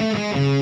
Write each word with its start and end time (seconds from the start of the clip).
Música 0.00 0.57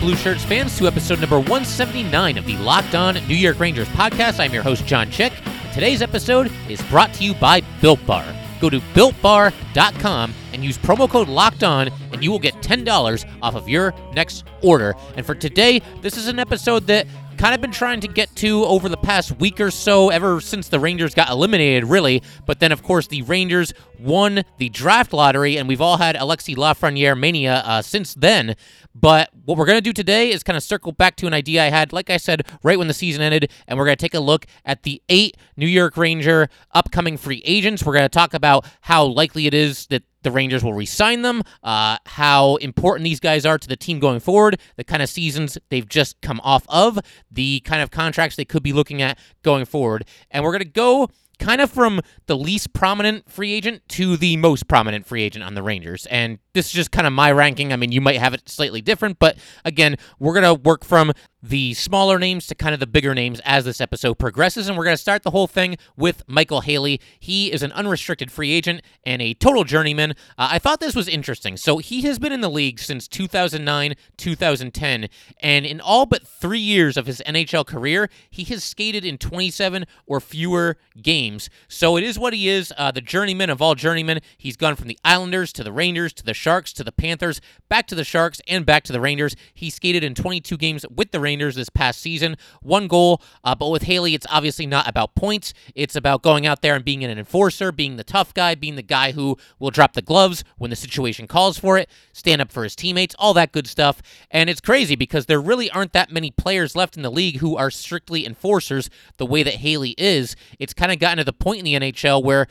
Blue 0.00 0.16
Shirts 0.16 0.42
fans, 0.46 0.78
to 0.78 0.86
episode 0.86 1.20
number 1.20 1.36
179 1.36 2.38
of 2.38 2.46
the 2.46 2.56
Locked 2.56 2.94
On 2.94 3.14
New 3.28 3.34
York 3.34 3.60
Rangers 3.60 3.86
podcast. 3.88 4.40
I'm 4.40 4.50
your 4.50 4.62
host, 4.62 4.86
John 4.86 5.10
Chick. 5.10 5.30
And 5.44 5.74
Today's 5.74 6.00
episode 6.00 6.50
is 6.70 6.80
brought 6.84 7.12
to 7.14 7.24
you 7.24 7.34
by 7.34 7.60
Built 7.82 8.04
Bar. 8.06 8.24
Go 8.62 8.70
to 8.70 8.80
builtbar.com 8.94 10.34
and 10.54 10.64
use 10.64 10.78
promo 10.78 11.06
code 11.06 11.28
Locked 11.28 11.62
On, 11.64 11.88
and 12.12 12.24
you 12.24 12.30
will 12.30 12.38
get 12.38 12.54
$10 12.62 13.30
off 13.42 13.54
of 13.54 13.68
your 13.68 13.92
next 14.14 14.44
order. 14.62 14.94
And 15.18 15.26
for 15.26 15.34
today, 15.34 15.82
this 16.00 16.16
is 16.16 16.28
an 16.28 16.38
episode 16.38 16.86
that 16.86 17.06
kind 17.40 17.54
of 17.54 17.60
been 17.62 17.72
trying 17.72 18.00
to 18.00 18.06
get 18.06 18.36
to 18.36 18.64
over 18.66 18.86
the 18.86 18.98
past 18.98 19.38
week 19.40 19.62
or 19.62 19.70
so, 19.70 20.10
ever 20.10 20.42
since 20.42 20.68
the 20.68 20.78
Rangers 20.78 21.14
got 21.14 21.30
eliminated, 21.30 21.84
really. 21.84 22.22
But 22.44 22.60
then, 22.60 22.70
of 22.70 22.82
course, 22.82 23.06
the 23.06 23.22
Rangers 23.22 23.72
won 23.98 24.42
the 24.58 24.68
draft 24.68 25.14
lottery, 25.14 25.56
and 25.56 25.66
we've 25.66 25.80
all 25.80 25.96
had 25.96 26.16
Alexi 26.16 26.54
Lafreniere 26.54 27.18
mania 27.18 27.62
uh, 27.64 27.80
since 27.80 28.12
then. 28.12 28.56
But 28.94 29.30
what 29.46 29.56
we're 29.56 29.64
going 29.64 29.78
to 29.78 29.82
do 29.82 29.94
today 29.94 30.30
is 30.30 30.42
kind 30.42 30.56
of 30.58 30.62
circle 30.62 30.92
back 30.92 31.16
to 31.16 31.26
an 31.26 31.32
idea 31.32 31.64
I 31.64 31.70
had, 31.70 31.94
like 31.94 32.10
I 32.10 32.18
said, 32.18 32.46
right 32.62 32.76
when 32.76 32.88
the 32.88 32.94
season 32.94 33.22
ended, 33.22 33.50
and 33.66 33.78
we're 33.78 33.86
going 33.86 33.96
to 33.96 34.02
take 34.04 34.12
a 34.12 34.20
look 34.20 34.44
at 34.66 34.82
the 34.82 35.00
eight 35.08 35.38
New 35.56 35.66
York 35.66 35.96
Ranger 35.96 36.50
upcoming 36.72 37.16
free 37.16 37.40
agents. 37.46 37.86
We're 37.86 37.94
going 37.94 38.04
to 38.04 38.10
talk 38.10 38.34
about 38.34 38.66
how 38.82 39.06
likely 39.06 39.46
it 39.46 39.54
is 39.54 39.86
that 39.86 40.02
the 40.22 40.30
Rangers 40.30 40.62
will 40.62 40.74
re-sign 40.74 41.22
them, 41.22 41.42
uh, 41.62 41.98
how 42.06 42.56
important 42.56 43.04
these 43.04 43.20
guys 43.20 43.46
are 43.46 43.58
to 43.58 43.68
the 43.68 43.76
team 43.76 44.00
going 44.00 44.20
forward, 44.20 44.60
the 44.76 44.84
kind 44.84 45.02
of 45.02 45.08
seasons 45.08 45.58
they've 45.68 45.88
just 45.88 46.20
come 46.20 46.40
off 46.42 46.64
of, 46.68 46.98
the 47.30 47.60
kind 47.60 47.82
of 47.82 47.90
contracts 47.90 48.36
they 48.36 48.44
could 48.44 48.62
be 48.62 48.72
looking 48.72 49.02
at 49.02 49.18
going 49.42 49.64
forward. 49.64 50.04
And 50.30 50.44
we're 50.44 50.52
going 50.52 50.60
to 50.60 50.68
go 50.68 51.08
kind 51.40 51.60
of 51.60 51.70
from 51.70 52.00
the 52.26 52.36
least 52.36 52.72
prominent 52.72 53.28
free 53.28 53.52
agent 53.52 53.82
to 53.88 54.16
the 54.16 54.36
most 54.36 54.68
prominent 54.68 55.06
free 55.06 55.22
agent 55.22 55.42
on 55.42 55.54
the 55.54 55.62
Rangers. 55.62 56.06
And 56.06 56.38
this 56.52 56.66
is 56.66 56.72
just 56.72 56.92
kind 56.92 57.06
of 57.06 57.12
my 57.12 57.32
ranking. 57.32 57.72
I 57.72 57.76
mean, 57.76 57.90
you 57.90 58.00
might 58.00 58.18
have 58.18 58.34
it 58.34 58.48
slightly 58.48 58.82
different, 58.82 59.18
but 59.18 59.38
again, 59.64 59.96
we're 60.18 60.34
going 60.34 60.54
to 60.54 60.62
work 60.62 60.84
from 60.84 61.12
the 61.42 61.74
smaller 61.74 62.18
names 62.18 62.46
to 62.46 62.54
kind 62.54 62.74
of 62.74 62.80
the 62.80 62.86
bigger 62.86 63.14
names 63.14 63.40
as 63.44 63.64
this 63.64 63.80
episode 63.80 64.18
progresses. 64.18 64.68
And 64.68 64.76
we're 64.76 64.84
going 64.84 64.94
to 64.94 65.00
start 65.00 65.22
the 65.22 65.30
whole 65.30 65.46
thing 65.46 65.76
with 65.96 66.22
Michael 66.26 66.60
Haley. 66.60 67.00
He 67.18 67.50
is 67.50 67.62
an 67.62 67.72
unrestricted 67.72 68.30
free 68.30 68.52
agent 68.52 68.82
and 69.04 69.22
a 69.22 69.34
total 69.34 69.64
journeyman. 69.64 70.12
Uh, 70.36 70.48
I 70.52 70.58
thought 70.58 70.80
this 70.80 70.94
was 70.94 71.08
interesting. 71.08 71.56
So 71.56 71.78
he 71.78 72.02
has 72.02 72.18
been 72.18 72.32
in 72.32 72.40
the 72.40 72.50
league 72.50 72.78
since 72.78 73.08
2009, 73.08 73.94
2010, 74.16 75.08
and 75.40 75.66
in 75.66 75.80
all 75.80 76.06
but 76.06 76.26
three 76.26 76.60
years 76.60 76.96
of 76.96 77.06
his 77.06 77.22
NHL 77.26 77.66
career, 77.66 78.10
he 78.28 78.44
has 78.44 78.62
skated 78.62 79.04
in 79.04 79.16
27 79.16 79.86
or 80.06 80.20
fewer 80.20 80.76
games. 81.00 81.48
So 81.68 81.96
it 81.96 82.04
is 82.04 82.18
what 82.18 82.34
he 82.34 82.48
is, 82.48 82.72
uh, 82.76 82.90
the 82.90 83.00
journeyman 83.00 83.50
of 83.50 83.62
all 83.62 83.74
journeymen. 83.74 84.20
He's 84.36 84.56
gone 84.56 84.76
from 84.76 84.88
the 84.88 84.98
Islanders 85.04 85.52
to 85.54 85.64
the 85.64 85.72
Rangers 85.72 86.12
to 86.14 86.24
the 86.24 86.34
Sharks 86.34 86.72
to 86.74 86.84
the 86.84 86.92
Panthers, 86.92 87.40
back 87.68 87.86
to 87.86 87.94
the 87.94 88.04
Sharks, 88.04 88.40
and 88.46 88.66
back 88.66 88.84
to 88.84 88.92
the 88.92 89.00
Rangers. 89.00 89.34
He 89.54 89.70
skated 89.70 90.04
in 90.04 90.14
22 90.14 90.56
games 90.56 90.84
with 90.94 91.12
the 91.12 91.20
Rangers 91.20 91.29
Rangers 91.30 91.54
this 91.54 91.68
past 91.68 92.00
season. 92.00 92.36
One 92.60 92.88
goal, 92.88 93.22
uh, 93.44 93.54
but 93.54 93.68
with 93.68 93.84
Haley, 93.84 94.14
it's 94.14 94.26
obviously 94.28 94.66
not 94.66 94.88
about 94.88 95.14
points. 95.14 95.54
It's 95.76 95.94
about 95.94 96.22
going 96.22 96.44
out 96.44 96.60
there 96.60 96.74
and 96.74 96.84
being 96.84 97.04
an 97.04 97.16
enforcer, 97.16 97.70
being 97.70 97.94
the 97.94 98.02
tough 98.02 98.34
guy, 98.34 98.56
being 98.56 98.74
the 98.74 98.82
guy 98.82 99.12
who 99.12 99.36
will 99.60 99.70
drop 99.70 99.92
the 99.92 100.02
gloves 100.02 100.42
when 100.58 100.70
the 100.70 100.76
situation 100.76 101.28
calls 101.28 101.56
for 101.56 101.78
it, 101.78 101.88
stand 102.12 102.42
up 102.42 102.50
for 102.50 102.64
his 102.64 102.74
teammates, 102.74 103.14
all 103.16 103.32
that 103.34 103.52
good 103.52 103.68
stuff. 103.68 104.02
And 104.32 104.50
it's 104.50 104.60
crazy 104.60 104.96
because 104.96 105.26
there 105.26 105.40
really 105.40 105.70
aren't 105.70 105.92
that 105.92 106.10
many 106.10 106.32
players 106.32 106.74
left 106.74 106.96
in 106.96 107.04
the 107.04 107.12
league 107.12 107.36
who 107.36 107.56
are 107.56 107.70
strictly 107.70 108.26
enforcers 108.26 108.90
the 109.18 109.26
way 109.26 109.44
that 109.44 109.54
Haley 109.54 109.94
is. 109.96 110.34
It's 110.58 110.74
kind 110.74 110.90
of 110.90 110.98
gotten 110.98 111.18
to 111.18 111.24
the 111.24 111.32
point 111.32 111.60
in 111.60 111.64
the 111.64 111.92
NHL 111.92 112.24
where 112.24 112.48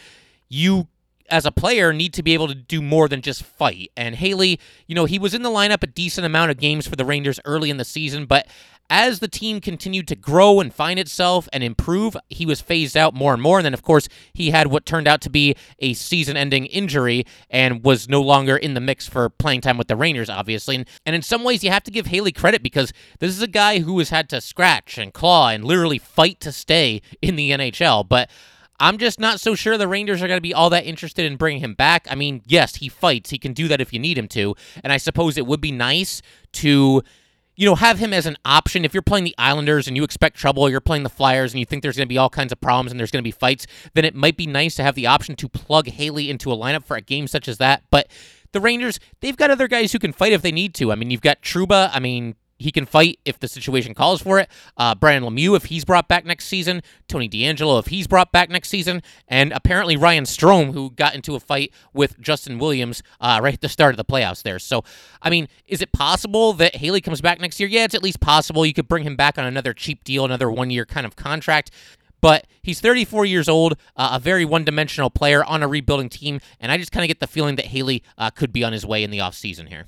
you 0.48 0.88
as 1.30 1.46
a 1.46 1.52
player 1.52 1.94
need 1.94 2.14
to 2.14 2.24
be 2.24 2.34
able 2.34 2.48
to 2.48 2.56
do 2.56 2.82
more 2.82 3.08
than 3.08 3.22
just 3.22 3.44
fight. 3.44 3.92
And 3.96 4.16
Haley, 4.16 4.60
you 4.88 4.96
know, 4.96 5.06
he 5.06 5.20
was 5.20 5.34
in 5.34 5.42
the 5.42 5.50
lineup 5.50 5.84
a 5.84 5.88
decent 5.88 6.26
amount 6.26 6.52
of 6.52 6.58
games 6.58 6.88
for 6.88 6.96
the 6.96 7.06
Rangers 7.06 7.40
early 7.46 7.70
in 7.70 7.78
the 7.78 7.86
season, 7.86 8.26
but 8.26 8.48
as 8.90 9.20
the 9.20 9.28
team 9.28 9.62
continued 9.62 10.08
to 10.08 10.16
grow 10.16 10.60
and 10.60 10.74
find 10.74 11.00
itself 11.00 11.48
and 11.54 11.64
improve, 11.64 12.18
he 12.28 12.46
was 12.46 12.60
phased 12.60 12.98
out 12.98 13.14
more 13.14 13.34
and 13.34 13.42
more. 13.42 13.60
And 13.60 13.66
then, 13.66 13.74
of 13.74 13.84
course, 13.84 14.10
he 14.34 14.50
had 14.50 14.68
what 14.68 14.86
turned 14.86 15.08
out 15.08 15.22
to 15.22 15.30
be 15.30 15.56
a 15.78 15.94
season 15.94 16.36
ending 16.36 16.66
injury 16.66 17.26
and 17.50 17.84
was 17.84 18.10
no 18.10 18.22
longer 18.22 18.58
in 18.58 18.74
the 18.74 18.82
mix 18.82 19.08
for 19.08 19.30
playing 19.30 19.62
time 19.62 19.78
with 19.78 19.88
the 19.88 19.96
Rangers, 19.96 20.30
obviously. 20.30 20.76
And, 20.76 20.88
and 21.06 21.16
in 21.16 21.22
some 21.22 21.44
ways, 21.44 21.64
you 21.64 21.70
have 21.70 21.84
to 21.84 21.92
give 21.92 22.08
Haley 22.08 22.32
credit 22.32 22.64
because 22.64 22.92
this 23.20 23.30
is 23.30 23.44
a 23.44 23.48
guy 23.48 23.80
who 23.80 24.00
has 24.00 24.10
had 24.10 24.28
to 24.30 24.42
scratch 24.42 24.98
and 24.98 25.14
claw 25.14 25.50
and 25.50 25.64
literally 25.64 26.00
fight 26.00 26.40
to 26.40 26.52
stay 26.52 27.02
in 27.22 27.36
the 27.36 27.52
NHL. 27.52 28.08
But 28.08 28.30
I'm 28.80 28.98
just 28.98 29.20
not 29.20 29.40
so 29.40 29.56
sure 29.56 29.78
the 29.78 29.88
Rangers 29.88 30.22
are 30.22 30.28
going 30.28 30.38
to 30.38 30.42
be 30.42 30.54
all 30.54 30.70
that 30.70 30.86
interested 30.86 31.26
in 31.26 31.38
bringing 31.38 31.62
him 31.62 31.74
back. 31.74 32.08
I 32.10 32.16
mean, 32.16 32.42
yes, 32.46 32.76
he 32.76 32.90
fights. 32.90 33.30
He 33.30 33.38
can 33.38 33.54
do 33.54 33.68
that 33.68 33.82
if 33.82 33.92
you 33.92 34.00
need 34.00 34.18
him 34.18 34.28
to. 34.30 34.56
And 34.84 34.94
I 34.94 34.98
suppose 34.98 35.38
it 35.38 35.46
would 35.46 35.62
be 35.62 35.72
nice 35.72 36.22
to 36.54 37.04
you 37.60 37.66
know, 37.66 37.76
have 37.76 38.00
him 38.00 38.14
as 38.14 38.26
an 38.26 38.38
option. 38.46 38.86
If 38.86 38.94
you're 38.94 39.04
playing 39.04 39.26
the 39.26 39.36
Islanders 39.38 39.86
and 39.86 39.98
you 39.98 40.06
expect 40.06 40.38
trouble, 40.38 40.70
you're 40.70 40.80
playing 40.80 41.04
the 41.04 41.10
Flyers 41.10 41.52
and 41.52 41.60
you 41.60 41.66
think 41.66 41.84
there's 41.84 41.98
going 41.98 42.08
to 42.08 42.10
be 42.10 42.18
all 42.18 42.30
kinds 42.30 42.54
of 42.54 42.62
problems 42.62 42.90
and 42.90 42.98
there's 42.98 43.12
going 43.12 43.22
to 43.22 43.28
be 43.28 43.32
fights, 43.32 43.68
then 43.96 44.06
it 44.06 44.16
might 44.16 44.38
be 44.38 44.48
nice 44.48 44.76
to 44.76 44.84
have 44.84 44.96
the 44.96 45.06
option 45.06 45.36
to 45.36 45.50
plug 45.50 45.90
Haley 45.90 46.30
into 46.30 46.54
a 46.54 46.56
lineup 46.56 46.86
for 46.86 46.96
a 46.96 47.02
game 47.02 47.28
such 47.28 47.50
as 47.50 47.58
that. 47.58 47.84
But 47.92 48.08
the 48.54 48.62
Rangers, 48.62 48.98
they've 49.20 49.36
got 49.36 49.52
other 49.52 49.68
guys 49.68 49.92
who 49.92 50.00
can 50.00 50.14
fight 50.14 50.32
if 50.32 50.42
they 50.42 50.54
need 50.54 50.74
to. 50.76 50.90
I 50.94 50.96
mean, 50.96 51.12
you've 51.12 51.20
got 51.20 51.42
Trouba. 51.42 51.90
I 51.92 52.00
mean, 52.00 52.36
he 52.60 52.72
can 52.72 52.86
fight 52.86 53.20
if 53.26 53.40
the 53.40 53.48
situation 53.48 53.94
calls 53.94 54.22
for 54.22 54.40
it. 54.40 54.50
Uh, 54.78 54.94
Brian 54.94 55.24
Lemieux, 55.24 55.56
if 55.56 55.66
he's 55.66 55.86
brought 55.86 56.08
back 56.08 56.26
next 56.26 56.46
season. 56.46 56.82
Tony 57.08 57.28
DeAngelo, 57.28 57.80
if 57.80 57.88
he's 57.88 58.06
brought 58.06 58.32
back 58.32 58.50
next 58.50 58.70
season. 58.70 59.02
And 59.28 59.52
apparently 59.54 59.98
Ryan 59.98 60.26
Strome, 60.26 60.74
who 60.74 60.92
got 60.92 61.16
into 61.16 61.36
a 61.36 61.40
fight 61.40 61.74
with 61.94 62.20
Justin 62.20 62.60
Williams 62.60 63.02
uh, 63.20 63.40
right 63.42 63.54
at 63.54 63.62
the 63.62 63.70
start 63.70 63.94
of 63.94 63.98
the 63.98 64.06
playoffs 64.06 64.44
there. 64.44 64.60
So, 64.60 64.84
I 65.22 65.30
mean, 65.30 65.48
is 65.66 65.82
it 65.82 65.92
possible 65.94 66.54
that 66.54 66.76
Haley 66.76 67.02
comes 67.02 67.22
back 67.22 67.40
next 67.40 67.60
year? 67.60 67.70
Yeah, 67.70 67.86
it's 67.86 67.96
at 67.96 68.04
least 68.04 68.20
possible. 68.20 68.66
You 68.66 68.74
could 68.74 68.88
bring 68.88 69.04
him 69.04 69.16
back 69.16 69.38
on 69.38 69.46
another 69.46 69.74
cheap 69.74 70.04
deal, 70.04 70.26
another 70.26 70.52
one 70.52 70.70
year 70.70 70.86
kind 70.86 71.06
of 71.06 71.16
contract 71.16 71.72
but 72.22 72.48
he's 72.62 72.82
34 72.82 73.26
years 73.26 73.48
old, 73.48 73.78
uh, 73.96 74.10
a 74.14 74.20
very 74.20 74.46
one 74.46 74.64
dimensional 74.64 75.10
player 75.10 75.44
on 75.44 75.64
a 75.64 75.68
rebuilding 75.68 76.10
team, 76.10 76.40
and 76.60 76.72
I 76.72 76.78
just 76.78 76.92
kind 76.92 77.04
of 77.04 77.08
get 77.08 77.20
the 77.20 77.28
feeling 77.28 77.56
that 77.56 77.68
Haley 77.68 78.04
uh, 78.18 78.30
could 78.30 78.52
be 78.52 78.64
on 78.64 78.74
his 78.74 78.86
way 78.86 79.04
in 79.04 79.12
the 79.12 79.20
offseason 79.20 79.70
here. 79.70 79.86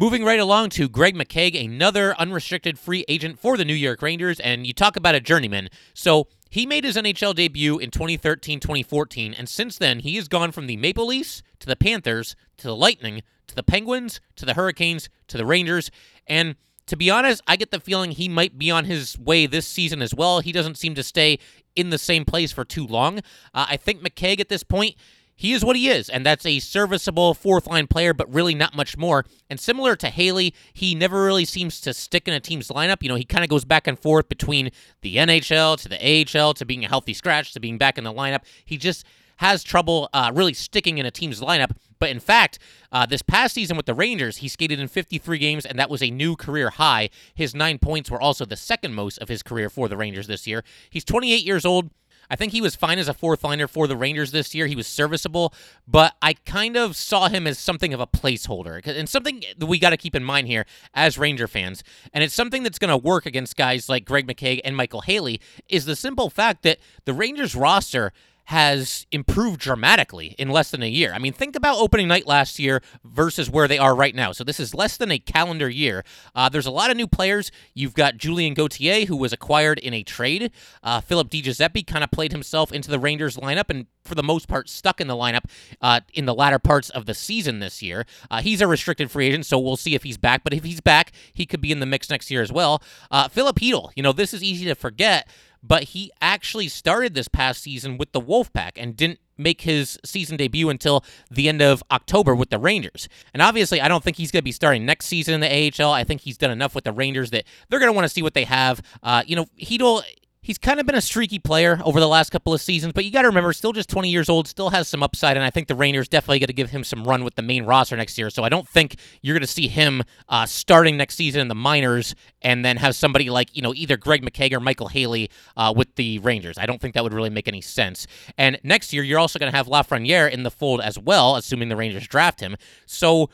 Moving 0.00 0.22
right 0.22 0.38
along 0.38 0.70
to 0.70 0.88
Greg 0.88 1.16
McKegg, 1.16 1.60
another 1.60 2.14
unrestricted 2.20 2.78
free 2.78 3.04
agent 3.08 3.40
for 3.40 3.56
the 3.56 3.64
New 3.64 3.74
York 3.74 4.00
Rangers, 4.00 4.38
and 4.38 4.64
you 4.64 4.72
talk 4.72 4.94
about 4.94 5.16
a 5.16 5.20
journeyman. 5.20 5.68
So 5.92 6.28
he 6.48 6.66
made 6.66 6.84
his 6.84 6.94
NHL 6.94 7.34
debut 7.34 7.78
in 7.78 7.90
2013 7.90 8.60
2014, 8.60 9.34
and 9.34 9.48
since 9.48 9.76
then 9.76 9.98
he 9.98 10.14
has 10.14 10.28
gone 10.28 10.52
from 10.52 10.68
the 10.68 10.76
Maple 10.76 11.08
Leafs 11.08 11.42
to 11.58 11.66
the 11.66 11.74
Panthers 11.74 12.36
to 12.58 12.68
the 12.68 12.76
Lightning 12.76 13.24
to 13.48 13.56
the 13.56 13.64
Penguins 13.64 14.20
to 14.36 14.46
the 14.46 14.54
Hurricanes 14.54 15.08
to 15.26 15.36
the 15.36 15.44
Rangers. 15.44 15.90
And 16.28 16.54
to 16.86 16.94
be 16.94 17.10
honest, 17.10 17.42
I 17.48 17.56
get 17.56 17.72
the 17.72 17.80
feeling 17.80 18.12
he 18.12 18.28
might 18.28 18.56
be 18.56 18.70
on 18.70 18.84
his 18.84 19.18
way 19.18 19.46
this 19.46 19.66
season 19.66 20.00
as 20.00 20.14
well. 20.14 20.38
He 20.38 20.52
doesn't 20.52 20.78
seem 20.78 20.94
to 20.94 21.02
stay 21.02 21.40
in 21.74 21.90
the 21.90 21.98
same 21.98 22.24
place 22.24 22.52
for 22.52 22.64
too 22.64 22.86
long. 22.86 23.18
Uh, 23.52 23.66
I 23.68 23.76
think 23.76 24.00
McKegg 24.00 24.38
at 24.38 24.48
this 24.48 24.62
point 24.62 24.94
he 25.38 25.52
is 25.52 25.64
what 25.64 25.76
he 25.76 25.88
is, 25.88 26.08
and 26.08 26.26
that's 26.26 26.44
a 26.44 26.58
serviceable 26.58 27.32
fourth 27.32 27.68
line 27.68 27.86
player, 27.86 28.12
but 28.12 28.32
really 28.34 28.56
not 28.56 28.74
much 28.74 28.96
more. 28.98 29.24
And 29.48 29.60
similar 29.60 29.94
to 29.94 30.08
Haley, 30.08 30.52
he 30.74 30.96
never 30.96 31.24
really 31.24 31.44
seems 31.44 31.80
to 31.82 31.94
stick 31.94 32.26
in 32.26 32.34
a 32.34 32.40
team's 32.40 32.68
lineup. 32.70 33.04
You 33.04 33.08
know, 33.08 33.14
he 33.14 33.24
kind 33.24 33.44
of 33.44 33.48
goes 33.48 33.64
back 33.64 33.86
and 33.86 33.96
forth 33.96 34.28
between 34.28 34.72
the 35.02 35.14
NHL 35.14 35.80
to 35.80 35.88
the 35.88 35.96
AHL 36.40 36.54
to 36.54 36.64
being 36.64 36.84
a 36.84 36.88
healthy 36.88 37.14
scratch 37.14 37.52
to 37.52 37.60
being 37.60 37.78
back 37.78 37.98
in 37.98 38.02
the 38.02 38.12
lineup. 38.12 38.40
He 38.64 38.76
just 38.76 39.04
has 39.36 39.62
trouble 39.62 40.08
uh, 40.12 40.32
really 40.34 40.54
sticking 40.54 40.98
in 40.98 41.06
a 41.06 41.12
team's 41.12 41.40
lineup. 41.40 41.70
But 42.00 42.10
in 42.10 42.18
fact, 42.18 42.58
uh, 42.90 43.06
this 43.06 43.22
past 43.22 43.54
season 43.54 43.76
with 43.76 43.86
the 43.86 43.94
Rangers, 43.94 44.38
he 44.38 44.48
skated 44.48 44.80
in 44.80 44.88
53 44.88 45.38
games, 45.38 45.64
and 45.64 45.78
that 45.78 45.88
was 45.88 46.02
a 46.02 46.10
new 46.10 46.34
career 46.34 46.70
high. 46.70 47.10
His 47.32 47.54
nine 47.54 47.78
points 47.78 48.10
were 48.10 48.20
also 48.20 48.44
the 48.44 48.56
second 48.56 48.94
most 48.94 49.18
of 49.18 49.28
his 49.28 49.44
career 49.44 49.70
for 49.70 49.88
the 49.88 49.96
Rangers 49.96 50.26
this 50.26 50.48
year. 50.48 50.64
He's 50.90 51.04
28 51.04 51.44
years 51.44 51.64
old. 51.64 51.90
I 52.30 52.36
think 52.36 52.52
he 52.52 52.60
was 52.60 52.76
fine 52.76 52.98
as 52.98 53.08
a 53.08 53.14
fourth 53.14 53.42
liner 53.44 53.66
for 53.66 53.86
the 53.86 53.96
Rangers 53.96 54.30
this 54.30 54.54
year. 54.54 54.66
He 54.66 54.76
was 54.76 54.86
serviceable, 54.86 55.54
but 55.86 56.14
I 56.20 56.34
kind 56.34 56.76
of 56.76 56.96
saw 56.96 57.28
him 57.28 57.46
as 57.46 57.58
something 57.58 57.94
of 57.94 58.00
a 58.00 58.06
placeholder. 58.06 58.86
And 58.86 59.08
something 59.08 59.42
that 59.56 59.66
we 59.66 59.78
got 59.78 59.90
to 59.90 59.96
keep 59.96 60.14
in 60.14 60.24
mind 60.24 60.46
here 60.48 60.66
as 60.94 61.18
Ranger 61.18 61.48
fans, 61.48 61.82
and 62.12 62.22
it's 62.22 62.34
something 62.34 62.62
that's 62.62 62.78
going 62.78 62.90
to 62.90 62.96
work 62.96 63.26
against 63.26 63.56
guys 63.56 63.88
like 63.88 64.04
Greg 64.04 64.26
McKegg 64.26 64.60
and 64.64 64.76
Michael 64.76 65.02
Haley, 65.02 65.40
is 65.68 65.84
the 65.84 65.96
simple 65.96 66.30
fact 66.30 66.62
that 66.62 66.78
the 67.04 67.14
Rangers 67.14 67.54
roster 67.54 68.12
has 68.48 69.06
improved 69.12 69.60
dramatically 69.60 70.34
in 70.38 70.48
less 70.48 70.70
than 70.70 70.82
a 70.82 70.88
year. 70.88 71.12
I 71.12 71.18
mean, 71.18 71.34
think 71.34 71.54
about 71.54 71.76
opening 71.76 72.08
night 72.08 72.26
last 72.26 72.58
year 72.58 72.80
versus 73.04 73.50
where 73.50 73.68
they 73.68 73.76
are 73.76 73.94
right 73.94 74.14
now. 74.14 74.32
So 74.32 74.42
this 74.42 74.58
is 74.58 74.74
less 74.74 74.96
than 74.96 75.12
a 75.12 75.18
calendar 75.18 75.68
year. 75.68 76.02
Uh, 76.34 76.48
there's 76.48 76.64
a 76.64 76.70
lot 76.70 76.90
of 76.90 76.96
new 76.96 77.06
players. 77.06 77.52
You've 77.74 77.92
got 77.92 78.16
Julien 78.16 78.54
Gauthier, 78.54 79.04
who 79.04 79.18
was 79.18 79.34
acquired 79.34 79.78
in 79.78 79.92
a 79.92 80.02
trade. 80.02 80.50
Uh, 80.82 81.02
Philip 81.02 81.28
DiGiuseppe 81.28 81.86
kind 81.86 82.02
of 82.02 82.10
played 82.10 82.32
himself 82.32 82.72
into 82.72 82.90
the 82.90 82.98
Rangers 82.98 83.36
lineup 83.36 83.68
and 83.68 83.84
for 84.02 84.14
the 84.14 84.22
most 84.22 84.48
part 84.48 84.70
stuck 84.70 84.98
in 84.98 85.08
the 85.08 85.14
lineup 85.14 85.44
uh, 85.82 86.00
in 86.14 86.24
the 86.24 86.34
latter 86.34 86.58
parts 86.58 86.88
of 86.88 87.04
the 87.04 87.12
season 87.12 87.58
this 87.58 87.82
year. 87.82 88.06
Uh, 88.30 88.40
he's 88.40 88.62
a 88.62 88.66
restricted 88.66 89.10
free 89.10 89.26
agent, 89.26 89.44
so 89.44 89.58
we'll 89.58 89.76
see 89.76 89.94
if 89.94 90.02
he's 90.02 90.16
back. 90.16 90.42
But 90.42 90.54
if 90.54 90.64
he's 90.64 90.80
back, 90.80 91.12
he 91.34 91.44
could 91.44 91.60
be 91.60 91.70
in 91.70 91.80
the 91.80 91.86
mix 91.86 92.08
next 92.08 92.30
year 92.30 92.40
as 92.40 92.50
well. 92.50 92.82
Uh, 93.10 93.28
Filip 93.28 93.56
Chytil, 93.56 93.90
you 93.94 94.02
know, 94.02 94.12
this 94.12 94.32
is 94.32 94.42
easy 94.42 94.64
to 94.64 94.74
forget 94.74 95.28
but 95.68 95.84
he 95.84 96.10
actually 96.20 96.68
started 96.68 97.14
this 97.14 97.28
past 97.28 97.62
season 97.62 97.98
with 97.98 98.12
the 98.12 98.20
Wolfpack 98.20 98.72
and 98.76 98.96
didn't 98.96 99.20
make 99.36 99.60
his 99.60 99.98
season 100.04 100.36
debut 100.36 100.68
until 100.68 101.04
the 101.30 101.48
end 101.48 101.62
of 101.62 101.82
October 101.90 102.34
with 102.34 102.50
the 102.50 102.58
Rangers. 102.58 103.08
And 103.32 103.40
obviously, 103.40 103.80
I 103.80 103.86
don't 103.86 104.02
think 104.02 104.16
he's 104.16 104.32
going 104.32 104.40
to 104.40 104.44
be 104.44 104.52
starting 104.52 104.84
next 104.84 105.06
season 105.06 105.34
in 105.34 105.40
the 105.40 105.72
AHL. 105.82 105.92
I 105.92 106.02
think 106.02 106.22
he's 106.22 106.36
done 106.36 106.50
enough 106.50 106.74
with 106.74 106.84
the 106.84 106.92
Rangers 106.92 107.30
that 107.30 107.44
they're 107.68 107.78
going 107.78 107.92
to 107.92 107.94
want 107.94 108.06
to 108.06 108.08
see 108.08 108.22
what 108.22 108.34
they 108.34 108.44
have. 108.44 108.82
Uh, 109.02 109.22
you 109.26 109.36
know, 109.36 109.46
Chytil 109.60 110.02
He's 110.40 110.56
kind 110.56 110.80
of 110.80 110.86
been 110.86 110.94
a 110.94 111.00
streaky 111.00 111.38
player 111.38 111.80
over 111.84 112.00
the 112.00 112.08
last 112.08 112.30
couple 112.30 112.54
of 112.54 112.60
seasons, 112.60 112.92
but 112.92 113.04
you 113.04 113.10
got 113.10 113.22
to 113.22 113.28
remember, 113.28 113.52
still 113.52 113.72
just 113.72 113.88
20 113.90 114.08
years 114.08 114.28
old, 114.28 114.46
still 114.46 114.70
has 114.70 114.88
some 114.88 115.02
upside, 115.02 115.36
and 115.36 115.44
I 115.44 115.50
think 115.50 115.68
the 115.68 115.74
Rangers 115.74 116.08
definitely 116.08 116.38
got 116.38 116.46
to 116.46 116.52
give 116.52 116.70
him 116.70 116.84
some 116.84 117.04
run 117.04 117.24
with 117.24 117.34
the 117.34 117.42
main 117.42 117.64
roster 117.64 117.96
next 117.96 118.16
year. 118.16 118.30
So 118.30 118.44
I 118.44 118.48
don't 118.48 118.66
think 118.66 118.96
you're 119.20 119.34
going 119.34 119.42
to 119.42 119.46
see 119.46 119.68
him 119.68 120.02
uh, 120.28 120.46
starting 120.46 120.96
next 120.96 121.16
season 121.16 121.40
in 121.40 121.48
the 121.48 121.54
minors 121.54 122.14
and 122.40 122.64
then 122.64 122.76
have 122.76 122.94
somebody 122.94 123.30
like, 123.30 123.54
you 123.54 123.62
know, 123.62 123.74
either 123.74 123.96
Greg 123.96 124.22
McKegg 124.22 124.52
or 124.52 124.60
Michael 124.60 124.88
Haley 124.88 125.28
uh, 125.56 125.74
with 125.76 125.94
the 125.96 126.18
Rangers. 126.20 126.56
I 126.56 126.66
don't 126.66 126.80
think 126.80 126.94
that 126.94 127.02
would 127.02 127.14
really 127.14 127.30
make 127.30 127.48
any 127.48 127.60
sense. 127.60 128.06
And 128.38 128.58
next 128.62 128.92
year, 128.92 129.02
you're 129.02 129.18
also 129.18 129.38
going 129.38 129.50
to 129.50 129.56
have 129.56 129.66
Lafreniere 129.66 130.30
in 130.30 130.44
the 130.44 130.50
fold 130.50 130.80
as 130.80 130.98
well, 130.98 131.36
assuming 131.36 131.68
the 131.68 131.76
Rangers 131.76 132.06
draft 132.06 132.40
him. 132.40 132.56
So 132.86 133.28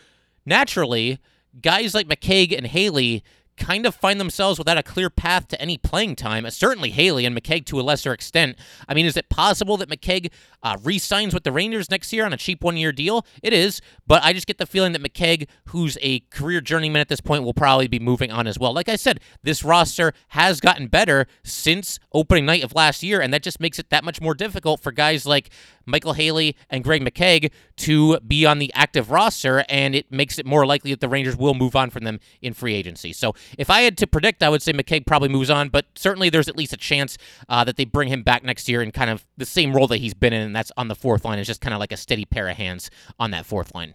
naturally, 0.46 1.18
guys 1.60 1.94
like 1.94 2.08
McKegg 2.08 2.56
and 2.56 2.66
Haley 2.66 3.22
kind 3.56 3.86
of 3.86 3.94
find 3.94 4.20
themselves 4.20 4.58
without 4.58 4.78
a 4.78 4.82
clear 4.82 5.10
path 5.10 5.48
to 5.48 5.60
any 5.60 5.78
playing 5.78 6.16
time. 6.16 6.48
Certainly 6.50 6.90
Haley 6.90 7.24
and 7.24 7.36
McKegg 7.36 7.66
to 7.66 7.80
a 7.80 7.82
lesser 7.82 8.12
extent. 8.12 8.56
I 8.88 8.94
mean, 8.94 9.06
is 9.06 9.16
it 9.16 9.28
possible 9.28 9.76
that 9.76 9.88
McKegg 9.88 10.30
uh, 10.62 10.76
re-signs 10.82 11.34
with 11.34 11.44
the 11.44 11.52
Rangers 11.52 11.90
next 11.90 12.12
year 12.12 12.24
on 12.24 12.32
a 12.32 12.36
cheap 12.36 12.62
one-year 12.62 12.92
deal? 12.92 13.26
It 13.42 13.52
is, 13.52 13.80
but 14.06 14.22
I 14.22 14.32
just 14.32 14.46
get 14.46 14.58
the 14.58 14.66
feeling 14.66 14.92
that 14.92 15.02
McKegg, 15.02 15.48
who's 15.66 15.96
a 16.00 16.20
career 16.30 16.60
journeyman 16.60 17.00
at 17.00 17.08
this 17.08 17.20
point, 17.20 17.44
will 17.44 17.54
probably 17.54 17.88
be 17.88 17.98
moving 17.98 18.30
on 18.30 18.46
as 18.46 18.58
well. 18.58 18.72
Like 18.72 18.88
I 18.88 18.96
said, 18.96 19.20
this 19.42 19.64
roster 19.64 20.12
has 20.28 20.60
gotten 20.60 20.88
better 20.88 21.26
since 21.42 21.98
opening 22.12 22.46
night 22.46 22.64
of 22.64 22.74
last 22.74 23.02
year, 23.02 23.20
and 23.20 23.32
that 23.32 23.42
just 23.42 23.60
makes 23.60 23.78
it 23.78 23.90
that 23.90 24.04
much 24.04 24.20
more 24.20 24.34
difficult 24.34 24.80
for 24.80 24.92
guys 24.92 25.26
like 25.26 25.50
Michael 25.86 26.14
Haley 26.14 26.56
and 26.70 26.82
Greg 26.82 27.04
McKegg 27.04 27.50
to 27.76 28.18
be 28.20 28.46
on 28.46 28.58
the 28.58 28.72
active 28.74 29.10
roster, 29.10 29.64
and 29.68 29.94
it 29.94 30.10
makes 30.10 30.38
it 30.38 30.46
more 30.46 30.66
likely 30.66 30.90
that 30.90 31.00
the 31.00 31.08
Rangers 31.08 31.36
will 31.36 31.54
move 31.54 31.76
on 31.76 31.90
from 31.90 32.04
them 32.04 32.20
in 32.40 32.54
free 32.54 32.74
agency. 32.74 33.12
So 33.12 33.34
if 33.58 33.70
I 33.70 33.82
had 33.82 33.96
to 33.98 34.06
predict, 34.06 34.42
I 34.42 34.48
would 34.48 34.62
say 34.62 34.72
McKegg 34.72 35.06
probably 35.06 35.28
moves 35.28 35.50
on, 35.50 35.68
but 35.68 35.86
certainly 35.96 36.30
there's 36.30 36.48
at 36.48 36.56
least 36.56 36.72
a 36.72 36.76
chance 36.76 37.18
uh, 37.48 37.64
that 37.64 37.76
they 37.76 37.84
bring 37.84 38.08
him 38.08 38.22
back 38.22 38.44
next 38.44 38.68
year 38.68 38.82
in 38.82 38.90
kind 38.92 39.10
of 39.10 39.26
the 39.36 39.46
same 39.46 39.74
role 39.74 39.86
that 39.88 39.98
he's 39.98 40.14
been 40.14 40.32
in, 40.32 40.42
and 40.42 40.56
that's 40.56 40.72
on 40.76 40.88
the 40.88 40.94
fourth 40.94 41.24
line. 41.24 41.38
It's 41.38 41.46
just 41.46 41.60
kind 41.60 41.74
of 41.74 41.80
like 41.80 41.92
a 41.92 41.96
steady 41.96 42.24
pair 42.24 42.48
of 42.48 42.56
hands 42.56 42.90
on 43.18 43.30
that 43.32 43.46
fourth 43.46 43.74
line. 43.74 43.94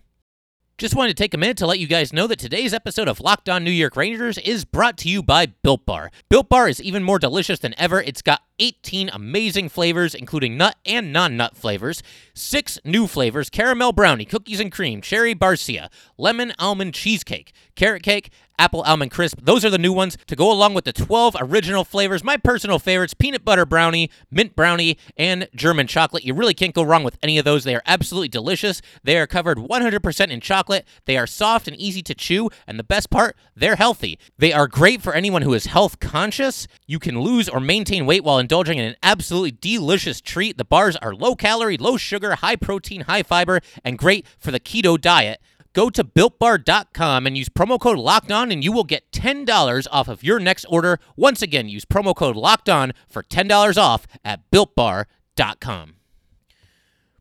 Just 0.77 0.95
wanted 0.95 1.09
to 1.09 1.21
take 1.21 1.33
a 1.33 1.37
minute 1.37 1.57
to 1.57 1.67
let 1.67 1.79
you 1.79 1.87
guys 1.87 2.13
know 2.13 2.25
that 2.27 2.39
today's 2.39 2.73
episode 2.73 3.09
of 3.09 3.19
Locked 3.19 3.49
On 3.49 3.65
New 3.65 3.71
York 3.71 3.97
Rangers 3.97 4.37
is 4.37 4.63
brought 4.63 4.97
to 4.99 5.09
you 5.09 5.21
by 5.21 5.47
Built 5.47 5.85
Bar. 5.85 6.09
Built 6.29 6.47
Bar 6.47 6.69
is 6.69 6.81
even 6.81 7.03
more 7.03 7.19
delicious 7.19 7.59
than 7.59 7.75
ever. 7.77 8.01
It's 8.01 8.21
got 8.21 8.43
18 8.59 9.09
amazing 9.09 9.69
flavors, 9.69 10.13
including 10.13 10.57
nut 10.57 10.75
and 10.85 11.11
non 11.11 11.37
nut 11.37 11.55
flavors, 11.55 12.03
six 12.33 12.79
new 12.83 13.07
flavors 13.07 13.49
caramel 13.49 13.91
brownie, 13.91 14.25
cookies 14.25 14.59
and 14.59 14.71
cream, 14.71 15.01
cherry 15.01 15.33
barcia, 15.33 15.89
lemon 16.17 16.53
almond 16.59 16.93
cheesecake, 16.93 17.53
carrot 17.75 18.03
cake, 18.03 18.29
apple 18.59 18.81
almond 18.81 19.09
crisp. 19.09 19.39
Those 19.41 19.65
are 19.65 19.69
the 19.69 19.77
new 19.77 19.93
ones 19.93 20.17
to 20.27 20.35
go 20.35 20.51
along 20.51 20.73
with 20.73 20.83
the 20.83 20.93
12 20.93 21.37
original 21.39 21.83
flavors. 21.83 22.23
My 22.23 22.37
personal 22.37 22.77
favorites 22.77 23.13
peanut 23.13 23.45
butter 23.45 23.65
brownie, 23.65 24.11
mint 24.29 24.55
brownie, 24.55 24.97
and 25.17 25.47
German 25.55 25.87
chocolate. 25.87 26.25
You 26.25 26.33
really 26.33 26.53
can't 26.53 26.75
go 26.75 26.83
wrong 26.83 27.03
with 27.03 27.17
any 27.23 27.37
of 27.37 27.45
those. 27.45 27.63
They 27.63 27.75
are 27.75 27.81
absolutely 27.87 28.27
delicious. 28.27 28.81
They 29.03 29.17
are 29.17 29.25
covered 29.25 29.57
100% 29.57 30.27
in 30.29 30.41
chocolate. 30.41 30.85
They 31.05 31.17
are 31.17 31.25
soft 31.25 31.67
and 31.67 31.77
easy 31.77 32.01
to 32.03 32.13
chew. 32.13 32.49
And 32.67 32.77
the 32.77 32.83
best 32.83 33.09
part, 33.09 33.37
they're 33.55 33.77
healthy. 33.77 34.19
They 34.37 34.51
are 34.51 34.67
great 34.67 35.01
for 35.01 35.13
anyone 35.13 35.41
who 35.41 35.53
is 35.53 35.67
health 35.67 35.99
conscious. 35.99 36.67
You 36.85 36.99
can 36.99 37.21
lose 37.21 37.47
or 37.47 37.61
maintain 37.61 38.05
weight 38.05 38.23
while 38.23 38.39
indulging 38.49 38.79
in 38.79 38.85
an 38.85 38.95
absolutely 39.03 39.51
delicious 39.51 40.19
treat. 40.19 40.57
The 40.57 40.65
bars 40.65 40.95
are 40.95 41.13
low 41.13 41.35
calorie, 41.35 41.77
low 41.77 41.97
sugar, 41.97 42.33
high 42.33 42.55
protein, 42.55 43.01
high 43.01 43.21
fiber, 43.21 43.61
and 43.83 43.95
great 43.95 44.25
for 44.39 44.49
the 44.49 44.59
keto 44.59 44.99
diet. 44.99 45.39
Go 45.73 45.91
to 45.91 46.03
builtbar.com 46.03 47.27
and 47.27 47.37
use 47.37 47.47
promo 47.47 47.79
code 47.79 47.99
locked 47.99 48.31
on, 48.31 48.51
and 48.51 48.63
you 48.63 48.71
will 48.71 48.85
get 48.85 49.11
$10 49.11 49.87
off 49.91 50.07
of 50.07 50.23
your 50.23 50.39
next 50.39 50.65
order. 50.65 50.99
Once 51.15 51.43
again, 51.43 51.69
use 51.69 51.85
promo 51.85 52.15
code 52.15 52.35
locked 52.35 52.69
on 52.69 52.93
for 53.07 53.21
$10 53.21 53.77
off 53.77 54.07
at 54.25 54.49
builtbar.com. 54.49 55.93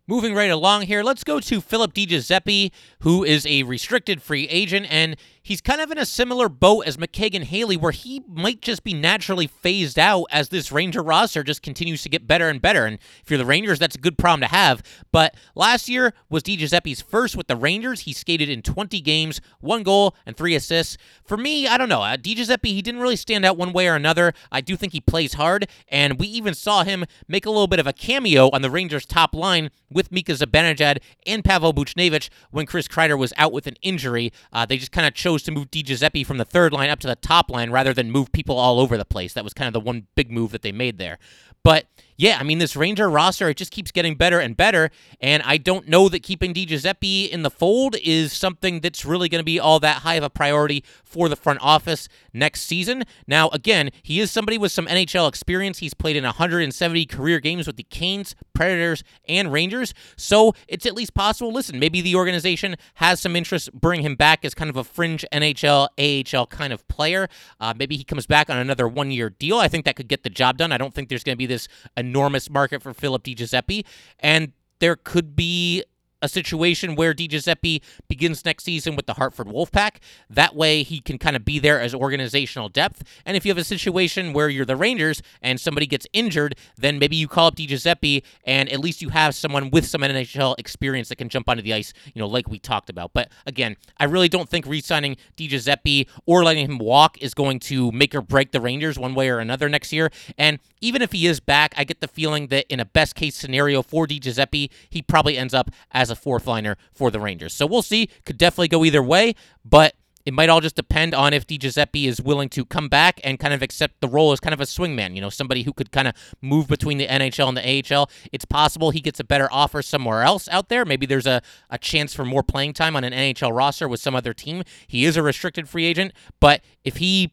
Moving 0.06 0.34
right 0.34 0.50
along 0.50 0.86
here, 0.86 1.02
let's 1.02 1.24
go 1.24 1.40
to 1.40 1.60
Philip 1.60 1.92
DiGiuseppe, 1.92 2.72
who 3.00 3.22
is 3.22 3.44
a 3.44 3.64
restricted 3.64 4.22
free 4.22 4.48
agent, 4.48 4.86
and 4.88 5.14
he's 5.48 5.62
kind 5.62 5.80
of 5.80 5.90
in 5.90 5.96
a 5.96 6.04
similar 6.04 6.46
boat 6.46 6.86
as 6.86 6.98
McKegg 6.98 7.34
and 7.34 7.44
Haley, 7.46 7.78
where 7.78 7.90
he 7.90 8.22
might 8.28 8.60
just 8.60 8.84
be 8.84 8.92
naturally 8.92 9.46
phased 9.46 9.98
out 9.98 10.26
as 10.30 10.50
this 10.50 10.70
Ranger 10.70 11.02
roster 11.02 11.42
just 11.42 11.62
continues 11.62 12.02
to 12.02 12.10
get 12.10 12.26
better 12.26 12.50
and 12.50 12.60
better. 12.60 12.84
And 12.84 12.98
if 13.22 13.30
you're 13.30 13.38
the 13.38 13.46
Rangers, 13.46 13.78
that's 13.78 13.96
a 13.96 13.98
good 13.98 14.18
problem 14.18 14.42
to 14.42 14.54
have. 14.54 14.82
But 15.10 15.34
last 15.54 15.88
year 15.88 16.12
was 16.28 16.42
DiGiuseppe's 16.42 17.00
first 17.00 17.34
with 17.34 17.46
the 17.46 17.56
Rangers. 17.56 18.00
He 18.00 18.12
skated 18.12 18.50
in 18.50 18.60
20 18.60 19.00
games, 19.00 19.40
one 19.60 19.82
goal 19.82 20.14
and 20.26 20.36
three 20.36 20.54
assists. 20.54 20.98
For 21.24 21.38
me, 21.38 21.66
I 21.66 21.78
don't 21.78 21.88
know. 21.88 22.02
Uh, 22.02 22.18
DiGiuseppe, 22.18 22.66
he 22.66 22.82
didn't 22.82 23.00
really 23.00 23.16
stand 23.16 23.46
out 23.46 23.56
one 23.56 23.72
way 23.72 23.88
or 23.88 23.94
another. 23.94 24.34
I 24.52 24.60
do 24.60 24.76
think 24.76 24.92
he 24.92 25.00
plays 25.00 25.32
hard, 25.32 25.66
and 25.88 26.20
we 26.20 26.26
even 26.26 26.52
saw 26.52 26.84
him 26.84 27.06
make 27.26 27.46
a 27.46 27.50
little 27.50 27.66
bit 27.66 27.80
of 27.80 27.86
a 27.86 27.94
cameo 27.94 28.50
on 28.50 28.60
the 28.60 28.70
Rangers' 28.70 29.06
top 29.06 29.34
line 29.34 29.70
with 29.90 30.12
Mika 30.12 30.32
Zibanejad 30.32 30.98
and 31.26 31.42
Pavel 31.42 31.72
Buchnevich 31.72 32.28
when 32.50 32.66
Chris 32.66 32.86
Kreider 32.86 33.18
was 33.18 33.32
out 33.38 33.54
with 33.54 33.66
an 33.66 33.76
injury. 33.80 34.30
Uh, 34.52 34.66
they 34.66 34.76
just 34.76 34.92
kind 34.92 35.06
of 35.06 35.14
chose 35.14 35.37
chose 35.38 35.44
to 35.44 35.52
move 35.52 35.70
DiGiuseppe 35.70 36.26
from 36.26 36.38
the 36.38 36.44
third 36.44 36.72
line 36.72 36.90
up 36.90 37.00
to 37.00 37.06
the 37.06 37.16
top 37.16 37.50
line 37.50 37.70
rather 37.70 37.94
than 37.94 38.10
move 38.10 38.32
people 38.32 38.58
all 38.58 38.80
over 38.80 38.96
the 38.96 39.04
place. 39.04 39.32
That 39.34 39.44
was 39.44 39.54
kind 39.54 39.68
of 39.68 39.72
the 39.72 39.80
one 39.80 40.06
big 40.14 40.30
move 40.30 40.50
that 40.52 40.62
they 40.62 40.72
made 40.72 40.98
there. 40.98 41.18
But 41.62 41.86
yeah, 42.18 42.36
I 42.40 42.42
mean, 42.42 42.58
this 42.58 42.74
Ranger 42.74 43.08
roster, 43.08 43.48
it 43.48 43.56
just 43.56 43.70
keeps 43.70 43.92
getting 43.92 44.16
better 44.16 44.40
and 44.40 44.56
better. 44.56 44.90
And 45.20 45.40
I 45.44 45.56
don't 45.56 45.86
know 45.86 46.08
that 46.08 46.24
keeping 46.24 46.52
DiGiuseppe 46.52 47.30
in 47.30 47.42
the 47.42 47.50
fold 47.50 47.94
is 48.02 48.32
something 48.32 48.80
that's 48.80 49.04
really 49.04 49.28
going 49.28 49.38
to 49.38 49.44
be 49.44 49.60
all 49.60 49.78
that 49.78 49.98
high 49.98 50.16
of 50.16 50.24
a 50.24 50.28
priority 50.28 50.82
for 51.04 51.28
the 51.28 51.36
front 51.36 51.60
office 51.62 52.08
next 52.32 52.62
season. 52.62 53.04
Now, 53.28 53.50
again, 53.50 53.90
he 54.02 54.18
is 54.18 54.32
somebody 54.32 54.58
with 54.58 54.72
some 54.72 54.86
NHL 54.86 55.28
experience. 55.28 55.78
He's 55.78 55.94
played 55.94 56.16
in 56.16 56.24
170 56.24 57.06
career 57.06 57.38
games 57.38 57.68
with 57.68 57.76
the 57.76 57.84
Canes, 57.84 58.34
Predators, 58.52 59.04
and 59.28 59.52
Rangers. 59.52 59.94
So 60.16 60.56
it's 60.66 60.86
at 60.86 60.94
least 60.94 61.14
possible. 61.14 61.52
Listen, 61.52 61.78
maybe 61.78 62.00
the 62.00 62.16
organization 62.16 62.74
has 62.94 63.20
some 63.20 63.36
interest 63.36 63.72
bring 63.72 64.02
him 64.02 64.16
back 64.16 64.44
as 64.44 64.54
kind 64.54 64.70
of 64.70 64.76
a 64.76 64.82
fringe 64.82 65.24
NHL, 65.32 65.88
AHL 65.96 66.46
kind 66.48 66.72
of 66.72 66.86
player. 66.88 67.28
Uh, 67.60 67.74
maybe 67.78 67.96
he 67.96 68.02
comes 68.02 68.26
back 68.26 68.50
on 68.50 68.58
another 68.58 68.88
one 68.88 69.12
year 69.12 69.30
deal. 69.30 69.58
I 69.58 69.68
think 69.68 69.84
that 69.84 69.94
could 69.94 70.08
get 70.08 70.24
the 70.24 70.30
job 70.30 70.58
done. 70.58 70.72
I 70.72 70.78
don't 70.78 70.92
think 70.92 71.08
there's 71.08 71.22
going 71.22 71.36
to 71.36 71.38
be 71.38 71.46
this 71.46 71.68
enormous 72.08 72.48
market 72.50 72.82
for 72.82 72.94
Philip 72.94 73.22
DiGiuseppe. 73.22 73.84
And 74.20 74.52
there 74.78 74.96
could 74.96 75.36
be 75.36 75.84
a 76.22 76.28
situation 76.28 76.94
where 76.94 77.14
DiGiuseppe 77.14 77.82
begins 78.08 78.44
next 78.44 78.64
season 78.64 78.96
with 78.96 79.06
the 79.06 79.14
Hartford 79.14 79.46
Wolfpack. 79.46 79.96
That 80.28 80.54
way 80.54 80.82
he 80.82 81.00
can 81.00 81.18
kind 81.18 81.36
of 81.36 81.44
be 81.44 81.58
there 81.58 81.80
as 81.80 81.94
organizational 81.94 82.68
depth. 82.68 83.02
And 83.24 83.36
if 83.36 83.44
you 83.44 83.50
have 83.50 83.58
a 83.58 83.64
situation 83.64 84.32
where 84.32 84.48
you're 84.48 84.64
the 84.64 84.76
Rangers 84.76 85.22
and 85.42 85.60
somebody 85.60 85.86
gets 85.86 86.06
injured, 86.12 86.56
then 86.76 86.98
maybe 86.98 87.16
you 87.16 87.28
call 87.28 87.48
up 87.48 87.56
DiGiuseppe 87.56 88.22
and 88.44 88.68
at 88.70 88.80
least 88.80 89.02
you 89.02 89.10
have 89.10 89.34
someone 89.34 89.70
with 89.70 89.86
some 89.86 90.00
NHL 90.00 90.54
experience 90.58 91.08
that 91.08 91.16
can 91.16 91.28
jump 91.28 91.48
onto 91.48 91.62
the 91.62 91.74
ice, 91.74 91.92
you 92.14 92.20
know, 92.20 92.26
like 92.26 92.48
we 92.48 92.58
talked 92.58 92.90
about. 92.90 93.12
But 93.12 93.30
again, 93.46 93.76
I 93.98 94.04
really 94.04 94.28
don't 94.28 94.48
think 94.48 94.66
re-signing 94.66 95.16
DiGiuseppe 95.36 96.08
or 96.26 96.44
letting 96.44 96.64
him 96.68 96.78
walk 96.78 97.18
is 97.18 97.34
going 97.34 97.60
to 97.60 97.92
make 97.92 98.14
or 98.14 98.22
break 98.22 98.52
the 98.52 98.60
Rangers 98.60 98.98
one 98.98 99.14
way 99.14 99.28
or 99.28 99.38
another 99.38 99.68
next 99.68 99.92
year. 99.92 100.10
And 100.36 100.58
even 100.80 101.02
if 101.02 101.12
he 101.12 101.26
is 101.26 101.40
back, 101.40 101.74
I 101.76 101.84
get 101.84 102.00
the 102.00 102.08
feeling 102.08 102.48
that 102.48 102.66
in 102.68 102.80
a 102.80 102.84
best 102.84 103.14
case 103.14 103.36
scenario 103.36 103.82
for 103.82 104.06
DiGiuseppe, 104.06 104.70
he 104.90 105.02
probably 105.02 105.36
ends 105.36 105.54
up 105.54 105.70
as 105.92 106.07
as 106.08 106.10
a 106.10 106.16
fourth 106.16 106.46
liner 106.46 106.76
for 106.92 107.10
the 107.10 107.20
Rangers. 107.20 107.54
So 107.54 107.66
we'll 107.66 107.82
see. 107.82 108.08
Could 108.24 108.38
definitely 108.38 108.68
go 108.68 108.84
either 108.84 109.02
way, 109.02 109.34
but 109.64 109.94
it 110.24 110.34
might 110.34 110.50
all 110.50 110.60
just 110.60 110.76
depend 110.76 111.14
on 111.14 111.32
if 111.32 111.46
DiGiuseppe 111.46 112.06
is 112.06 112.20
willing 112.20 112.50
to 112.50 112.66
come 112.66 112.88
back 112.88 113.18
and 113.24 113.38
kind 113.38 113.54
of 113.54 113.62
accept 113.62 114.00
the 114.00 114.08
role 114.08 114.30
as 114.32 114.40
kind 114.40 114.52
of 114.52 114.60
a 114.60 114.64
swingman, 114.64 115.14
you 115.14 115.22
know, 115.22 115.30
somebody 115.30 115.62
who 115.62 115.72
could 115.72 115.90
kind 115.90 116.06
of 116.06 116.14
move 116.42 116.68
between 116.68 116.98
the 116.98 117.06
NHL 117.06 117.48
and 117.48 117.56
the 117.56 117.96
AHL. 117.96 118.10
It's 118.30 118.44
possible 118.44 118.90
he 118.90 119.00
gets 119.00 119.18
a 119.20 119.24
better 119.24 119.48
offer 119.50 119.80
somewhere 119.80 120.22
else 120.22 120.46
out 120.50 120.68
there. 120.68 120.84
Maybe 120.84 121.06
there's 121.06 121.26
a, 121.26 121.40
a 121.70 121.78
chance 121.78 122.12
for 122.12 122.26
more 122.26 122.42
playing 122.42 122.74
time 122.74 122.94
on 122.94 123.04
an 123.04 123.14
NHL 123.14 123.56
roster 123.56 123.88
with 123.88 124.00
some 124.00 124.14
other 124.14 124.34
team. 124.34 124.64
He 124.86 125.06
is 125.06 125.16
a 125.16 125.22
restricted 125.22 125.66
free 125.66 125.86
agent, 125.86 126.12
but 126.40 126.62
if 126.84 126.96
he 126.96 127.32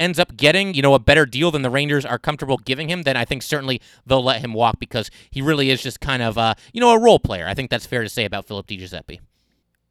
ends 0.00 0.18
up 0.18 0.36
getting, 0.36 0.74
you 0.74 0.82
know, 0.82 0.94
a 0.94 0.98
better 0.98 1.26
deal 1.26 1.50
than 1.52 1.62
the 1.62 1.70
Rangers 1.70 2.04
are 2.04 2.18
comfortable 2.18 2.56
giving 2.56 2.88
him, 2.88 3.02
then 3.02 3.16
I 3.16 3.24
think 3.24 3.42
certainly 3.42 3.80
they'll 4.04 4.24
let 4.24 4.40
him 4.40 4.54
walk 4.54 4.80
because 4.80 5.10
he 5.30 5.42
really 5.42 5.70
is 5.70 5.82
just 5.82 6.00
kind 6.00 6.22
of, 6.22 6.36
uh, 6.36 6.54
you 6.72 6.80
know, 6.80 6.92
a 6.92 6.98
role 6.98 7.20
player. 7.20 7.46
I 7.46 7.54
think 7.54 7.70
that's 7.70 7.86
fair 7.86 8.02
to 8.02 8.08
say 8.08 8.24
about 8.24 8.46
Philip 8.46 8.66
DiGiuseppe. 8.66 9.20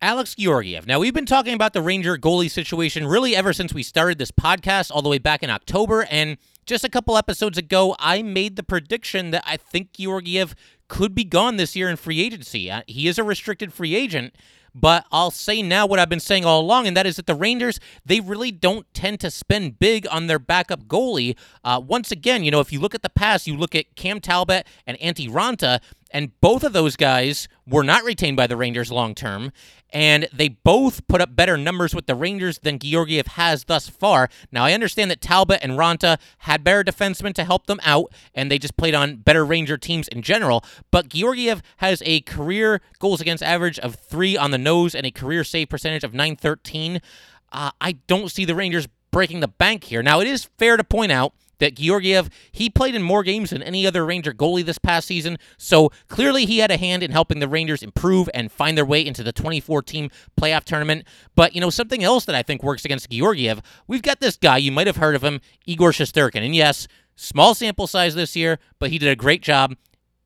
Alex 0.01 0.33
Georgiev. 0.35 0.87
Now, 0.87 0.99
we've 0.99 1.13
been 1.13 1.25
talking 1.25 1.53
about 1.53 1.73
the 1.73 1.81
Ranger 1.81 2.17
goalie 2.17 2.49
situation 2.49 3.05
really 3.05 3.35
ever 3.35 3.51
since 3.51 3.73
we 3.73 3.83
started 3.83 4.17
this 4.17 4.31
podcast, 4.31 4.91
all 4.91 5.01
the 5.01 5.09
way 5.09 5.17
back 5.17 5.43
in 5.43 5.49
October. 5.49 6.07
And 6.09 6.37
just 6.65 6.85
a 6.85 6.89
couple 6.89 7.17
episodes 7.17 7.57
ago, 7.57 7.95
I 7.99 8.21
made 8.21 8.55
the 8.55 8.63
prediction 8.63 9.31
that 9.31 9.43
I 9.45 9.57
think 9.57 9.91
Georgiev 9.91 10.55
could 10.87 11.13
be 11.13 11.25
gone 11.25 11.57
this 11.57 11.75
year 11.75 11.89
in 11.89 11.97
free 11.97 12.21
agency. 12.21 12.71
Uh, 12.71 12.81
he 12.87 13.09
is 13.09 13.19
a 13.19 13.23
restricted 13.23 13.73
free 13.73 13.93
agent. 13.93 14.35
But 14.73 15.05
I'll 15.11 15.31
say 15.31 15.61
now 15.61 15.85
what 15.85 15.99
I've 15.99 16.09
been 16.09 16.19
saying 16.19 16.45
all 16.45 16.61
along, 16.61 16.87
and 16.87 16.95
that 16.95 17.05
is 17.05 17.15
that 17.17 17.27
the 17.27 17.35
Rangers, 17.35 17.79
they 18.05 18.19
really 18.19 18.51
don't 18.51 18.91
tend 18.93 19.19
to 19.21 19.31
spend 19.31 19.79
big 19.79 20.07
on 20.11 20.27
their 20.27 20.39
backup 20.39 20.85
goalie. 20.85 21.37
Uh, 21.63 21.81
once 21.85 22.11
again, 22.11 22.43
you 22.43 22.51
know, 22.51 22.59
if 22.59 22.71
you 22.71 22.79
look 22.79 22.95
at 22.95 23.01
the 23.01 23.09
past, 23.09 23.47
you 23.47 23.57
look 23.57 23.75
at 23.75 23.95
Cam 23.95 24.19
Talbot 24.19 24.65
and 24.85 24.97
Antti 24.99 25.29
Raanta, 25.29 25.79
and 26.11 26.39
both 26.41 26.63
of 26.63 26.73
those 26.73 26.95
guys 26.95 27.47
were 27.67 27.83
not 27.83 28.03
retained 28.03 28.37
by 28.37 28.47
the 28.47 28.57
Rangers 28.57 28.91
long 28.91 29.13
term, 29.13 29.51
and 29.91 30.27
they 30.33 30.49
both 30.49 31.07
put 31.07 31.21
up 31.21 31.35
better 31.35 31.57
numbers 31.57 31.93
with 31.93 32.07
the 32.07 32.15
Rangers 32.15 32.59
than 32.59 32.79
Georgiev 32.79 33.27
has 33.27 33.65
thus 33.65 33.89
far. 33.89 34.29
Now, 34.51 34.65
I 34.65 34.73
understand 34.73 35.11
that 35.11 35.21
Talbot 35.21 35.59
and 35.61 35.73
Raanta 35.73 36.19
had 36.39 36.63
better 36.63 36.83
defensemen 36.83 37.33
to 37.33 37.43
help 37.43 37.67
them 37.67 37.79
out, 37.83 38.13
and 38.33 38.49
they 38.49 38.59
just 38.59 38.77
played 38.77 38.95
on 38.95 39.17
better 39.17 39.45
Ranger 39.45 39.77
teams 39.77 40.07
in 40.07 40.21
general, 40.21 40.63
but 40.91 41.09
Georgiev 41.09 41.61
has 41.77 42.01
a 42.05 42.21
career 42.21 42.81
goals 42.99 43.21
against 43.21 43.43
average 43.43 43.79
of 43.79 43.95
three 43.95 44.37
on 44.37 44.51
the 44.51 44.57
nose 44.57 44.95
and 44.95 45.05
a 45.05 45.11
career 45.11 45.43
save 45.43 45.69
percentage 45.69 46.03
of 46.03 46.13
913. 46.13 47.01
Uh, 47.51 47.71
I 47.81 47.93
don't 48.07 48.31
see 48.31 48.45
the 48.45 48.55
Rangers 48.55 48.87
breaking 49.11 49.39
the 49.39 49.47
bank 49.47 49.85
here. 49.85 50.03
Now, 50.03 50.19
it 50.19 50.27
is 50.27 50.45
fair 50.57 50.77
to 50.77 50.83
point 50.83 51.11
out 51.11 51.33
that 51.59 51.75
Georgiev, 51.75 52.29
he 52.51 52.69
played 52.69 52.95
in 52.95 53.01
more 53.01 53.23
games 53.23 53.51
than 53.51 53.63
any 53.63 53.85
other 53.85 54.05
Ranger 54.05 54.33
goalie 54.33 54.65
this 54.65 54.77
past 54.77 55.07
season, 55.07 55.37
so 55.57 55.91
clearly 56.07 56.45
he 56.45 56.59
had 56.59 56.71
a 56.71 56.77
hand 56.77 57.03
in 57.03 57.11
helping 57.11 57.39
the 57.39 57.47
Rangers 57.47 57.83
improve 57.83 58.29
and 58.33 58.51
find 58.51 58.77
their 58.77 58.85
way 58.85 59.05
into 59.05 59.23
the 59.23 59.31
24 59.31 59.83
team 59.83 60.09
playoff 60.39 60.63
tournament. 60.63 61.05
But, 61.35 61.53
you 61.53 61.61
know, 61.61 61.69
something 61.69 62.03
else 62.03 62.25
that 62.25 62.35
I 62.35 62.43
think 62.43 62.63
works 62.63 62.85
against 62.85 63.09
Georgiev, 63.09 63.61
we've 63.87 64.01
got 64.01 64.19
this 64.19 64.37
guy, 64.37 64.57
you 64.57 64.71
might 64.71 64.87
have 64.87 64.97
heard 64.97 65.15
of 65.15 65.23
him, 65.23 65.41
Igor 65.65 65.91
Shesterkin. 65.91 66.43
And 66.43 66.55
yes, 66.55 66.87
small 67.15 67.53
sample 67.53 67.87
size 67.87 68.15
this 68.15 68.35
year, 68.35 68.59
but 68.79 68.89
he 68.89 68.97
did 68.97 69.09
a 69.09 69.15
great 69.15 69.41
job. 69.41 69.75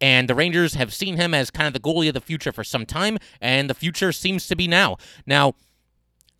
And 0.01 0.27
the 0.27 0.35
Rangers 0.35 0.73
have 0.73 0.93
seen 0.93 1.15
him 1.15 1.33
as 1.33 1.49
kind 1.49 1.67
of 1.67 1.73
the 1.73 1.79
goalie 1.79 2.09
of 2.09 2.13
the 2.13 2.19
future 2.19 2.51
for 2.51 2.63
some 2.63 2.85
time, 2.85 3.17
and 3.39 3.69
the 3.69 3.73
future 3.73 4.11
seems 4.11 4.47
to 4.47 4.55
be 4.55 4.67
now. 4.67 4.97
Now, 5.25 5.53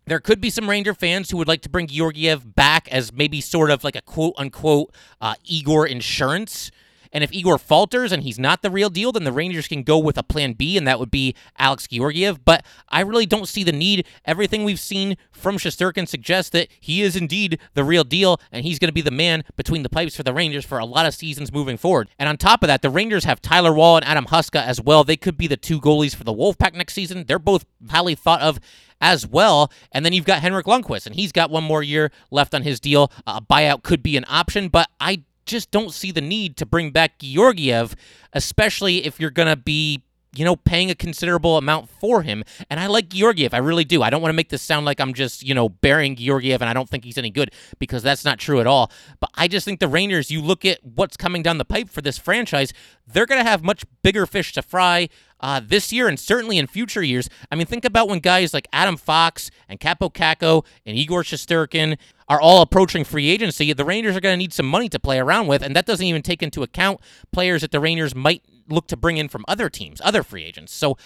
there 0.06 0.20
could 0.20 0.40
be 0.40 0.50
some 0.50 0.68
Ranger 0.68 0.94
fans 0.94 1.30
who 1.30 1.36
would 1.38 1.48
like 1.48 1.62
to 1.62 1.68
bring 1.68 1.86
Georgiev 1.86 2.54
back 2.54 2.88
as 2.88 3.12
maybe 3.12 3.40
sort 3.40 3.70
of 3.70 3.84
like 3.84 3.96
a 3.96 4.02
quote 4.02 4.34
unquote 4.36 4.92
uh, 5.20 5.34
Igor 5.44 5.86
insurance. 5.86 6.70
And 7.14 7.24
if 7.24 7.32
Igor 7.32 7.58
falters 7.58 8.12
and 8.12 8.24
he's 8.24 8.38
not 8.38 8.60
the 8.60 8.70
real 8.70 8.90
deal, 8.90 9.12
then 9.12 9.24
the 9.24 9.32
Rangers 9.32 9.68
can 9.68 9.84
go 9.84 9.96
with 9.98 10.18
a 10.18 10.22
plan 10.24 10.52
B, 10.52 10.76
and 10.76 10.86
that 10.86 10.98
would 10.98 11.10
be 11.10 11.34
Alex 11.56 11.86
Georgiev. 11.86 12.44
But 12.44 12.66
I 12.88 13.00
really 13.00 13.24
don't 13.24 13.48
see 13.48 13.62
the 13.62 13.72
need. 13.72 14.06
Everything 14.24 14.64
we've 14.64 14.80
seen 14.80 15.16
from 15.30 15.56
Shesterkin 15.56 16.08
suggests 16.08 16.50
that 16.50 16.68
he 16.80 17.02
is 17.02 17.14
indeed 17.14 17.60
the 17.74 17.84
real 17.84 18.04
deal, 18.04 18.40
and 18.50 18.64
he's 18.64 18.80
going 18.80 18.88
to 18.88 18.92
be 18.92 19.00
the 19.00 19.12
man 19.12 19.44
between 19.56 19.84
the 19.84 19.88
pipes 19.88 20.16
for 20.16 20.24
the 20.24 20.34
Rangers 20.34 20.64
for 20.64 20.78
a 20.78 20.84
lot 20.84 21.06
of 21.06 21.14
seasons 21.14 21.52
moving 21.52 21.76
forward. 21.76 22.10
And 22.18 22.28
on 22.28 22.36
top 22.36 22.62
of 22.62 22.66
that, 22.66 22.82
the 22.82 22.90
Rangers 22.90 23.24
have 23.24 23.40
Tyler 23.40 23.72
Wall 23.72 23.96
and 23.96 24.04
Adam 24.04 24.26
Huska 24.26 24.60
as 24.60 24.80
well. 24.80 25.04
They 25.04 25.16
could 25.16 25.38
be 25.38 25.46
the 25.46 25.56
two 25.56 25.80
goalies 25.80 26.16
for 26.16 26.24
the 26.24 26.34
Wolfpack 26.34 26.74
next 26.74 26.94
season. 26.94 27.24
They're 27.26 27.38
both 27.38 27.64
highly 27.88 28.16
thought 28.16 28.40
of 28.40 28.58
as 29.00 29.26
well. 29.26 29.70
And 29.92 30.04
then 30.04 30.12
you've 30.12 30.24
got 30.24 30.40
Henrik 30.40 30.66
Lundqvist, 30.66 31.06
and 31.06 31.14
he's 31.14 31.30
got 31.30 31.50
one 31.50 31.62
more 31.62 31.82
year 31.82 32.10
left 32.32 32.54
on 32.54 32.62
his 32.62 32.80
deal. 32.80 33.12
A 33.26 33.40
buyout 33.40 33.84
could 33.84 34.02
be 34.02 34.16
an 34.16 34.24
option, 34.28 34.68
but 34.68 34.88
I 34.98 35.22
just 35.46 35.70
don't 35.70 35.92
see 35.92 36.10
the 36.12 36.20
need 36.20 36.56
to 36.58 36.66
bring 36.66 36.90
back 36.90 37.18
Georgiev, 37.18 37.96
especially 38.32 39.04
if 39.04 39.18
you're 39.18 39.30
going 39.30 39.48
to 39.48 39.56
be 39.56 40.03
you 40.36 40.44
know, 40.44 40.56
paying 40.56 40.90
a 40.90 40.94
considerable 40.94 41.56
amount 41.56 41.88
for 41.88 42.22
him. 42.22 42.44
And 42.70 42.80
I 42.80 42.86
like 42.86 43.08
Georgiev. 43.08 43.54
I 43.54 43.58
really 43.58 43.84
do. 43.84 44.02
I 44.02 44.10
don't 44.10 44.22
want 44.22 44.30
to 44.30 44.36
make 44.36 44.48
this 44.48 44.62
sound 44.62 44.86
like 44.86 45.00
I'm 45.00 45.14
just, 45.14 45.42
you 45.42 45.54
know, 45.54 45.68
burying 45.68 46.16
Georgiev 46.16 46.60
and 46.62 46.68
I 46.68 46.72
don't 46.72 46.88
think 46.88 47.04
he's 47.04 47.18
any 47.18 47.30
good 47.30 47.52
because 47.78 48.02
that's 48.02 48.24
not 48.24 48.38
true 48.38 48.60
at 48.60 48.66
all. 48.66 48.90
But 49.20 49.30
I 49.34 49.48
just 49.48 49.64
think 49.64 49.80
the 49.80 49.88
Rangers, 49.88 50.30
you 50.30 50.40
look 50.42 50.64
at 50.64 50.78
what's 50.84 51.16
coming 51.16 51.42
down 51.42 51.58
the 51.58 51.64
pipe 51.64 51.88
for 51.88 52.00
this 52.00 52.18
franchise, 52.18 52.72
they're 53.06 53.26
going 53.26 53.42
to 53.42 53.48
have 53.48 53.62
much 53.62 53.84
bigger 54.02 54.26
fish 54.26 54.52
to 54.54 54.62
fry 54.62 55.08
uh, 55.40 55.60
this 55.62 55.92
year 55.92 56.08
and 56.08 56.18
certainly 56.18 56.58
in 56.58 56.66
future 56.66 57.02
years. 57.02 57.28
I 57.50 57.54
mean, 57.54 57.66
think 57.66 57.84
about 57.84 58.08
when 58.08 58.20
guys 58.20 58.54
like 58.54 58.66
Adam 58.72 58.96
Fox 58.96 59.50
and 59.68 59.78
Kaapo 59.78 60.12
Kakko 60.12 60.64
and 60.86 60.96
Igor 60.96 61.22
Shesterkin 61.22 61.98
are 62.28 62.40
all 62.40 62.62
approaching 62.62 63.04
free 63.04 63.28
agency. 63.28 63.72
The 63.72 63.84
Rangers 63.84 64.16
are 64.16 64.20
going 64.20 64.32
to 64.32 64.38
need 64.38 64.52
some 64.52 64.66
money 64.66 64.88
to 64.88 64.98
play 64.98 65.18
around 65.18 65.46
with, 65.46 65.62
and 65.62 65.76
that 65.76 65.84
doesn't 65.84 66.06
even 66.06 66.22
take 66.22 66.42
into 66.42 66.62
account 66.62 67.00
players 67.32 67.60
that 67.60 67.72
the 67.72 67.80
Rangers 67.80 68.14
might 68.14 68.42
look 68.68 68.86
to 68.88 68.96
bring 68.96 69.16
in 69.16 69.28
from 69.28 69.44
other 69.48 69.68
teams, 69.70 70.00
other 70.04 70.22
free 70.22 70.44
agents. 70.44 70.72
So 70.72 70.96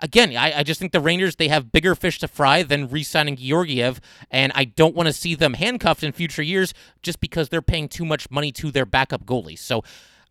again, 0.00 0.36
I, 0.36 0.58
I, 0.58 0.62
just 0.62 0.80
think 0.80 0.92
the 0.92 1.00
Rangers 1.00 1.36
they 1.36 1.48
have 1.48 1.72
bigger 1.72 1.94
fish 1.94 2.18
to 2.20 2.28
fry 2.28 2.62
than 2.62 2.88
re-signing 2.88 3.36
Georgiev, 3.36 4.00
and 4.30 4.52
I 4.54 4.64
don't 4.64 4.94
want 4.94 5.08
to 5.08 5.12
see 5.12 5.34
them 5.34 5.54
handcuffed 5.54 6.02
in 6.02 6.12
future 6.12 6.42
years 6.42 6.74
just 7.02 7.20
because 7.20 7.48
they're 7.48 7.62
paying 7.62 7.88
too 7.88 8.04
much 8.04 8.30
money 8.30 8.52
to 8.52 8.70
their 8.70 8.86
backup 8.86 9.24
goalies. 9.24 9.58
So. 9.60 9.82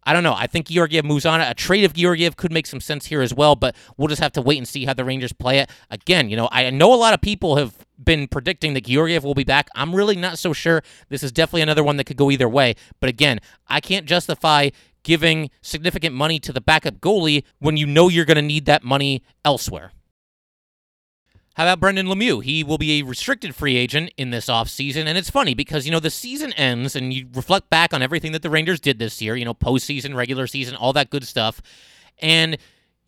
I 0.04 0.14
don't 0.14 0.24
know. 0.24 0.36
I 0.36 0.48
think 0.48 0.70
Georgiev 0.70 1.04
moves 1.04 1.26
on. 1.26 1.42
A 1.42 1.54
trade 1.54 1.84
of 1.84 1.92
Georgiev 1.92 2.38
could 2.38 2.54
make 2.54 2.66
some 2.66 2.80
sense 2.80 3.08
here 3.08 3.22
as 3.22 3.34
well, 3.34 3.58
but 3.58 3.76
we'll 3.98 4.08
just 4.08 4.22
have 4.22 4.32
to 4.34 4.42
wait 4.42 4.58
and 4.58 4.66
see 4.66 4.86
how 4.86 4.94
the 4.94 5.04
Rangers 5.04 5.34
play 5.34 5.60
it. 5.60 5.70
Again, 5.92 6.30
you 6.30 6.38
know, 6.38 6.48
I 6.50 6.70
know 6.70 6.94
a 6.94 6.96
lot 6.96 7.14
of 7.14 7.20
people 7.20 7.58
have 7.58 7.86
been 8.02 8.30
predicting 8.30 8.74
that 8.76 8.86
Georgiev 8.86 9.26
will 9.26 9.34
be 9.34 9.44
back. 9.44 9.68
I'm 9.76 9.94
really 9.94 10.16
not 10.16 10.38
so 10.38 10.54
sure. 10.54 10.82
This 11.10 11.24
is 11.24 11.34
definitely 11.34 11.64
another 11.64 11.84
one 11.84 11.98
that 11.98 12.06
could 12.06 12.16
go 12.16 12.32
either 12.32 12.48
way. 12.48 12.76
But 13.02 13.10
again, 13.10 13.42
I 13.68 13.82
can't 13.82 14.06
justify 14.06 14.70
giving 15.08 15.50
significant 15.62 16.14
money 16.14 16.38
to 16.38 16.52
the 16.52 16.60
backup 16.60 16.96
goalie 17.00 17.46
when 17.60 17.78
you 17.78 17.86
know 17.86 18.10
you're 18.10 18.26
going 18.26 18.36
to 18.36 18.42
need 18.42 18.66
that 18.66 18.84
money 18.84 19.24
elsewhere. 19.46 19.94
How 21.56 21.64
about 21.64 21.80
Brendan 21.80 22.08
Lemieux? 22.08 22.44
He 22.44 22.62
will 22.62 22.78
be 22.78 23.00
a 23.00 23.06
restricted 23.06 23.56
free 23.56 23.78
agent 23.78 24.12
in 24.18 24.32
this 24.32 24.48
offseason. 24.48 25.06
And 25.06 25.18
it's 25.18 25.30
funny 25.30 25.54
because, 25.54 25.86
you 25.86 25.94
know, 25.94 26.02
the 26.02 26.10
season 26.10 26.52
ends 26.54 26.94
and 26.94 27.14
you 27.14 27.26
reflect 27.34 27.70
back 27.70 27.94
on 27.94 28.02
everything 28.02 28.34
that 28.34 28.42
the 28.42 28.50
Rangers 28.50 28.82
did 28.82 29.00
this 29.00 29.22
year, 29.22 29.38
you 29.38 29.46
know, 29.46 29.54
postseason, 29.54 30.14
regular 30.14 30.46
season, 30.46 30.76
all 30.76 30.92
that 30.92 31.10
good 31.10 31.24
stuff. 31.24 31.62
And 32.20 32.58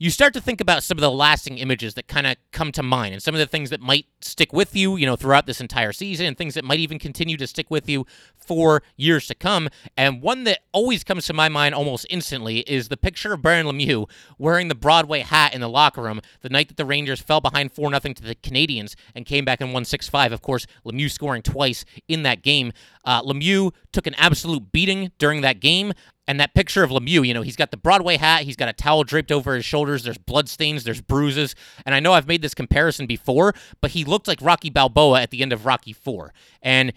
you 0.02 0.10
start 0.10 0.34
to 0.34 0.40
think 0.40 0.62
about 0.62 0.82
some 0.82 0.98
of 0.98 1.02
the 1.02 1.12
lasting 1.12 1.58
images 1.58 1.94
that 1.96 2.08
kind 2.08 2.26
of 2.26 2.38
come 2.54 2.72
to 2.72 2.82
mind 2.82 3.14
and 3.14 3.22
some 3.22 3.36
of 3.36 3.40
the 3.40 3.46
things 3.46 3.70
that 3.70 3.82
might 3.82 4.06
stick 4.22 4.54
with 4.54 4.74
you, 4.74 4.96
you 4.96 5.06
know, 5.06 5.18
throughout 5.18 5.46
this 5.46 5.60
entire 5.60 5.92
season 5.92 6.26
and 6.26 6.38
things 6.38 6.54
that 6.54 6.64
might 6.64 6.80
even 6.80 6.98
continue 6.98 7.36
to 7.36 7.46
stick 7.46 7.70
with 7.70 7.90
you 7.90 8.06
for 8.38 8.82
years 8.96 9.28
to 9.28 9.36
come. 9.36 9.68
And 9.98 10.22
one 10.22 10.46
that 10.46 10.60
always 10.72 11.04
comes 11.04 11.26
to 11.26 11.34
my 11.34 11.50
mind 11.50 11.76
almost 11.76 12.08
instantly 12.10 12.60
is 12.60 12.88
the 12.88 12.96
picture 12.96 13.34
of 13.34 13.42
Brendan 13.42 13.76
Lemieux 13.76 14.10
wearing 14.38 14.70
the 14.70 14.76
Broadway 14.76 15.20
hat 15.20 15.54
in 15.54 15.60
the 15.60 15.68
locker 15.68 16.04
room 16.04 16.22
the 16.42 16.50
night 16.50 16.70
that 16.70 16.78
the 16.78 16.86
Rangers 16.86 17.20
fell 17.20 17.42
behind 17.42 17.74
4 17.74 17.90
0 17.90 18.00
to 18.00 18.24
the 18.24 18.36
Canadiens 18.36 18.96
and 19.14 19.26
came 19.26 19.44
back 19.44 19.60
and 19.60 19.74
won 19.74 19.84
6 19.84 20.08
5. 20.08 20.32
Of 20.32 20.42
course, 20.42 20.66
Lemieux 20.86 21.12
scoring 21.12 21.42
twice 21.42 21.84
in 22.08 22.24
that 22.24 22.42
game. 22.42 22.72
Uh, 23.04 23.22
Lemieux 23.22 23.74
took 23.92 24.08
an 24.08 24.14
absolute 24.16 24.72
beating 24.72 25.12
during 25.18 25.42
that 25.42 25.60
game. 25.60 25.92
And 26.30 26.40
that 26.40 26.54
picture 26.54 26.84
of 26.84 26.92
Lemieux, 26.92 27.26
you 27.26 27.34
know, 27.34 27.42
he's 27.42 27.56
got 27.56 27.72
the 27.72 27.78
Broadway 27.78 28.16
hat, 28.16 28.44
he's 28.44 28.56
got 28.56 28.70
a 28.70 28.74
towel 28.74 29.04
draped 29.04 29.32
over 29.32 29.56
his 29.56 29.66
shoulders, 29.66 30.04
there's 30.04 30.20
blood 30.20 30.48
stains, 30.48 30.84
there's 30.84 31.02
bruises. 31.02 31.56
And 31.88 31.96
I 31.96 32.00
know 32.00 32.14
I've 32.14 32.28
made 32.28 32.44
this 32.44 32.54
comparison 32.54 33.08
before, 33.08 33.56
but 33.82 33.90
he 33.92 34.06
looked 34.06 34.28
like 34.28 34.38
Rocky 34.40 34.70
Balboa 34.70 35.24
at 35.24 35.32
the 35.32 35.42
end 35.42 35.52
of 35.52 35.66
Rocky 35.66 35.92
4. 35.92 36.32
And 36.62 36.94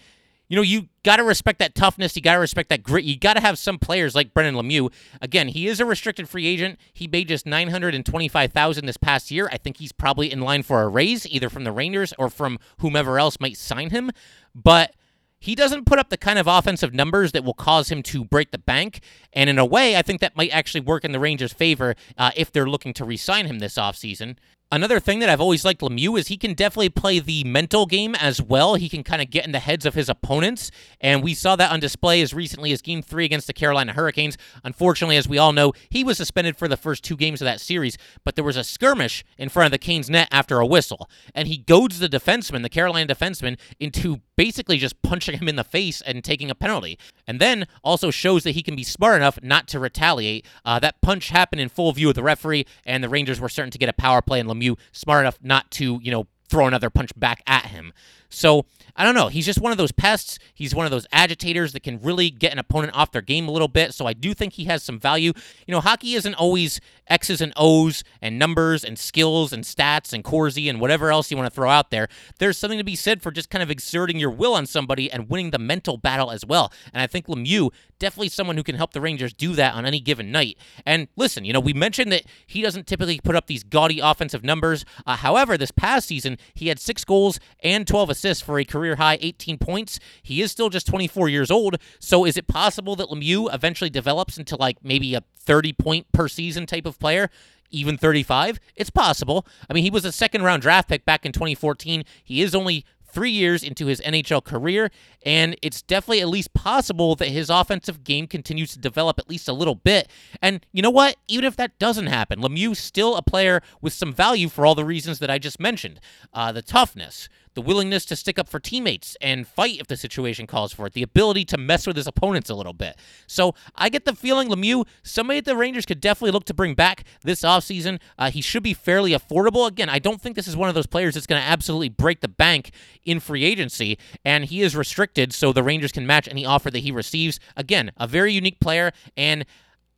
you 0.49 0.55
know, 0.55 0.61
you 0.61 0.89
got 1.01 1.15
to 1.15 1.23
respect 1.23 1.57
that 1.57 1.73
toughness. 1.73 2.15
You 2.15 2.21
got 2.21 2.33
to 2.33 2.39
respect 2.39 2.69
that 2.69 2.83
grit. 2.83 3.05
You 3.05 3.17
got 3.17 3.33
to 3.33 3.39
have 3.39 3.57
some 3.57 3.79
players 3.79 4.13
like 4.13 4.35
Brendan 4.35 4.53
Lemieux. 4.53 4.93
Again, 5.19 5.47
he 5.47 5.67
is 5.67 5.79
a 5.79 5.85
restricted 5.85 6.29
free 6.29 6.45
agent. 6.45 6.77
He 6.93 7.07
made 7.07 7.29
just 7.29 7.47
925000 7.47 8.85
this 8.85 8.97
past 8.97 9.31
year. 9.31 9.49
I 9.51 9.57
think 9.57 9.77
he's 9.77 9.91
probably 9.91 10.31
in 10.31 10.41
line 10.41 10.61
for 10.61 10.83
a 10.83 10.87
raise, 10.87 11.25
either 11.25 11.49
from 11.49 11.63
the 11.63 11.71
Rangers 11.71 12.13
or 12.19 12.29
from 12.29 12.59
whomever 12.77 13.17
else 13.17 13.39
might 13.39 13.57
sign 13.57 13.89
him. 13.89 14.11
But 14.53 14.93
he 15.43 15.55
doesn't 15.55 15.85
put 15.85 15.99
up 15.99 16.09
the 16.09 16.17
kind 16.17 16.39
of 16.39 16.47
offensive 16.47 16.93
numbers 16.93 17.33
that 17.33 17.43
will 17.43 17.53
cause 17.53 17.91
him 17.91 18.01
to 18.01 18.23
break 18.23 18.51
the 18.51 18.57
bank. 18.57 19.01
And 19.33 19.49
in 19.49 19.59
a 19.59 19.65
way, 19.65 19.97
I 19.97 20.01
think 20.01 20.21
that 20.21 20.37
might 20.37 20.51
actually 20.51 20.79
work 20.79 21.03
in 21.03 21.11
the 21.11 21.19
Rangers' 21.19 21.51
favor 21.51 21.95
uh, 22.17 22.31
if 22.37 22.49
they're 22.49 22.69
looking 22.69 22.93
to 22.93 23.03
re 23.03 23.17
sign 23.17 23.47
him 23.47 23.59
this 23.59 23.75
offseason. 23.75 24.37
Another 24.73 24.99
thing 24.99 25.19
that 25.19 25.29
I've 25.29 25.39
always 25.39 25.63
liked 25.63 25.81
Lemieux 25.81 26.17
is 26.17 26.29
he 26.29 26.35
can 26.35 26.55
definitely 26.55 26.89
play 26.89 27.19
the 27.19 27.43
mental 27.43 27.85
game 27.85 28.15
as 28.15 28.41
well. 28.41 28.73
He 28.73 28.89
can 28.89 29.03
kind 29.03 29.21
of 29.21 29.29
get 29.29 29.45
in 29.45 29.51
the 29.51 29.59
heads 29.59 29.85
of 29.85 29.93
his 29.93 30.09
opponents, 30.09 30.71
and 30.99 31.21
we 31.21 31.35
saw 31.35 31.55
that 31.55 31.71
on 31.71 31.79
display 31.79 32.23
as 32.23 32.33
recently 32.33 32.71
as 32.71 32.81
Game 32.81 33.03
3 33.03 33.23
against 33.23 33.45
the 33.45 33.53
Carolina 33.53 33.93
Hurricanes. 33.93 34.35
Unfortunately, 34.63 35.15
as 35.15 35.29
we 35.29 35.37
all 35.37 35.53
know, 35.53 35.73
he 35.91 36.03
was 36.03 36.17
suspended 36.17 36.57
for 36.57 36.67
the 36.67 36.75
first 36.75 37.03
two 37.03 37.15
games 37.15 37.39
of 37.39 37.45
that 37.45 37.61
series, 37.61 37.99
but 38.23 38.33
there 38.33 38.43
was 38.43 38.57
a 38.57 38.63
skirmish 38.63 39.23
in 39.37 39.47
front 39.47 39.67
of 39.67 39.71
the 39.71 39.77
Canes 39.77 40.09
net 40.09 40.27
after 40.31 40.59
a 40.59 40.65
whistle, 40.65 41.07
and 41.35 41.47
he 41.47 41.57
goads 41.57 41.99
the 41.99 42.09
defenseman, 42.09 42.63
the 42.63 42.67
Carolina 42.69 43.13
defenseman, 43.13 43.59
into 43.79 44.21
basically 44.35 44.79
just 44.79 44.99
punching 45.03 45.37
him 45.37 45.47
in 45.47 45.55
the 45.55 45.63
face 45.63 46.01
and 46.01 46.23
taking 46.23 46.49
a 46.49 46.55
penalty. 46.55 46.97
And 47.27 47.39
then 47.39 47.67
also 47.83 48.11
shows 48.11 48.43
that 48.43 48.51
he 48.51 48.63
can 48.63 48.75
be 48.75 48.83
smart 48.83 49.15
enough 49.15 49.39
not 49.41 49.67
to 49.69 49.79
retaliate. 49.79 50.45
Uh, 50.65 50.79
that 50.79 51.01
punch 51.01 51.29
happened 51.29 51.61
in 51.61 51.69
full 51.69 51.91
view 51.91 52.09
of 52.09 52.15
the 52.15 52.23
referee, 52.23 52.65
and 52.85 53.03
the 53.03 53.09
Rangers 53.09 53.39
were 53.39 53.49
starting 53.49 53.71
to 53.71 53.77
get 53.77 53.89
a 53.89 53.93
power 53.93 54.21
play, 54.21 54.39
and 54.39 54.49
Lemieux 54.49 54.77
smart 54.91 55.23
enough 55.23 55.39
not 55.41 55.71
to, 55.71 55.99
you 56.01 56.11
know, 56.11 56.27
throw 56.49 56.67
another 56.67 56.89
punch 56.89 57.11
back 57.17 57.41
at 57.47 57.67
him. 57.67 57.93
So 58.33 58.65
I 58.95 59.03
don't 59.03 59.15
know. 59.15 59.27
He's 59.27 59.45
just 59.45 59.59
one 59.59 59.71
of 59.71 59.77
those 59.77 59.91
pests. 59.91 60.37
He's 60.53 60.75
one 60.75 60.85
of 60.85 60.91
those 60.91 61.07
agitators 61.11 61.73
that 61.73 61.81
can 61.81 61.99
really 62.01 62.29
get 62.29 62.51
an 62.51 62.59
opponent 62.59 62.95
off 62.95 63.11
their 63.11 63.21
game 63.23 63.47
a 63.47 63.51
little 63.51 63.67
bit. 63.67 63.93
So 63.93 64.05
I 64.05 64.13
do 64.13 64.33
think 64.35 64.53
he 64.53 64.65
has 64.65 64.83
some 64.83 64.99
value. 64.99 65.33
You 65.65 65.71
know, 65.71 65.81
hockey 65.81 66.13
isn't 66.13 66.35
always 66.35 66.79
X's 67.07 67.41
and 67.41 67.53
O's 67.55 68.03
and 68.21 68.37
numbers 68.37 68.83
and 68.83 68.97
skills 68.99 69.51
and 69.51 69.63
stats 69.63 70.13
and 70.13 70.23
Corsi 70.23 70.69
and 70.69 70.79
whatever 70.79 71.11
else 71.11 71.31
you 71.31 71.37
want 71.37 71.47
to 71.47 71.55
throw 71.55 71.69
out 71.69 71.89
there. 71.89 72.07
There's 72.37 72.57
something 72.57 72.77
to 72.77 72.83
be 72.83 72.95
said 72.95 73.21
for 73.21 73.31
just 73.31 73.49
kind 73.49 73.63
of 73.63 73.71
exerting 73.71 74.19
your 74.19 74.29
will 74.29 74.53
on 74.53 74.67
somebody 74.67 75.11
and 75.11 75.29
winning 75.29 75.51
the 75.51 75.59
mental 75.59 75.97
battle 75.97 76.29
as 76.29 76.45
well. 76.45 76.71
And 76.93 77.01
I 77.01 77.07
think 77.07 77.25
Lemieux 77.27 77.71
definitely 78.03 78.27
someone 78.27 78.57
who 78.57 78.63
can 78.63 78.75
help 78.75 78.91
the 78.91 78.99
Rangers 78.99 79.31
do 79.31 79.53
that 79.53 79.73
on 79.75 79.85
any 79.85 80.01
given 80.01 80.29
night. 80.29 80.57
And 80.85 81.07
listen, 81.15 81.45
you 81.45 81.53
know, 81.53 81.61
we 81.61 81.71
mentioned 81.73 82.11
that 82.11 82.23
he 82.45 82.61
doesn't 82.61 82.85
typically 82.85 83.21
put 83.23 83.33
up 83.33 83.47
these 83.47 83.63
gaudy 83.63 84.01
offensive 84.01 84.43
numbers. 84.43 84.83
Uh, 85.05 85.15
however, 85.15 85.57
this 85.57 85.71
past 85.71 86.09
season, 86.09 86.37
he 86.53 86.67
had 86.67 86.79
six 86.79 87.05
goals 87.05 87.39
and 87.61 87.87
12 87.87 88.09
assists 88.09 88.22
for 88.23 88.59
a 88.59 88.65
career 88.65 88.95
high 88.95 89.17
18 89.21 89.57
points. 89.57 89.99
He 90.21 90.41
is 90.41 90.51
still 90.51 90.69
just 90.69 90.87
24 90.87 91.29
years 91.29 91.51
old. 91.51 91.77
So 91.99 92.25
is 92.25 92.37
it 92.37 92.47
possible 92.47 92.95
that 92.95 93.09
Lemieux 93.09 93.53
eventually 93.53 93.89
develops 93.89 94.37
into 94.37 94.55
like 94.55 94.83
maybe 94.83 95.15
a 95.15 95.23
30 95.37 95.73
point 95.73 96.11
per 96.11 96.27
season 96.27 96.65
type 96.65 96.85
of 96.85 96.99
player? 96.99 97.29
even 97.73 97.97
35? 97.97 98.59
It's 98.75 98.91
possible. 98.91 99.47
I 99.67 99.73
mean, 99.73 99.83
he 99.83 99.89
was 99.89 100.05
a 100.05 100.11
second 100.11 100.43
round 100.43 100.61
draft 100.61 100.87
pick 100.87 101.05
back 101.05 101.25
in 101.25 101.31
2014. 101.31 102.03
He 102.23 102.43
is 102.43 102.53
only 102.53 102.85
three 103.13 103.31
years 103.31 103.63
into 103.63 103.85
his 103.85 104.01
NHL 104.01 104.43
career, 104.43 104.89
and 105.23 105.55
it's 105.61 105.81
definitely 105.81 106.21
at 106.21 106.29
least 106.29 106.53
possible 106.53 107.15
that 107.15 107.27
his 107.27 107.49
offensive 107.49 108.03
game 108.03 108.25
continues 108.25 108.73
to 108.73 108.79
develop 108.79 109.19
at 109.19 109.29
least 109.29 109.47
a 109.47 109.53
little 109.53 109.75
bit. 109.75 110.09
And 110.41 110.65
you 110.71 110.81
know 110.81 110.89
what? 110.89 111.17
Even 111.27 111.45
if 111.45 111.55
that 111.57 111.77
doesn't 111.77 112.07
happen, 112.07 112.41
Lemieux 112.41 112.75
still 112.75 113.15
a 113.15 113.21
player 113.21 113.61
with 113.81 113.93
some 113.93 114.11
value 114.11 114.49
for 114.49 114.65
all 114.65 114.75
the 114.75 114.83
reasons 114.83 115.19
that 115.19 115.29
I 115.29 115.37
just 115.37 115.59
mentioned. 115.59 115.99
Uh, 116.33 116.51
the 116.51 116.63
toughness, 116.63 117.29
the 117.53 117.61
willingness 117.61 118.05
to 118.05 118.15
stick 118.15 118.39
up 118.39 118.49
for 118.49 118.59
teammates 118.59 119.15
and 119.21 119.47
fight 119.47 119.79
if 119.79 119.87
the 119.87 119.97
situation 119.97 120.47
calls 120.47 120.73
for 120.73 120.87
it, 120.87 120.93
the 120.93 121.03
ability 121.03 121.45
to 121.45 121.57
mess 121.57 121.85
with 121.85 121.95
his 121.95 122.07
opponents 122.07 122.49
a 122.49 122.55
little 122.55 122.73
bit. 122.73 122.97
So 123.27 123.53
I 123.75 123.89
get 123.89 124.05
the 124.05 124.15
feeling 124.15 124.49
Lemieux, 124.49 124.85
somebody 125.03 125.39
the 125.39 125.55
Rangers 125.55 125.85
could 125.85 126.01
definitely 126.01 126.31
look 126.31 126.45
to 126.45 126.53
bring 126.53 126.73
back 126.73 127.03
this 127.23 127.41
offseason. 127.41 127.99
Uh, 128.17 128.31
he 128.31 128.41
should 128.41 128.63
be 128.63 128.73
fairly 128.73 129.11
affordable. 129.11 129.67
Again, 129.67 129.89
I 129.89 129.99
don't 129.99 130.21
think 130.21 130.35
this 130.35 130.47
is 130.47 130.57
one 130.57 130.69
of 130.69 130.75
those 130.75 130.87
players 130.87 131.13
that's 131.13 131.27
going 131.27 131.41
to 131.41 131.47
absolutely 131.47 131.89
break 131.89 132.21
the 132.21 132.27
bank 132.27 132.71
in 133.03 133.19
free 133.19 133.43
agency, 133.43 133.97
and 134.23 134.45
he 134.45 134.61
is 134.61 134.75
restricted 134.75 135.33
so 135.33 135.53
the 135.53 135.63
Rangers 135.63 135.91
can 135.91 136.07
match 136.07 136.27
any 136.27 136.45
offer 136.45 136.71
that 136.71 136.79
he 136.79 136.91
receives. 136.91 137.39
Again, 137.55 137.91
a 137.97 138.07
very 138.07 138.33
unique 138.33 138.59
player, 138.59 138.91
and 139.15 139.45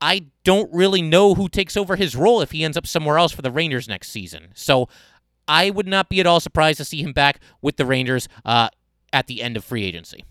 I 0.01 0.25
don't 0.43 0.71
really 0.73 1.01
know 1.01 1.35
who 1.35 1.47
takes 1.47 1.77
over 1.77 1.95
his 1.95 2.15
role 2.15 2.41
if 2.41 2.51
he 2.51 2.63
ends 2.63 2.77
up 2.77 2.85
somewhere 2.85 3.17
else 3.17 3.31
for 3.31 3.41
the 3.41 3.51
Rangers 3.51 3.87
next 3.87 4.09
season. 4.09 4.49
So 4.53 4.89
I 5.47 5.69
would 5.69 5.87
not 5.87 6.09
be 6.09 6.19
at 6.19 6.27
all 6.27 6.39
surprised 6.39 6.77
to 6.77 6.85
see 6.85 7.01
him 7.01 7.13
back 7.13 7.39
with 7.61 7.77
the 7.77 7.85
Rangers 7.85 8.27
uh, 8.43 8.69
at 9.13 9.27
the 9.27 9.41
end 9.41 9.57
of 9.57 9.63
free 9.63 9.83
agency. 9.83 10.23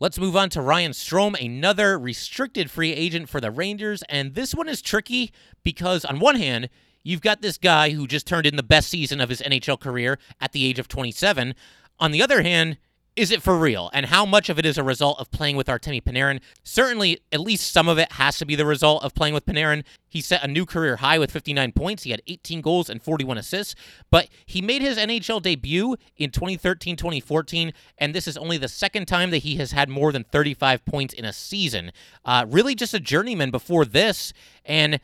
Let's 0.00 0.18
move 0.18 0.36
on 0.36 0.50
to 0.50 0.60
Ryan 0.60 0.92
Strome, 0.92 1.40
another 1.40 1.98
restricted 1.98 2.70
free 2.70 2.92
agent 2.92 3.28
for 3.28 3.40
the 3.40 3.50
Rangers. 3.50 4.02
And 4.08 4.34
this 4.34 4.54
one 4.54 4.68
is 4.68 4.82
tricky 4.82 5.32
because, 5.62 6.04
on 6.04 6.18
one 6.18 6.36
hand, 6.36 6.68
you've 7.02 7.20
got 7.20 7.42
this 7.42 7.58
guy 7.58 7.90
who 7.90 8.06
just 8.06 8.26
turned 8.26 8.44
in 8.46 8.56
the 8.56 8.62
best 8.62 8.90
season 8.90 9.20
of 9.20 9.28
his 9.28 9.40
NHL 9.40 9.80
career 9.80 10.18
at 10.40 10.52
the 10.52 10.66
age 10.66 10.78
of 10.78 10.88
27. 10.88 11.54
On 12.00 12.10
the 12.10 12.22
other 12.22 12.42
hand, 12.42 12.78
is 13.16 13.30
it 13.30 13.42
for 13.42 13.56
real? 13.56 13.90
And 13.92 14.06
how 14.06 14.26
much 14.26 14.48
of 14.48 14.58
it 14.58 14.66
is 14.66 14.76
a 14.76 14.82
result 14.82 15.20
of 15.20 15.30
playing 15.30 15.56
with 15.56 15.68
Artemi 15.68 16.02
Panarin? 16.02 16.40
Certainly, 16.64 17.20
at 17.30 17.40
least 17.40 17.72
some 17.72 17.88
of 17.88 17.98
it 17.98 18.12
has 18.12 18.38
to 18.38 18.44
be 18.44 18.56
the 18.56 18.66
result 18.66 19.04
of 19.04 19.14
playing 19.14 19.34
with 19.34 19.46
Panarin. 19.46 19.84
He 20.08 20.20
set 20.20 20.42
a 20.42 20.48
new 20.48 20.66
career 20.66 20.96
high 20.96 21.18
with 21.18 21.30
59 21.30 21.72
points. 21.72 22.02
He 22.02 22.10
had 22.10 22.22
18 22.26 22.60
goals 22.60 22.90
and 22.90 23.00
41 23.00 23.38
assists, 23.38 23.74
but 24.10 24.28
he 24.46 24.60
made 24.60 24.82
his 24.82 24.98
NHL 24.98 25.42
debut 25.42 25.96
in 26.16 26.30
2013 26.30 26.96
2014, 26.96 27.72
and 27.98 28.14
this 28.14 28.26
is 28.26 28.36
only 28.36 28.58
the 28.58 28.68
second 28.68 29.06
time 29.06 29.30
that 29.30 29.38
he 29.38 29.56
has 29.56 29.72
had 29.72 29.88
more 29.88 30.10
than 30.10 30.24
35 30.24 30.84
points 30.84 31.14
in 31.14 31.24
a 31.24 31.32
season. 31.32 31.92
Uh, 32.24 32.46
really, 32.48 32.74
just 32.74 32.94
a 32.94 33.00
journeyman 33.00 33.50
before 33.50 33.84
this. 33.84 34.32
And 34.64 34.98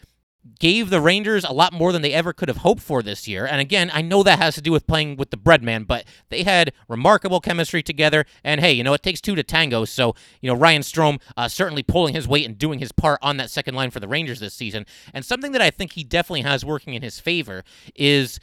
gave 0.59 0.91
the 0.91 1.01
Rangers 1.01 1.45
a 1.45 1.53
lot 1.53 1.73
more 1.73 1.93
than 1.93 2.03
they 2.03 2.13
ever 2.13 2.33
could 2.33 2.49
have 2.49 2.59
hoped 2.59 2.83
for 2.83 3.03
this 3.03 3.29
year. 3.29 3.47
And 3.47 3.61
again, 3.61 3.91
I 3.93 4.03
know 4.03 4.23
that 4.23 4.39
has 4.39 4.55
to 4.55 4.63
do 4.63 4.73
with 4.73 4.87
playing 4.87 5.17
with 5.17 5.31
the 5.31 5.37
Breadman, 5.37 5.87
but 5.87 6.05
they 6.29 6.43
had 6.43 6.73
remarkable 6.89 7.41
chemistry 7.41 7.83
together. 7.83 8.25
And 8.43 8.61
hey, 8.61 8.73
you 8.73 8.83
know, 8.83 8.95
it 8.95 9.03
takes 9.03 9.21
two 9.21 9.35
to 9.35 9.43
tango. 9.43 9.85
So, 9.85 10.15
you 10.41 10.51
know, 10.51 10.57
Ryan 10.57 10.83
Strome 10.83 11.21
uh, 11.37 11.49
certainly 11.49 11.83
pulling 11.83 12.15
his 12.15 12.27
weight 12.27 12.47
and 12.47 12.57
doing 12.57 12.79
his 12.79 12.93
part 12.93 13.19
on 13.23 13.37
that 13.37 13.51
second 13.51 13.75
line 13.75 13.91
for 13.91 14.01
the 14.01 14.09
Rangers 14.09 14.41
this 14.41 14.55
season. 14.55 14.87
And 15.13 15.25
something 15.25 15.53
that 15.53 15.63
I 15.63 15.71
think 15.71 15.93
he 15.93 16.05
definitely 16.05 16.43
has 16.43 16.65
working 16.65 16.95
in 16.95 17.03
his 17.03 17.21
favor 17.21 17.63
is 17.95 18.41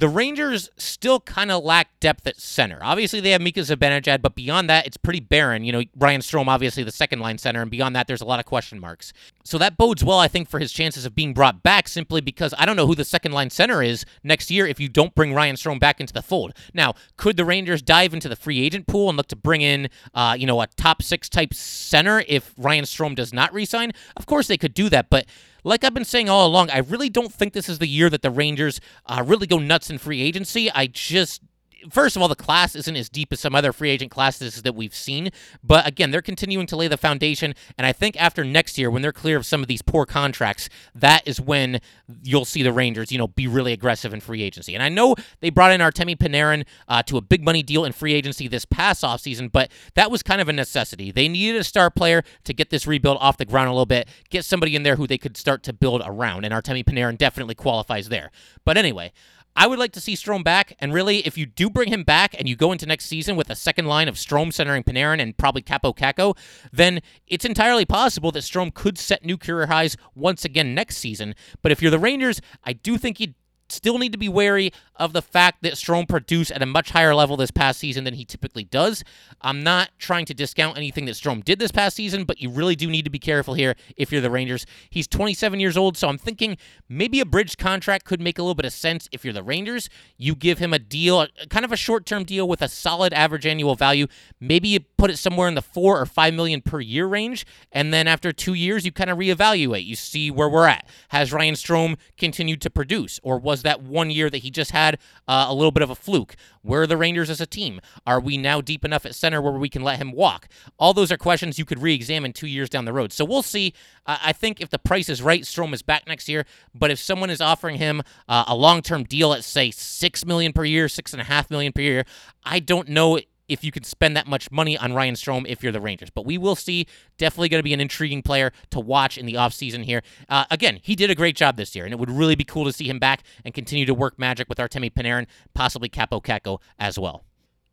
the 0.00 0.08
Rangers 0.08 0.70
still 0.78 1.20
kind 1.20 1.50
of 1.50 1.62
lack 1.62 2.00
depth 2.00 2.26
at 2.26 2.40
center. 2.40 2.78
Obviously, 2.80 3.20
they 3.20 3.32
have 3.32 3.42
Mika 3.42 3.60
Zibanejad, 3.60 4.22
but 4.22 4.34
beyond 4.34 4.68
that, 4.70 4.86
it's 4.86 4.96
pretty 4.96 5.20
barren. 5.20 5.62
You 5.62 5.72
know, 5.72 5.82
Ryan 5.94 6.22
Strome, 6.22 6.48
obviously 6.48 6.82
the 6.82 6.90
second 6.90 7.20
line 7.20 7.36
center, 7.36 7.60
and 7.60 7.70
beyond 7.70 7.94
that, 7.94 8.06
there's 8.06 8.22
a 8.22 8.24
lot 8.24 8.40
of 8.40 8.46
question 8.46 8.80
marks. 8.80 9.12
So 9.44 9.58
that 9.58 9.76
bodes 9.76 10.02
well, 10.02 10.18
I 10.18 10.26
think, 10.26 10.48
for 10.48 10.58
his 10.58 10.72
chances 10.72 11.04
of 11.04 11.14
being 11.14 11.34
brought 11.34 11.62
back 11.62 11.86
simply 11.86 12.22
because 12.22 12.54
I 12.56 12.64
don't 12.64 12.76
know 12.76 12.86
who 12.86 12.94
the 12.94 13.04
second 13.04 13.32
line 13.32 13.50
center 13.50 13.82
is 13.82 14.06
next 14.24 14.50
year 14.50 14.66
if 14.66 14.80
you 14.80 14.88
don't 14.88 15.14
bring 15.14 15.34
Ryan 15.34 15.56
Strome 15.56 15.78
back 15.78 16.00
into 16.00 16.14
the 16.14 16.22
fold. 16.22 16.54
Now, 16.72 16.94
could 17.18 17.36
the 17.36 17.44
Rangers 17.44 17.82
dive 17.82 18.14
into 18.14 18.28
the 18.30 18.36
free 18.36 18.64
agent 18.64 18.86
pool 18.86 19.10
and 19.10 19.18
look 19.18 19.28
to 19.28 19.36
bring 19.36 19.60
in, 19.60 19.90
uh, 20.14 20.34
you 20.38 20.46
know, 20.46 20.62
a 20.62 20.66
top 20.66 21.02
six 21.02 21.28
type 21.28 21.52
center 21.52 22.24
if 22.26 22.54
Ryan 22.56 22.84
Strome 22.84 23.14
does 23.14 23.34
not 23.34 23.52
resign? 23.52 23.92
Of 24.16 24.24
course, 24.24 24.46
they 24.46 24.56
could 24.56 24.72
do 24.72 24.88
that, 24.88 25.10
but 25.10 25.26
like 25.64 25.84
I've 25.84 25.94
been 25.94 26.04
saying 26.04 26.28
all 26.28 26.46
along, 26.46 26.70
I 26.70 26.78
really 26.78 27.10
don't 27.10 27.32
think 27.32 27.52
this 27.52 27.68
is 27.68 27.78
the 27.78 27.86
year 27.86 28.10
that 28.10 28.22
the 28.22 28.30
Rangers 28.30 28.80
uh, 29.06 29.22
really 29.26 29.46
go 29.46 29.58
nuts 29.58 29.90
in 29.90 29.98
free 29.98 30.22
agency. 30.22 30.70
I 30.70 30.86
just 30.86 31.42
first 31.90 32.16
of 32.16 32.22
all, 32.22 32.28
the 32.28 32.34
class 32.36 32.74
isn't 32.74 32.96
as 32.96 33.08
deep 33.08 33.32
as 33.32 33.40
some 33.40 33.54
other 33.54 33.72
free 33.72 33.90
agent 33.90 34.10
classes 34.10 34.62
that 34.62 34.74
we've 34.74 34.94
seen. 34.94 35.30
But 35.62 35.86
again, 35.86 36.10
they're 36.10 36.22
continuing 36.22 36.66
to 36.66 36.76
lay 36.76 36.88
the 36.88 36.96
foundation. 36.96 37.54
And 37.78 37.86
I 37.86 37.92
think 37.92 38.20
after 38.20 38.44
next 38.44 38.78
year, 38.78 38.90
when 38.90 39.02
they're 39.02 39.12
clear 39.12 39.36
of 39.36 39.46
some 39.46 39.62
of 39.62 39.68
these 39.68 39.82
poor 39.82 40.06
contracts, 40.06 40.68
that 40.94 41.26
is 41.26 41.40
when 41.40 41.80
you'll 42.22 42.44
see 42.44 42.62
the 42.62 42.72
Rangers, 42.72 43.10
you 43.12 43.18
know, 43.18 43.28
be 43.28 43.46
really 43.46 43.72
aggressive 43.72 44.12
in 44.12 44.20
free 44.20 44.42
agency. 44.42 44.74
And 44.74 44.82
I 44.82 44.88
know 44.88 45.14
they 45.40 45.50
brought 45.50 45.72
in 45.72 45.80
Artemi 45.80 46.16
Panarin 46.16 46.64
uh, 46.88 47.02
to 47.04 47.16
a 47.16 47.20
big 47.20 47.44
money 47.44 47.62
deal 47.62 47.84
in 47.84 47.92
free 47.92 48.14
agency 48.14 48.48
this 48.48 48.64
past 48.64 49.02
offseason, 49.02 49.50
but 49.50 49.70
that 49.94 50.10
was 50.10 50.22
kind 50.22 50.40
of 50.40 50.48
a 50.48 50.52
necessity. 50.52 51.10
They 51.10 51.28
needed 51.28 51.60
a 51.60 51.64
star 51.64 51.90
player 51.90 52.22
to 52.44 52.52
get 52.52 52.70
this 52.70 52.86
rebuild 52.86 53.18
off 53.20 53.36
the 53.36 53.44
ground 53.44 53.68
a 53.68 53.72
little 53.72 53.86
bit, 53.86 54.08
get 54.28 54.44
somebody 54.44 54.76
in 54.76 54.82
there 54.82 54.96
who 54.96 55.06
they 55.06 55.18
could 55.18 55.36
start 55.36 55.62
to 55.64 55.72
build 55.72 56.02
around. 56.04 56.44
And 56.44 56.52
Artemi 56.52 56.84
Panarin 56.84 57.18
definitely 57.18 57.54
qualifies 57.54 58.08
there. 58.08 58.30
But 58.64 58.76
anyway, 58.76 59.12
I 59.56 59.66
would 59.66 59.78
like 59.78 59.92
to 59.92 60.00
see 60.00 60.14
Strome 60.14 60.44
back. 60.44 60.74
And 60.78 60.92
really, 60.92 61.18
if 61.26 61.36
you 61.36 61.46
do 61.46 61.68
bring 61.68 61.92
him 61.92 62.04
back 62.04 62.34
and 62.38 62.48
you 62.48 62.56
go 62.56 62.72
into 62.72 62.86
next 62.86 63.06
season 63.06 63.36
with 63.36 63.50
a 63.50 63.54
second 63.54 63.86
line 63.86 64.08
of 64.08 64.14
Strome 64.14 64.52
centering 64.52 64.82
Panarin 64.82 65.20
and 65.20 65.36
probably 65.36 65.62
Kaapo 65.62 65.96
Kakko, 65.96 66.36
then 66.72 67.00
it's 67.26 67.44
entirely 67.44 67.84
possible 67.84 68.30
that 68.32 68.40
Strome 68.40 68.72
could 68.72 68.98
set 68.98 69.24
new 69.24 69.36
career 69.36 69.66
highs 69.66 69.96
once 70.14 70.44
again 70.44 70.74
next 70.74 70.98
season. 70.98 71.34
But 71.62 71.72
if 71.72 71.82
you're 71.82 71.90
the 71.90 71.98
Rangers, 71.98 72.40
I 72.64 72.72
do 72.72 72.96
think 72.96 73.20
you 73.20 73.34
still 73.72 73.98
need 73.98 74.12
to 74.12 74.18
be 74.18 74.28
wary 74.28 74.72
of 74.96 75.12
the 75.12 75.22
fact 75.22 75.62
that 75.62 75.74
Strome 75.74 76.08
produced 76.08 76.50
at 76.50 76.62
a 76.62 76.66
much 76.66 76.90
higher 76.90 77.14
level 77.14 77.36
this 77.36 77.50
past 77.50 77.80
season 77.80 78.04
than 78.04 78.14
he 78.14 78.24
typically 78.24 78.64
does. 78.64 79.02
I'm 79.40 79.62
not 79.62 79.90
trying 79.98 80.26
to 80.26 80.34
discount 80.34 80.76
anything 80.76 81.06
that 81.06 81.12
Strome 81.12 81.44
did 81.44 81.58
this 81.58 81.70
past 81.70 81.96
season, 81.96 82.24
but 82.24 82.40
you 82.40 82.50
really 82.50 82.76
do 82.76 82.88
need 82.88 83.04
to 83.04 83.10
be 83.10 83.18
careful 83.18 83.54
here 83.54 83.76
if 83.96 84.12
you're 84.12 84.20
the 84.20 84.30
Rangers. 84.30 84.66
He's 84.90 85.06
27 85.06 85.58
years 85.60 85.76
old, 85.76 85.96
so 85.96 86.08
I'm 86.08 86.18
thinking 86.18 86.56
maybe 86.88 87.20
a 87.20 87.24
bridge 87.24 87.56
contract 87.56 88.04
could 88.04 88.20
make 88.20 88.38
a 88.38 88.42
little 88.42 88.54
bit 88.54 88.66
of 88.66 88.72
sense 88.72 89.08
if 89.12 89.24
you're 89.24 89.32
the 89.32 89.42
Rangers. 89.42 89.88
You 90.16 90.34
give 90.34 90.58
him 90.58 90.74
a 90.74 90.78
deal, 90.78 91.26
kind 91.48 91.64
of 91.64 91.72
a 91.72 91.76
short-term 91.76 92.24
deal 92.24 92.46
with 92.46 92.62
a 92.62 92.68
solid 92.68 93.12
average 93.12 93.46
annual 93.46 93.74
value. 93.74 94.06
Maybe 94.38 94.68
you 94.68 94.80
put 94.80 95.10
it 95.10 95.16
somewhere 95.16 95.48
in 95.48 95.54
the 95.54 95.62
four 95.62 96.00
or 96.00 96.06
five 96.06 96.34
million 96.34 96.60
per 96.60 96.80
year 96.80 97.06
range, 97.06 97.46
and 97.72 97.92
then 97.92 98.06
after 98.06 98.32
two 98.32 98.54
years, 98.54 98.84
you 98.84 98.92
kind 98.92 99.10
of 99.10 99.18
reevaluate. 99.18 99.84
You 99.84 99.96
see 99.96 100.30
where 100.30 100.48
we're 100.48 100.66
at. 100.66 100.86
Has 101.08 101.32
Ryan 101.32 101.54
Strome 101.54 101.96
continued 102.18 102.60
to 102.62 102.70
produce, 102.70 103.18
or 103.22 103.38
was 103.38 103.59
that 103.62 103.82
one 103.82 104.10
year 104.10 104.30
that 104.30 104.38
he 104.38 104.50
just 104.50 104.70
had 104.70 104.98
uh, 105.28 105.46
a 105.48 105.54
little 105.54 105.70
bit 105.70 105.82
of 105.82 105.90
a 105.90 105.94
fluke? 105.94 106.36
Where 106.62 106.82
are 106.82 106.86
the 106.86 106.96
Rangers 106.96 107.30
as 107.30 107.40
a 107.40 107.46
team? 107.46 107.80
Are 108.06 108.20
we 108.20 108.36
now 108.36 108.60
deep 108.60 108.84
enough 108.84 109.06
at 109.06 109.14
center 109.14 109.40
where 109.40 109.52
we 109.52 109.68
can 109.68 109.82
let 109.82 109.98
him 109.98 110.12
walk? 110.12 110.48
All 110.78 110.92
those 110.92 111.10
are 111.10 111.16
questions 111.16 111.58
you 111.58 111.64
could 111.64 111.80
re 111.80 111.94
examine 111.94 112.32
two 112.32 112.46
years 112.46 112.68
down 112.68 112.84
the 112.84 112.92
road. 112.92 113.12
So 113.12 113.24
we'll 113.24 113.42
see. 113.42 113.72
Uh, 114.06 114.18
I 114.22 114.32
think 114.32 114.60
if 114.60 114.70
the 114.70 114.78
price 114.78 115.08
is 115.08 115.22
right, 115.22 115.42
Strome 115.42 115.72
is 115.72 115.82
back 115.82 116.06
next 116.06 116.28
year. 116.28 116.44
But 116.74 116.90
if 116.90 116.98
someone 116.98 117.30
is 117.30 117.40
offering 117.40 117.76
him 117.76 118.02
uh, 118.28 118.44
a 118.46 118.54
long 118.54 118.82
term 118.82 119.04
deal 119.04 119.32
at, 119.32 119.44
say, 119.44 119.70
6 119.70 120.26
million 120.26 120.52
per 120.52 120.64
year, 120.64 120.86
6.5 120.86 121.50
million 121.50 121.72
per 121.72 121.80
year, 121.80 122.04
I 122.44 122.60
don't 122.60 122.88
know 122.88 123.18
if 123.50 123.64
you 123.64 123.72
can 123.72 123.82
spend 123.82 124.16
that 124.16 124.26
much 124.26 124.50
money 124.50 124.78
on 124.78 124.92
Ryan 124.92 125.14
Strome 125.14 125.44
if 125.48 125.62
you're 125.62 125.72
the 125.72 125.80
Rangers. 125.80 126.10
But 126.10 126.24
we 126.24 126.38
will 126.38 126.56
see. 126.56 126.86
Definitely 127.18 127.48
going 127.50 127.58
to 127.58 127.64
be 127.64 127.74
an 127.74 127.80
intriguing 127.80 128.22
player 128.22 128.52
to 128.70 128.80
watch 128.80 129.18
in 129.18 129.26
the 129.26 129.34
offseason 129.34 129.84
here. 129.84 130.02
Uh, 130.28 130.44
again, 130.50 130.78
he 130.82 130.94
did 130.96 131.10
a 131.10 131.14
great 131.14 131.36
job 131.36 131.56
this 131.56 131.74
year, 131.74 131.84
and 131.84 131.92
it 131.92 131.98
would 131.98 132.10
really 132.10 132.34
be 132.34 132.44
cool 132.44 132.64
to 132.64 132.72
see 132.72 132.88
him 132.88 132.98
back 132.98 133.22
and 133.44 133.52
continue 133.52 133.84
to 133.84 133.94
work 133.94 134.18
magic 134.18 134.48
with 134.48 134.58
Artemi 134.58 134.92
Panarin, 134.92 135.26
possibly 135.54 135.88
Kaapo 135.88 136.22
Kakko 136.22 136.60
as 136.78 136.98
well. 136.98 137.24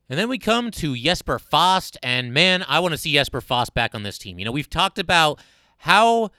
And 0.10 0.18
then 0.18 0.30
we 0.30 0.38
come 0.38 0.72
to 0.72 0.96
Jesper 0.98 1.38
Fast, 1.38 1.98
and 2.02 2.34
man, 2.34 2.64
I 2.68 2.80
want 2.80 2.94
to 2.94 2.98
see 2.98 3.14
Jesper 3.14 3.42
Fast 3.42 3.74
back 3.74 3.94
on 3.94 4.04
this 4.04 4.18
team. 4.18 4.40
You 4.40 4.46
know, 4.46 4.52
we've 4.52 4.70
talked 4.70 5.00
about 5.00 5.40
how 5.80 6.32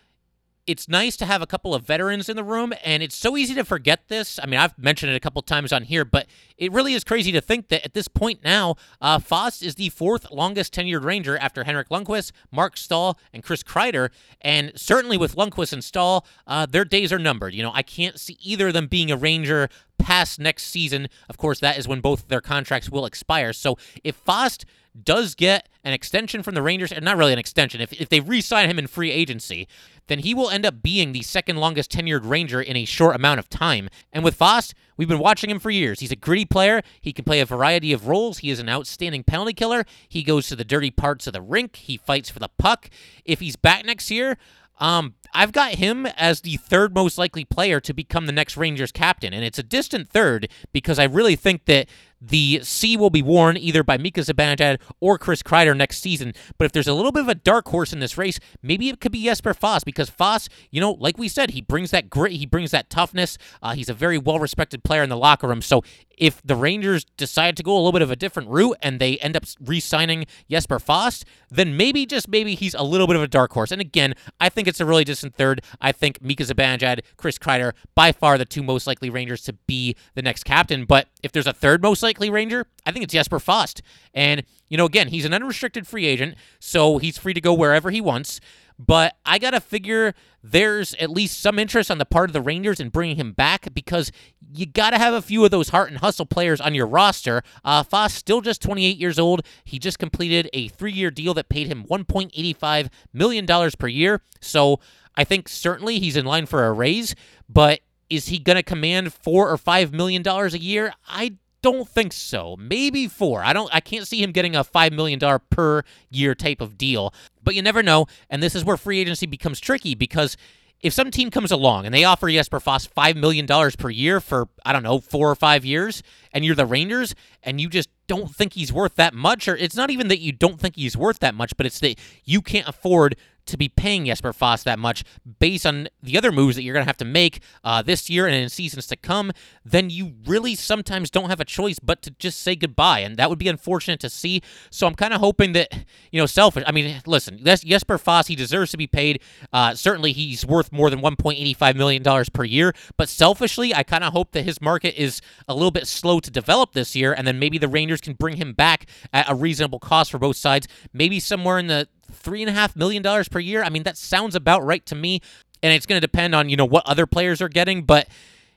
it's 0.68 0.87
nice 0.87 1.16
to 1.16 1.24
have 1.24 1.40
a 1.40 1.46
couple 1.46 1.74
of 1.74 1.83
veterans 1.83 2.28
in 2.28 2.37
the 2.37 2.44
room, 2.44 2.74
and 2.85 3.02
it's 3.02 3.16
so 3.16 3.37
easy 3.38 3.54
to 3.54 3.64
forget 3.64 4.07
this. 4.09 4.38
I 4.42 4.46
mean, 4.46 4.61
I've 4.61 4.78
mentioned 4.78 5.11
it 5.11 5.16
a 5.16 5.20
couple 5.20 5.40
times 5.40 5.72
on 5.72 5.83
here, 5.83 6.04
but 6.04 6.26
it 6.59 6.70
really 6.72 6.92
is 6.92 7.04
crazy 7.04 7.33
to 7.33 7.40
think 7.40 7.68
that 7.68 7.85
at 7.85 7.94
this 7.94 8.07
point 8.07 8.44
now, 8.44 8.76
uh, 9.00 9.18
Fast 9.18 9.62
is 9.62 9.76
the 9.76 9.88
fourth 9.88 10.31
longest 10.31 10.74
tenured 10.74 11.04
Ranger 11.04 11.38
after 11.38 11.64
Henrik 11.64 11.88
Lundqvist, 11.88 12.33
Marc 12.52 12.76
Staal, 12.76 13.18
and 13.33 13.42
Chris 13.42 13.62
Kreider. 13.62 14.11
And 14.42 14.72
certainly 14.76 15.16
with 15.16 15.37
Lundqvist 15.37 15.72
and 15.72 15.83
Stahl, 15.83 16.26
uh, 16.46 16.66
their 16.66 16.85
days 16.85 17.12
are 17.12 17.18
numbered. 17.18 17.54
You 17.54 17.62
know, 17.62 17.72
I 17.72 17.83
can't 17.83 18.20
see 18.20 18.37
either 18.42 18.68
of 18.68 18.74
them 18.74 18.88
being 18.88 19.11
a 19.11 19.16
Ranger 19.16 19.70
past 20.09 20.40
next 20.40 20.62
season. 20.62 21.07
Of 21.29 21.37
course, 21.37 21.61
that 21.61 21.77
is 21.77 21.87
when 21.87 22.01
both 22.01 22.29
their 22.29 22.40
contracts 22.40 22.88
will 22.88 23.05
expire. 23.05 23.53
So 23.53 23.77
if 24.03 24.16
Fast 24.16 24.64
does 25.01 25.35
get 25.35 25.68
an 25.85 25.92
extension 25.92 26.42
from 26.42 26.55
the 26.55 26.62
Rangers, 26.62 26.90
and 26.90 27.05
not 27.05 27.18
really 27.18 27.35
an 27.35 27.38
extension, 27.38 27.83
if, 27.83 27.92
if 27.92 28.09
they 28.09 28.21
re 28.21 28.40
sign 28.40 28.71
him 28.71 28.79
in 28.79 28.87
free 28.87 29.11
agency, 29.11 29.68
then 30.07 30.21
he 30.21 30.33
will 30.33 30.49
end 30.49 30.64
up 30.64 30.83
being 30.83 31.12
the 31.12 31.21
second 31.21 31.59
longest 31.59 31.92
tenured 31.92 32.27
Ranger 32.27 32.62
in 32.62 32.75
a 32.75 32.87
short 32.87 33.16
amount 33.16 33.38
of 33.38 33.51
time. 33.51 33.90
And 34.11 34.25
with 34.25 34.35
Fast, 34.35 34.73
we've 34.97 35.07
been 35.07 35.18
watching 35.18 35.51
him 35.51 35.59
for 35.59 35.68
years. 35.71 36.01
He's 36.01 36.11
a 36.11 36.16
gritty 36.16 36.47
player. 36.47 36.81
He 37.03 37.12
can 37.12 37.27
play 37.27 37.40
a 37.40 37.44
variety 37.47 37.92
of 37.92 38.09
roles. 38.09 38.38
He 38.38 38.49
is 38.49 38.61
an 38.61 38.71
outstanding 38.71 39.25
penalty 39.25 39.53
killer. 39.53 39.85
He 40.09 40.23
goes 40.23 40.49
to 40.49 40.57
the 40.57 40.64
dirty 40.64 40.90
parts 40.90 41.27
of 41.27 41.35
the 41.35 41.42
rink. 41.42 41.77
He 41.77 41.99
fights 41.99 42.31
for 42.31 42.38
the 42.38 42.49
puck. 42.49 42.88
If 43.27 43.40
he's 43.40 43.57
back 43.57 43.85
next 43.85 44.11
year, 44.11 44.38
um, 44.79 45.14
I've 45.35 45.53
got 45.53 45.75
him 45.75 46.07
as 46.07 46.41
the 46.41 46.57
third 46.57 46.95
most 46.95 47.19
likely 47.19 47.45
player 47.45 47.81
to 47.81 47.93
become 47.93 48.27
the 48.27 48.33
next 48.33 48.57
Rangers 48.57 48.93
captain, 48.93 49.33
and 49.33 49.45
it's 49.45 49.59
a 49.59 49.62
distant 49.62 50.09
third 50.09 50.49
because 50.73 50.99
I 50.99 51.05
really 51.05 51.37
think 51.37 51.67
that 51.67 51.88
the 52.20 52.61
C 52.62 52.96
will 52.96 53.11
be 53.11 53.22
worn 53.22 53.57
either 53.57 53.83
by 53.83 53.98
Mika 53.98 54.20
Zibanejad 54.20 54.81
or 55.00 55.18
Chris 55.18 55.42
Kreider 55.42 55.76
next 55.76 56.00
season. 56.00 56.35
But 56.57 56.66
if 56.66 56.72
there's 56.72 56.88
a 56.88 56.94
little 56.94 57.12
bit 57.12 57.22
of 57.22 57.28
a 57.28 57.35
dark 57.35 57.68
horse 57.68 57.92
in 57.92 58.00
this 58.00 58.18
race, 58.18 58.40
maybe 58.62 58.88
it 58.88 59.00
could 59.00 59.12
be 59.12 59.24
Jesper 59.24 59.54
Fast 59.54 59.85
because 59.85 60.11
Fast, 60.11 60.50
you 60.70 60.81
know, 60.81 60.92
like 60.92 61.18
we 61.18 61.28
said, 61.28 61.50
he 61.50 61.61
brings 61.61 61.90
that 61.92 62.11
grit, 62.11 62.33
he 62.33 62.46
brings 62.46 62.70
that 62.72 62.90
toughness. 62.90 63.38
Uh, 63.62 63.74
he's 63.74 63.88
a 63.88 63.94
very 63.94 64.18
well 64.18 64.38
respected 64.38 64.83
player 64.83 65.02
in 65.02 65.09
the 65.09 65.16
locker 65.16 65.46
room. 65.46 65.62
So 65.62 65.83
if 66.16 66.42
the 66.42 66.57
Rangers 66.57 67.04
decide 67.16 67.57
to 67.57 67.62
go 67.62 67.74
a 67.74 67.78
little 67.78 67.92
bit 67.92 68.02
of 68.02 68.11
a 68.11 68.16
different 68.16 68.48
route 68.48 68.76
and 68.83 68.98
they 68.98 69.18
end 69.18 69.37
up 69.37 69.44
re 69.61 69.78
signing 69.78 70.26
Jesper 70.50 70.81
Fast, 70.81 71.24
then 71.50 71.76
maybe, 71.76 72.04
just 72.04 72.28
maybe, 72.28 72.57
he's 72.57 72.74
a 72.74 72.83
little 72.83 73.07
bit 73.07 73.14
of 73.14 73.22
a 73.22 73.28
dark 73.28 73.52
horse. 73.52 73.70
And 73.70 73.81
again, 73.81 74.14
I 74.40 74.48
think 74.48 74.66
it's 74.66 74.81
a 74.81 74.87
really 74.87 75.04
distant 75.04 75.37
third. 75.37 75.62
I 75.81 75.92
think 75.92 76.20
Mika 76.20 76.42
Zibanejad, 76.42 77.00
Chris 77.16 77.38
Kreider, 77.38 77.72
by 77.94 78.11
far 78.11 78.37
the 78.37 78.44
two 78.44 78.62
most 78.62 78.87
likely 78.87 79.09
Rangers 79.11 79.42
to 79.42 79.52
be 79.52 79.94
the 80.14 80.22
next 80.22 80.42
captain. 80.42 80.85
But 80.85 81.09
if 81.22 81.31
there's 81.31 81.46
a 81.46 81.52
third 81.52 81.81
most 81.81 82.02
likely 82.02 82.08
Ranger, 82.31 82.66
I 82.87 82.92
think 82.92 83.05
it's 83.05 83.12
Jesper 83.12 83.38
Fast. 83.38 83.83
And, 84.14 84.44
you 84.68 84.77
know, 84.77 84.87
again, 84.87 85.09
he's 85.09 85.25
an 85.25 85.35
unrestricted 85.35 85.87
free 85.87 86.07
agent, 86.07 86.35
so 86.61 86.99
he's 86.99 87.18
free 87.18 87.35
to 87.35 87.40
go 87.40 87.53
wherever 87.53 87.90
he 87.90 88.01
wants. 88.01 88.40
But 88.79 89.16
I 89.27 89.38
got 89.38 89.51
to 89.51 89.61
figure 89.61 90.14
there's 90.42 90.94
at 90.94 91.11
least 91.11 91.40
some 91.40 91.59
interest 91.59 91.90
on 91.90 91.99
the 91.99 92.05
part 92.05 92.31
of 92.31 92.33
the 92.33 92.40
Rangers 92.40 92.79
in 92.79 92.90
bringing 92.90 93.16
him 93.16 93.33
back 93.33 93.75
because 93.75 94.12
you 94.55 94.66
got 94.66 94.90
to 94.90 94.99
have 94.99 95.14
a 95.14 95.23
few 95.23 95.44
of 95.44 95.51
those 95.51 95.71
heart 95.71 95.90
and 95.90 95.99
hustle 95.99 96.27
players 96.27 96.61
on 96.61 96.75
your 96.75 96.87
roster. 96.87 97.42
Uh, 97.64 97.83
Fast, 97.83 98.14
still 98.14 98.40
just 98.40 98.62
28 98.62 98.97
years 98.97 99.18
old. 99.18 99.42
He 99.64 99.81
just 99.81 99.99
completed 99.99 100.49
a 100.53 100.68
three 100.68 100.92
year 100.92 101.11
deal 101.11 101.35
that 101.35 101.49
paid 101.49 101.66
him 101.66 101.85
$1.85 101.85 102.88
million 103.12 103.47
per 103.47 103.88
year. 103.88 104.23
So 104.40 104.79
I 105.16 105.25
think 105.25 105.49
certainly 105.49 105.99
he's 105.99 106.16
in 106.16 106.25
line 106.25 106.47
for 106.47 106.64
a 106.64 106.73
raise, 106.73 107.16
but 107.49 107.81
is 108.09 108.29
he 108.29 108.38
going 108.38 108.57
to 108.57 108.62
command 108.62 109.12
four 109.12 109.51
or 109.51 109.57
five 109.59 109.92
million 109.92 110.23
dollars 110.23 110.55
a 110.55 110.62
year? 110.62 110.94
I 111.07 111.35
don't 111.62 111.88
think 111.88 112.12
so. 112.12 112.57
Maybe 112.59 113.09
four. 113.09 113.42
I 113.42 113.53
don't. 113.53 113.73
I 113.73 113.81
can't 113.81 114.07
see 114.07 114.23
him 114.23 114.33
getting 114.33 114.55
a 114.55 114.64
five 114.64 114.92
million 114.92 115.18
dollar 115.18 115.38
per 115.38 115.83
year 116.11 116.35
type 116.35 116.61
of 116.61 116.79
deal. 116.79 117.12
But 117.42 117.55
you 117.55 117.62
never 117.62 117.83
know. 117.83 118.07
And 118.31 118.42
this 118.42 118.55
is 118.55 118.64
where 118.64 118.77
free 118.77 119.01
agency 119.01 119.27
becomes 119.27 119.61
tricky 119.61 119.94
because 119.94 120.37
if 120.81 120.92
some 120.92 121.11
team 121.11 121.31
comes 121.31 121.51
along 121.51 121.87
and 121.87 121.94
they 121.94 122.05
offer 122.05 122.31
Jesper 122.31 122.61
Fast 122.61 122.94
$5 122.94 123.16
million 123.16 123.47
per 123.47 123.90
year 123.90 124.21
for, 124.21 124.49
I 124.64 124.73
don't 124.73 124.85
know, 124.85 125.01
four 125.01 125.29
or 125.31 125.35
five 125.35 125.64
years, 125.64 126.03
and 126.33 126.44
you're 126.44 126.55
the 126.55 126.66
Rangers 126.66 127.14
and 127.42 127.61
you 127.61 127.68
just 127.68 127.88
don't 128.07 128.35
think 128.35 128.53
he's 128.53 128.73
worth 128.73 128.94
that 128.94 129.12
much, 129.12 129.49
or 129.49 129.57
it's 129.57 129.75
not 129.75 129.90
even 129.90 130.09
that 130.09 130.21
you 130.21 130.33
don't 130.33 130.61
think 130.61 130.77
he's 130.77 130.97
worth 130.97 131.18
that 131.18 131.35
much, 131.35 131.57
but 131.57 131.66
it's 131.66 131.81
that 131.81 131.99
you 132.25 132.40
can't 132.40 132.68
afford 132.68 133.16
to 133.49 133.57
be 133.57 133.69
paying 133.69 134.07
Jesper 134.07 134.33
Fast 134.33 134.65
that 134.65 134.79
much 134.79 135.05
based 135.39 135.67
on 135.67 135.89
the 136.03 136.17
other 136.17 136.33
moves 136.33 136.57
that 136.57 136.63
you're 136.63 136.75
going 136.75 136.85
to 136.85 136.89
have 136.89 136.97
to 136.99 137.05
make 137.05 137.41
uh, 137.65 137.83
this 137.83 138.09
year 138.09 138.27
and 138.27 138.35
in 138.35 138.49
seasons 138.49 138.87
to 138.87 138.97
come, 138.97 139.33
then 139.65 139.91
you 139.91 140.15
really 140.27 140.55
sometimes 140.55 141.11
don't 141.11 141.31
have 141.31 141.41
a 141.41 141.45
choice 141.45 141.79
but 141.79 142.03
to 142.03 142.11
just 142.13 142.41
say 142.41 142.55
goodbye. 142.55 143.01
And 143.01 143.17
that 143.17 143.29
would 143.29 143.39
be 143.39 143.49
unfortunate 143.49 144.01
to 144.01 144.11
see. 144.11 144.43
So 144.71 144.87
I'm 144.87 144.95
kind 144.95 145.13
of 145.13 145.21
hoping 145.21 145.53
that, 145.53 145.73
you 146.13 146.21
know, 146.21 146.27
selfish. 146.27 146.65
I 146.67 146.73
mean, 146.73 147.01
listen, 147.07 147.41
Jesper 147.45 147.99
Fast, 147.99 148.29
he 148.29 148.37
deserves 148.37 148.71
to 148.73 148.77
be 148.77 148.87
paid. 148.87 149.21
Uh, 149.53 149.75
certainly, 149.75 150.13
he's 150.13 150.47
worth 150.47 150.73
more 150.73 150.91
than 150.91 151.01
$1.85 151.01 151.77
million 151.77 152.25
per 152.33 152.45
year. 152.45 152.75
But 152.97 153.09
selfishly, 153.09 153.75
I 153.75 153.83
kind 153.83 154.05
of 154.05 154.13
hope 154.13 154.33
that 154.33 154.45
his 154.45 154.61
market 154.61 155.01
is 155.01 155.21
a 155.47 155.55
little 155.55 155.71
bit 155.71 155.87
slow 155.87 156.21
to 156.21 156.31
develop 156.31 156.73
this 156.73 156.95
year. 156.95 157.13
And 157.13 157.27
then 157.27 157.39
maybe 157.39 157.59
the 157.59 157.69
Rangers 157.69 158.01
can 158.01 158.15
bring 158.15 158.37
him 158.37 158.53
back 158.53 158.87
at 159.13 159.31
a 159.31 159.35
reasonable 159.35 159.79
cost 159.79 160.11
for 160.11 160.19
both 160.19 160.37
sides. 160.37 160.69
Maybe 160.93 161.21
somewhere 161.21 161.59
in 161.59 161.67
the 161.67 161.89
three 162.11 162.42
and 162.42 162.51
a 162.51 162.53
half 162.53 162.77
million 162.77 163.03
dollars 163.03 163.29
per 163.29 163.38
year. 163.38 163.62
I 163.62 163.68
mean, 163.68 163.83
that 163.85 163.97
sounds 163.97 164.35
about 164.35 164.64
right 164.64 164.85
to 164.87 164.94
me. 164.94 165.21
And 165.62 165.73
it's 165.73 165.87
going 165.87 166.01
to 166.01 166.07
depend 166.07 166.35
on, 166.35 166.49
you 166.49 166.57
know, 166.57 166.64
what 166.64 166.87
other 166.87 167.07
players 167.07 167.42
are 167.42 167.49
getting. 167.49 167.83
But 167.83 168.09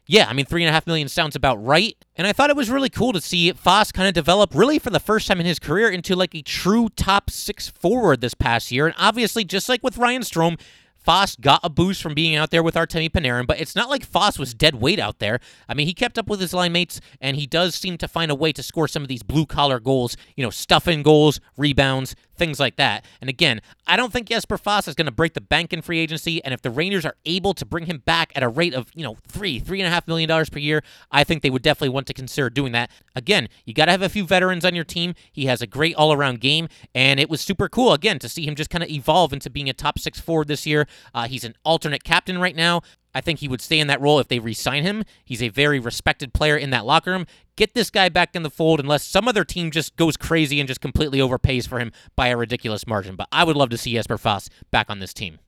yeah, 0.08 0.28
I 0.28 0.34
mean, 0.34 0.46
three 0.46 0.64
and 0.64 0.70
a 0.70 0.74
half 0.74 0.86
million 0.86 1.08
sounds 1.08 1.36
about 1.36 1.64
right. 1.64 1.96
And 2.16 2.28
I 2.28 2.34
thought 2.34 2.50
it 2.50 2.56
was 2.56 2.70
really 2.70 2.90
cool 2.90 3.14
to 3.14 3.22
see 3.22 3.52
Fast 3.54 3.94
kind 3.94 4.08
of 4.08 4.14
develop, 4.14 4.54
really 4.54 4.78
for 4.78 4.90
the 4.90 5.00
first 5.00 5.28
time 5.28 5.40
in 5.40 5.46
his 5.46 5.58
career, 5.58 5.90
into 5.90 6.16
like 6.16 6.36
a 6.36 6.42
true 6.42 6.90
top 6.90 7.30
six 7.30 7.70
forward 7.70 8.22
this 8.22 8.34
past 8.34 8.72
year. 8.72 8.86
And 8.86 8.96
obviously, 8.98 9.44
just 9.44 9.70
like 9.70 9.82
with 9.84 9.98
Ryan 9.98 10.22
Strome, 10.22 10.60
Fast 11.02 11.42
got 11.42 11.62
a 11.64 11.70
boost 11.70 12.02
from 12.02 12.14
being 12.14 12.36
out 12.36 12.52
there 12.52 12.62
with 12.62 12.76
Artemi 12.76 13.10
Panarin, 13.10 13.48
but 13.48 13.60
it's 13.60 13.76
not 13.76 13.90
like 13.90 14.06
Fast 14.06 14.38
was 14.38 14.54
dead 14.54 14.76
weight 14.76 15.00
out 15.00 15.18
there. 15.18 15.40
I 15.68 15.74
mean, 15.74 15.88
he 15.88 15.96
kept 15.96 16.20
up 16.20 16.28
with 16.28 16.40
his 16.40 16.54
line 16.54 16.74
mates, 16.74 17.02
and 17.20 17.36
he 17.36 17.48
does 17.48 17.74
seem 17.74 17.98
to 17.98 18.08
find 18.08 18.30
a 18.30 18.36
way 18.36 18.52
to 18.52 18.62
score 18.62 18.88
some 18.88 19.02
of 19.02 19.08
these 19.08 19.24
blue 19.24 19.48
collar 19.48 19.80
goals, 19.80 20.16
you 20.36 20.44
know, 20.44 20.52
stuffing 20.52 21.02
goals, 21.02 21.40
rebounds, 21.58 22.16
things 22.42 22.60
like 22.60 22.76
that. 22.78 23.06
And 23.22 23.30
again, 23.30 23.62
I 23.86 23.96
don't 23.96 24.12
think 24.12 24.30
Jesper 24.30 24.58
Fast 24.58 24.88
is 24.88 24.96
going 24.96 25.06
to 25.06 25.12
break 25.12 25.36
the 25.36 25.42
bank 25.42 25.74
in 25.74 25.84
free 25.84 26.00
agency. 26.00 26.44
And 26.44 26.56
if 26.56 26.64
the 26.64 26.72
Rangers 26.72 27.06
are 27.06 27.16
able 27.24 27.54
to 27.54 27.64
bring 27.66 27.86
him 27.86 28.00
back 28.00 28.32
at 28.36 28.42
a 28.42 28.48
rate 28.50 28.74
of, 28.74 28.90
you 28.96 29.04
know, 29.04 29.18
three, 29.28 29.60
three 29.60 29.80
and 29.80 29.88
a 29.88 29.92
half 29.92 30.08
million 30.08 30.28
dollars 30.28 30.50
per 30.50 30.58
year, 30.58 30.82
I 31.12 31.24
think 31.24 31.44
they 31.44 31.52
would 31.52 31.62
definitely 31.62 31.90
want 31.90 32.08
to 32.08 32.16
consider 32.16 32.50
doing 32.50 32.72
that. 32.72 32.90
Again, 33.16 33.48
you 33.64 33.76
got 33.76 33.86
to 33.86 33.92
have 33.92 34.02
a 34.02 34.10
few 34.10 34.26
veterans 34.26 34.66
on 34.66 34.74
your 34.74 34.84
team. 34.84 35.14
He 35.32 35.46
has 35.46 35.62
a 35.62 35.68
great 35.68 35.94
all 35.96 36.12
around 36.12 36.40
game. 36.40 36.68
And 36.96 37.20
it 37.20 37.30
was 37.30 37.42
super 37.42 37.70
cool, 37.70 37.94
again, 37.94 38.18
to 38.18 38.28
see 38.28 38.48
him 38.48 38.56
just 38.56 38.72
kind 38.72 38.84
of 38.84 38.90
evolve 38.90 39.34
into 39.34 39.52
being 39.52 39.70
a 39.70 39.74
top 39.74 40.00
six 40.00 40.20
forward 40.20 40.48
this 40.48 40.66
year. 40.66 40.88
Uh, 41.14 41.28
he's 41.28 41.44
an 41.44 41.54
alternate 41.64 42.04
captain 42.04 42.40
right 42.40 42.56
now. 42.56 42.82
I 43.13 43.21
think 43.21 43.39
he 43.39 43.47
would 43.47 43.62
stay 43.62 43.80
in 43.80 43.88
that 43.88 44.02
role 44.02 44.19
if 44.19 44.28
they 44.28 44.39
re 44.39 44.54
sign 44.54 44.84
him. 44.84 45.04
He's 45.24 45.43
a 45.43 45.50
very 45.50 45.80
respected 45.80 46.34
player 46.34 46.58
in 46.58 46.69
that 46.71 46.86
locker 46.86 47.12
room. 47.12 47.26
Get 47.56 47.74
this 47.74 47.89
guy 47.89 48.10
back 48.10 48.36
in 48.36 48.43
the 48.43 48.50
fold 48.50 48.80
unless 48.80 49.04
some 49.04 49.28
other 49.28 49.43
team 49.43 49.71
just 49.71 49.95
goes 49.95 50.17
crazy 50.17 50.60
and 50.60 50.67
just 50.67 50.82
completely 50.82 51.19
overpays 51.19 51.67
for 51.67 51.80
him 51.80 51.91
by 52.15 52.28
a 52.28 52.38
ridiculous 52.38 52.88
margin. 52.88 53.15
But 53.15 53.28
I 53.32 53.43
would 53.43 53.58
love 53.58 53.69
to 53.69 53.78
see 53.78 53.93
Jesper 53.93 54.17
Fast 54.17 54.52
back 54.71 54.89
on 54.89 55.00
this 55.00 55.13
team. 55.13 55.39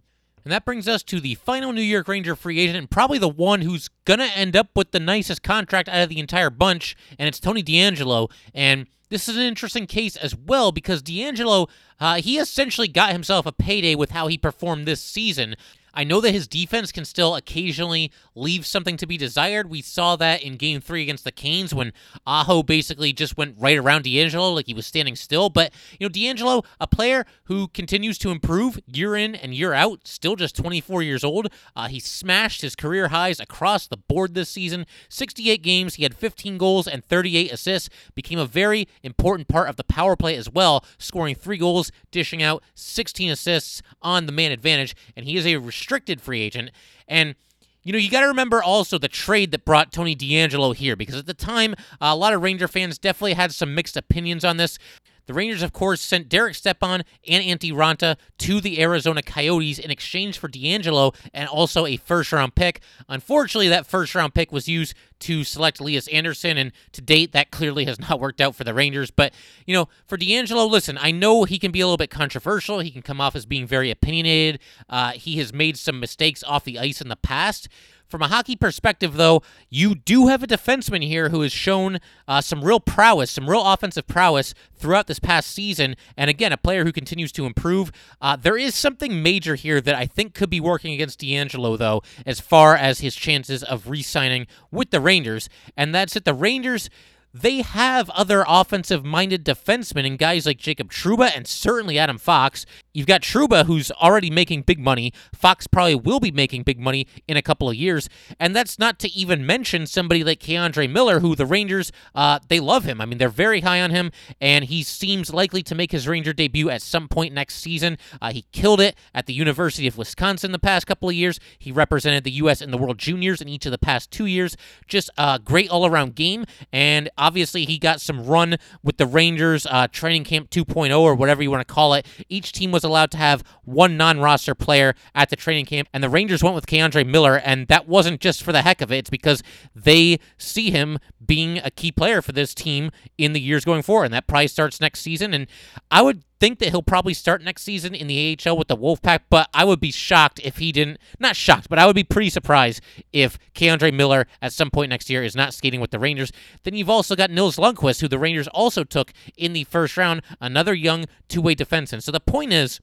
And 0.44 0.52
that 0.52 0.66
brings 0.66 0.88
us 0.88 1.04
to 1.04 1.22
the 1.22 1.36
final 1.36 1.72
New 1.72 1.82
York 1.82 2.08
Ranger 2.08 2.36
free 2.36 2.60
agent, 2.60 2.78
and 2.78 2.92
probably 2.92 3.18
the 3.18 3.30
one 3.30 3.62
who's 3.62 3.90
going 4.04 4.20
to 4.20 4.38
end 4.38 4.58
up 4.58 4.70
with 4.76 4.92
the 4.92 5.00
nicest 5.00 5.42
contract 5.42 5.88
out 5.88 6.04
of 6.04 6.10
the 6.10 6.20
entire 6.20 6.50
bunch, 6.50 6.98
and 7.18 7.30
it's 7.30 7.40
Tony 7.40 7.64
DeAngelo. 7.64 8.30
And 8.54 8.88
this 9.10 9.30
is 9.30 9.38
an 9.38 9.44
interesting 9.44 9.88
case 9.88 10.18
as 10.18 10.36
well 10.36 10.72
because 10.72 11.02
DeAngelo, 11.02 11.70
uh, 12.00 12.16
he 12.16 12.40
essentially 12.40 12.90
got 12.90 13.14
himself 13.14 13.46
a 13.46 13.52
payday 13.54 13.96
with 13.96 14.12
how 14.12 14.28
he 14.28 14.38
performed 14.38 14.86
this 14.86 15.02
season. 15.02 15.56
I 15.94 16.04
know 16.04 16.22
that 16.22 16.32
his 16.32 16.48
defense 16.48 16.92
can 16.92 17.06
still 17.06 17.36
occasionally 17.36 18.12
leave 18.36 18.66
something 18.66 18.98
to 18.98 19.06
be 19.06 19.18
desired. 19.18 19.70
We 19.70 19.82
saw 19.82 20.16
that 20.16 20.42
in 20.42 20.56
game 20.56 20.82
three 20.82 21.04
against 21.04 21.24
the 21.24 21.32
Canes 21.32 21.74
when 21.74 21.94
Aho 22.26 22.64
basically 22.64 23.14
just 23.14 23.38
went 23.38 23.56
right 23.60 23.78
around 23.78 24.06
DeAngelo 24.06 24.56
like 24.56 24.68
he 24.68 24.74
was 24.74 24.88
standing 24.88 25.16
still. 25.16 25.50
But, 25.50 25.72
you 26.00 26.08
know, 26.08 26.12
DeAngelo, 26.12 26.66
a 26.80 26.88
player 26.88 27.26
who 27.46 27.68
continues 27.68 28.18
to 28.20 28.32
improve 28.32 28.80
year 28.88 29.16
in 29.16 29.36
and 29.36 29.54
year 29.54 29.74
out, 29.74 30.08
still 30.08 30.36
just 30.36 30.56
24 30.56 31.04
years 31.04 31.24
old. 31.24 31.48
Uh, 31.76 31.88
he 31.88 32.00
smashed 32.00 32.62
his 32.62 32.76
career 32.76 33.10
highs 33.10 33.40
across 33.40 33.88
the 33.88 33.98
board 33.98 34.34
this 34.34 34.50
season 34.50 34.86
68 35.10 35.62
games, 35.62 35.96
he 35.96 36.04
had 36.04 36.16
15 36.16 36.58
goals 36.58 36.88
and 36.88 37.04
38 37.06 37.52
assists, 37.52 37.90
became 38.16 38.40
a 38.40 38.46
very 38.46 38.88
important 39.04 39.48
part 39.48 39.70
of 39.70 39.76
the 39.76 39.84
power 39.84 40.16
play 40.16 40.36
as 40.36 40.50
well, 40.50 40.84
scoring 40.98 41.36
three 41.36 41.58
goals, 41.58 41.92
dishing 42.12 42.42
out 42.42 42.64
16 42.76 43.30
assists 43.30 43.82
on 44.02 44.26
the 44.26 44.32
man 44.32 44.52
advantage. 44.52 44.96
And 45.16 45.26
he 45.26 45.38
is 45.38 45.46
a 45.46 45.58
restricted 45.84 46.22
free 46.22 46.42
agent. 46.42 46.72
And 47.10 47.36
you 47.84 47.92
know, 47.92 48.00
you 48.00 48.10
got 48.10 48.22
to 48.22 48.28
remember 48.28 48.64
also 48.64 48.98
the 48.98 49.10
trade 49.10 49.52
that 49.52 49.66
brought 49.66 49.92
Tony 49.92 50.16
DeAngelo 50.16 50.74
here 50.74 50.96
because 50.96 51.16
at 51.16 51.26
the 51.26 51.34
time, 51.34 51.74
uh, 52.00 52.12
a 52.12 52.16
lot 52.16 52.32
of 52.32 52.42
Ranger 52.42 52.70
fans 52.70 52.98
definitely 52.98 53.34
had 53.34 53.52
some 53.52 53.76
mixed 53.76 53.98
opinions 53.98 54.46
on 54.46 54.56
this. 54.56 54.80
The 55.26 55.34
Rangers, 55.34 55.62
of 55.62 55.72
course, 55.72 56.02
sent 56.02 56.28
Derek 56.28 56.56
Stepan 56.56 57.04
and 57.28 57.44
Antti 57.44 57.72
Raanta 57.72 58.18
to 58.40 58.60
the 58.60 58.82
Arizona 58.82 59.22
Coyotes 59.22 59.80
in 59.80 59.90
exchange 59.90 60.38
for 60.38 60.50
DeAngelo 60.50 61.16
and 61.34 61.48
also 61.48 61.86
a 61.86 61.98
first 61.98 62.32
round 62.34 62.56
pick. 62.56 62.82
Unfortunately, 63.08 63.70
that 63.70 63.86
first 63.86 64.16
round 64.16 64.34
pick 64.34 64.52
was 64.52 64.68
used 64.68 64.94
to 65.20 65.46
select 65.46 65.80
Lias 65.80 66.10
Andersson, 66.10 66.58
and 66.58 66.74
to 66.92 67.02
date, 67.02 67.32
that 67.32 67.50
clearly 67.50 67.86
has 67.86 67.98
not 67.98 68.20
worked 68.20 68.42
out 68.42 68.56
for 68.56 68.66
the 68.66 68.74
Rangers. 68.74 69.10
But, 69.10 69.34
you 69.66 69.74
know, 69.74 69.88
for 70.06 70.18
DeAngelo, 70.18 70.70
listen, 70.70 70.98
I 71.00 71.12
know 71.12 71.46
he 71.46 71.58
can 71.58 71.72
be 71.72 71.80
a 71.80 71.86
little 71.86 71.96
bit 71.96 72.10
controversial. 72.10 72.80
He 72.80 72.92
can 72.92 73.02
come 73.02 73.22
off 73.22 73.36
as 73.36 73.46
being 73.46 73.66
very 73.66 73.90
opinionated. 73.90 74.60
Uh, 74.90 75.12
he 75.12 75.38
has 75.38 75.54
made 75.54 75.78
some 75.78 76.00
mistakes 76.02 76.44
off 76.44 76.66
the 76.66 76.78
ice 76.78 77.00
in 77.00 77.08
the 77.08 77.16
past. 77.16 77.70
From 78.14 78.22
a 78.22 78.28
hockey 78.28 78.56
perspective, 78.56 79.16
though, 79.16 79.42
you 79.72 79.96
do 79.96 80.28
have 80.28 80.44
a 80.44 80.46
defenseman 80.46 81.04
here 81.04 81.30
who 81.30 81.42
has 81.42 81.52
shown 81.52 81.98
uh, 82.28 82.42
some 82.42 82.64
real 82.64 82.80
prowess, 82.80 83.32
some 83.32 83.50
real 83.50 83.66
offensive 83.66 84.06
prowess 84.06 84.54
throughout 84.76 85.08
this 85.08 85.18
past 85.18 85.50
season. 85.50 85.96
And 86.16 86.30
again, 86.30 86.54
a 86.54 86.58
player 86.58 86.86
who 86.86 86.92
continues 86.92 87.32
to 87.32 87.48
improve. 87.48 87.92
Uh, 88.22 88.36
there 88.36 88.56
is 88.56 88.76
something 88.76 89.24
major 89.24 89.56
here 89.56 89.82
that 89.82 89.96
I 89.96 90.06
think 90.06 90.36
could 90.36 90.52
be 90.52 90.60
working 90.60 90.94
against 90.94 91.22
DeAngelo, 91.22 91.76
though, 91.76 92.04
as 92.24 92.40
far 92.40 92.76
as 92.76 93.00
his 93.00 93.16
chances 93.16 93.64
of 93.64 93.90
re 93.90 94.04
signing 94.04 94.46
with 94.70 94.92
the 94.92 95.02
Rangers. 95.02 95.50
And 95.76 95.96
that's 95.96 96.14
that 96.14 96.24
the 96.24 96.36
Rangers 96.36 96.92
they 97.34 97.62
have 97.62 98.10
other 98.12 98.46
offensive 98.48 99.04
minded 99.04 99.44
defensemen 99.44 100.06
and 100.06 100.20
guys 100.20 100.46
like 100.46 100.58
Jacob 100.58 100.92
Trouba 100.92 101.36
and 101.36 101.48
certainly 101.48 101.98
Adam 101.98 102.20
Fox. 102.20 102.66
You've 102.94 103.08
got 103.08 103.22
Trouba, 103.22 103.66
who's 103.66 103.90
already 103.92 104.30
making 104.30 104.62
big 104.62 104.80
money. 104.80 105.12
Fox 105.34 105.66
probably 105.66 105.96
will 105.96 106.20
be 106.20 106.32
making 106.32 106.62
big 106.62 106.80
money 106.80 107.08
in 107.28 107.36
a 107.36 107.42
couple 107.42 107.68
of 107.68 107.76
years. 107.76 108.08
And 108.40 108.56
that's 108.56 108.78
not 108.78 109.00
to 109.00 109.12
even 109.12 109.48
mention 109.48 109.88
somebody 109.88 110.24
like 110.24 110.40
K'Andre 110.40 110.88
Miller, 110.88 111.22
who 111.22 111.36
the 111.36 111.48
Rangers, 111.48 111.92
uh, 112.14 112.38
they 112.50 112.60
love 112.60 112.84
him. 112.84 113.02
I 113.02 113.06
mean, 113.06 113.18
they're 113.18 113.30
very 113.30 113.62
high 113.62 113.82
on 113.82 113.90
him, 113.90 114.12
and 114.40 114.66
he 114.66 114.84
seems 114.84 115.34
likely 115.34 115.64
to 115.64 115.74
make 115.74 115.92
his 115.92 116.08
Ranger 116.08 116.34
debut 116.34 116.70
at 116.70 116.84
some 116.84 117.08
point 117.08 117.34
next 117.34 117.56
season. 117.56 117.98
Uh, 118.22 118.32
he 118.32 118.46
killed 118.52 118.80
it 118.80 118.96
at 119.16 119.26
the 119.26 119.34
University 119.34 119.88
of 119.88 119.98
Wisconsin 119.98 120.52
the 120.52 120.60
past 120.60 120.86
couple 120.86 121.10
of 121.10 121.16
years. 121.16 121.40
He 121.58 121.72
represented 121.72 122.24
the 122.26 122.32
U.S. 122.32 122.62
in 122.62 122.70
the 122.70 122.78
World 122.78 123.00
Juniors 123.00 123.42
in 123.42 123.50
each 123.50 123.66
of 123.66 123.72
the 123.72 123.80
past 123.80 124.12
two 124.12 124.28
years. 124.28 124.56
Just 124.88 125.10
a 125.18 125.40
great 125.44 125.70
all 125.72 125.88
around 125.88 126.14
game. 126.14 126.46
And 126.72 127.10
obviously, 127.24 127.66
he 127.66 127.78
got 127.78 128.02
some 128.02 128.26
run 128.26 128.58
with 128.84 128.98
the 128.98 129.06
Rangers 129.06 129.66
uh, 129.70 129.88
training 129.88 130.26
camp 130.26 130.50
2.0 130.50 131.00
or 131.00 131.16
whatever 131.16 131.42
you 131.42 131.50
want 131.50 131.66
to 131.66 131.74
call 131.74 131.94
it. 131.94 132.06
Each 132.28 132.52
team 132.52 132.72
was 132.72 132.84
allowed 132.84 133.12
to 133.12 133.18
have 133.18 133.44
one 133.64 133.96
non-roster 133.96 134.56
player 134.56 134.94
at 135.16 135.30
the 135.30 135.36
training 135.36 135.66
camp, 135.66 135.88
and 135.94 136.04
the 136.04 136.10
Rangers 136.10 136.44
went 136.44 136.56
with 136.56 136.66
K'Andre 136.66 137.06
Miller, 137.06 137.38
and 137.38 137.68
that 137.68 137.88
wasn't 137.88 138.20
just 138.20 138.44
for 138.44 138.52
the 138.52 138.62
heck 138.62 138.82
of 138.82 138.92
it. 138.92 138.98
It's 138.98 139.10
because 139.10 139.42
they 139.74 140.20
see 140.38 140.72
him 140.72 141.00
being 141.26 141.60
a 141.60 141.72
key 141.72 141.92
player 141.92 142.22
for 142.22 142.34
this 142.34 142.54
team 142.54 142.92
in 143.18 143.34
the 143.34 143.42
years 143.42 143.64
going 143.64 143.82
forward, 143.82 144.06
and 144.06 144.14
that 144.14 144.28
probably 144.28 144.48
starts 144.48 144.82
next 144.82 145.00
season. 145.00 145.34
And 145.34 145.48
I 145.90 146.02
would 146.02 146.24
think 146.40 146.60
that 146.60 146.70
he'll 146.70 146.84
probably 146.84 147.14
start 147.14 147.42
next 147.42 147.64
season 147.64 147.96
in 147.96 148.08
the 148.08 148.38
AHL 148.46 148.58
with 148.58 148.68
the 148.68 148.78
Wolfpack, 148.78 149.22
but 149.30 149.50
I 149.54 149.64
would 149.66 149.80
be 149.80 149.92
shocked 149.92 150.40
if 150.44 150.58
he 150.58 150.72
didn't. 150.72 151.00
Not 151.20 151.36
shocked, 151.36 151.70
but 151.70 151.80
I 151.80 151.86
would 151.86 151.96
be 151.96 152.04
pretty 152.04 152.30
surprised 152.30 152.82
if 153.12 153.40
K'Andre 153.54 153.94
Miller 153.94 154.28
at 154.42 154.54
some 154.54 154.70
point 154.70 154.90
next 154.90 155.10
year 155.10 155.24
is 155.24 155.36
not 155.36 155.54
skating 155.54 155.80
with 155.80 155.92
the 155.92 156.00
Rangers. 156.00 156.32
Then 156.64 156.74
you've 156.74 156.90
also 156.90 157.16
got 157.16 157.32
Nils 157.32 157.58
Lundkvist, 157.58 158.02
who 158.02 158.08
the 158.08 158.20
Rangers 158.20 158.48
also 158.50 158.84
took 158.84 159.14
in 159.38 159.54
the 159.54 159.64
first 159.66 159.96
round, 159.96 160.22
another 160.42 160.74
young 160.74 161.06
two-way 161.30 161.56
defenseman. 161.56 162.02
So 162.02 162.12
the 162.12 162.20
point 162.20 162.52
is, 162.52 162.82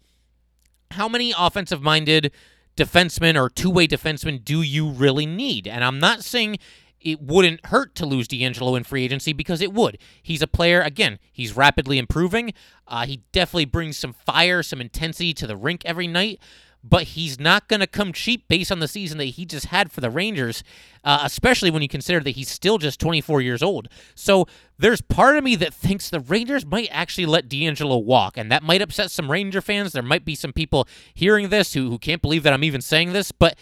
how 0.93 1.09
many 1.09 1.33
offensive-minded 1.39 2.33
defensemen 2.77 3.41
or 3.41 3.51
two-way 3.51 3.87
defensemen 3.87 4.45
do 4.45 4.63
you 4.63 4.89
really 4.89 5.27
need? 5.27 5.69
And 5.69 5.85
I'm 5.85 5.99
not 5.99 6.25
saying 6.25 6.59
it 7.01 7.21
wouldn't 7.21 7.67
hurt 7.67 7.95
to 7.97 8.07
lose 8.07 8.29
DeAngelo 8.29 8.77
in 8.77 8.85
free 8.85 9.05
agency 9.05 9.33
because 9.33 9.61
it 9.61 9.73
would. 9.73 9.99
He's 10.23 10.43
a 10.43 10.47
player, 10.47 10.81
again, 10.81 11.19
he's 11.33 11.57
rapidly 11.57 11.99
improving. 11.99 12.53
Uh, 12.87 13.07
he 13.07 13.23
definitely 13.33 13.65
brings 13.65 13.97
some 13.97 14.13
fire, 14.13 14.63
some 14.63 14.81
intensity 14.81 15.33
to 15.35 15.47
the 15.47 15.57
rink 15.57 15.83
every 15.85 16.07
night, 16.07 16.41
but 16.83 17.03
he's 17.03 17.39
not 17.39 17.69
going 17.69 17.81
to 17.81 17.87
come 17.87 18.13
cheap 18.13 18.49
based 18.49 18.73
on 18.73 18.81
the 18.81 18.89
season 18.89 19.19
that 19.19 19.25
he 19.25 19.45
just 19.45 19.67
had 19.67 19.93
for 19.93 20.01
the 20.01 20.11
Rangers, 20.11 20.63
uh, 21.05 21.21
especially 21.25 21.71
when 21.71 21.83
you 21.83 21.89
consider 21.89 22.21
that 22.21 22.31
he's 22.31 22.49
still 22.49 22.79
just 22.79 23.01
24 23.01 23.41
years 23.41 23.63
old. 23.63 23.89
So 24.15 24.47
there's 24.79 25.01
part 25.01 25.37
of 25.37 25.45
me 25.45 25.57
that 25.57 25.75
thinks 25.75 26.09
the 26.09 26.21
Rangers 26.21 26.65
might 26.65 26.89
actually 26.91 27.27
let 27.27 27.49
DeAngelo 27.49 28.03
walk, 28.03 28.37
and 28.37 28.51
that 28.51 28.63
might 28.63 28.83
upset 28.83 29.11
some 29.11 29.31
Ranger 29.31 29.61
fans. 29.61 29.93
There 29.93 30.03
might 30.03 30.25
be 30.25 30.35
some 30.35 30.53
people 30.53 30.89
hearing 31.15 31.51
this 31.51 31.75
who, 31.75 31.91
who 31.91 31.99
can't 31.99 32.23
believe 32.23 32.43
that 32.45 32.53
I'm 32.53 32.65
even 32.65 32.81
saying 32.81 33.13
this, 33.13 33.31
but 33.31 33.59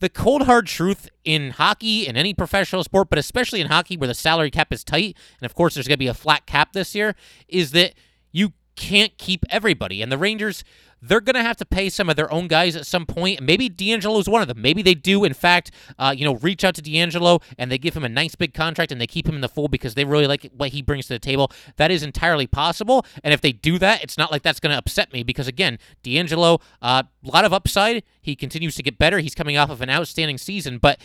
the 0.00 0.08
cold 0.08 0.42
hard 0.42 0.66
truth 0.66 1.08
in 1.24 1.50
hockey 1.50 2.06
in 2.06 2.16
any 2.16 2.34
professional 2.34 2.82
sport, 2.82 3.08
but 3.10 3.18
especially 3.18 3.60
in 3.60 3.68
hockey 3.68 3.96
where 3.96 4.08
the 4.08 4.14
salary 4.14 4.50
cap 4.50 4.72
is 4.72 4.82
tight, 4.82 5.16
and 5.40 5.46
of 5.46 5.54
course 5.54 5.74
there's 5.74 5.86
going 5.86 5.96
to 5.96 5.98
be 5.98 6.08
a 6.08 6.14
flat 6.14 6.46
cap 6.46 6.72
this 6.72 6.94
year, 6.94 7.14
is 7.48 7.70
that 7.72 7.94
you 8.32 8.52
can't 8.80 9.16
keep 9.18 9.44
everybody. 9.50 10.00
And 10.00 10.10
the 10.10 10.16
Rangers, 10.16 10.64
they're 11.02 11.20
going 11.20 11.34
to 11.34 11.42
have 11.42 11.58
to 11.58 11.66
pay 11.66 11.90
some 11.90 12.08
of 12.08 12.16
their 12.16 12.32
own 12.32 12.48
guys 12.48 12.74
at 12.74 12.86
some 12.86 13.04
point. 13.04 13.42
Maybe 13.42 13.68
DeAngelo 13.68 14.18
is 14.18 14.28
one 14.28 14.40
of 14.40 14.48
them. 14.48 14.62
Maybe 14.62 14.80
they 14.80 14.94
do, 14.94 15.22
in 15.22 15.34
fact, 15.34 15.70
uh, 15.98 16.14
you 16.16 16.24
know, 16.24 16.36
reach 16.36 16.64
out 16.64 16.74
to 16.76 16.82
DeAngelo 16.82 17.42
and 17.58 17.70
they 17.70 17.76
give 17.76 17.94
him 17.94 18.04
a 18.04 18.08
nice 18.08 18.34
big 18.34 18.54
contract 18.54 18.90
and 18.90 18.98
they 18.98 19.06
keep 19.06 19.28
him 19.28 19.34
in 19.34 19.42
the 19.42 19.50
fold 19.50 19.70
because 19.70 19.94
they 19.94 20.04
really 20.06 20.26
like 20.26 20.50
what 20.56 20.70
he 20.70 20.80
brings 20.80 21.06
to 21.08 21.12
the 21.12 21.18
table. 21.18 21.52
That 21.76 21.90
is 21.90 22.02
entirely 22.02 22.46
possible. 22.46 23.04
And 23.22 23.34
if 23.34 23.42
they 23.42 23.52
do 23.52 23.78
that, 23.78 24.02
it's 24.02 24.16
not 24.16 24.32
like 24.32 24.42
that's 24.42 24.60
going 24.60 24.72
to 24.72 24.78
upset 24.78 25.12
me 25.12 25.22
because, 25.22 25.46
again, 25.46 25.78
DeAngelo, 26.02 26.60
a 26.80 26.86
uh, 26.86 27.02
lot 27.22 27.44
of 27.44 27.52
upside. 27.52 28.02
He 28.22 28.34
continues 28.34 28.76
to 28.76 28.82
get 28.82 28.98
better. 28.98 29.18
He's 29.18 29.34
coming 29.34 29.58
off 29.58 29.68
of 29.68 29.82
an 29.82 29.90
outstanding 29.90 30.38
season. 30.38 30.78
But, 30.78 30.98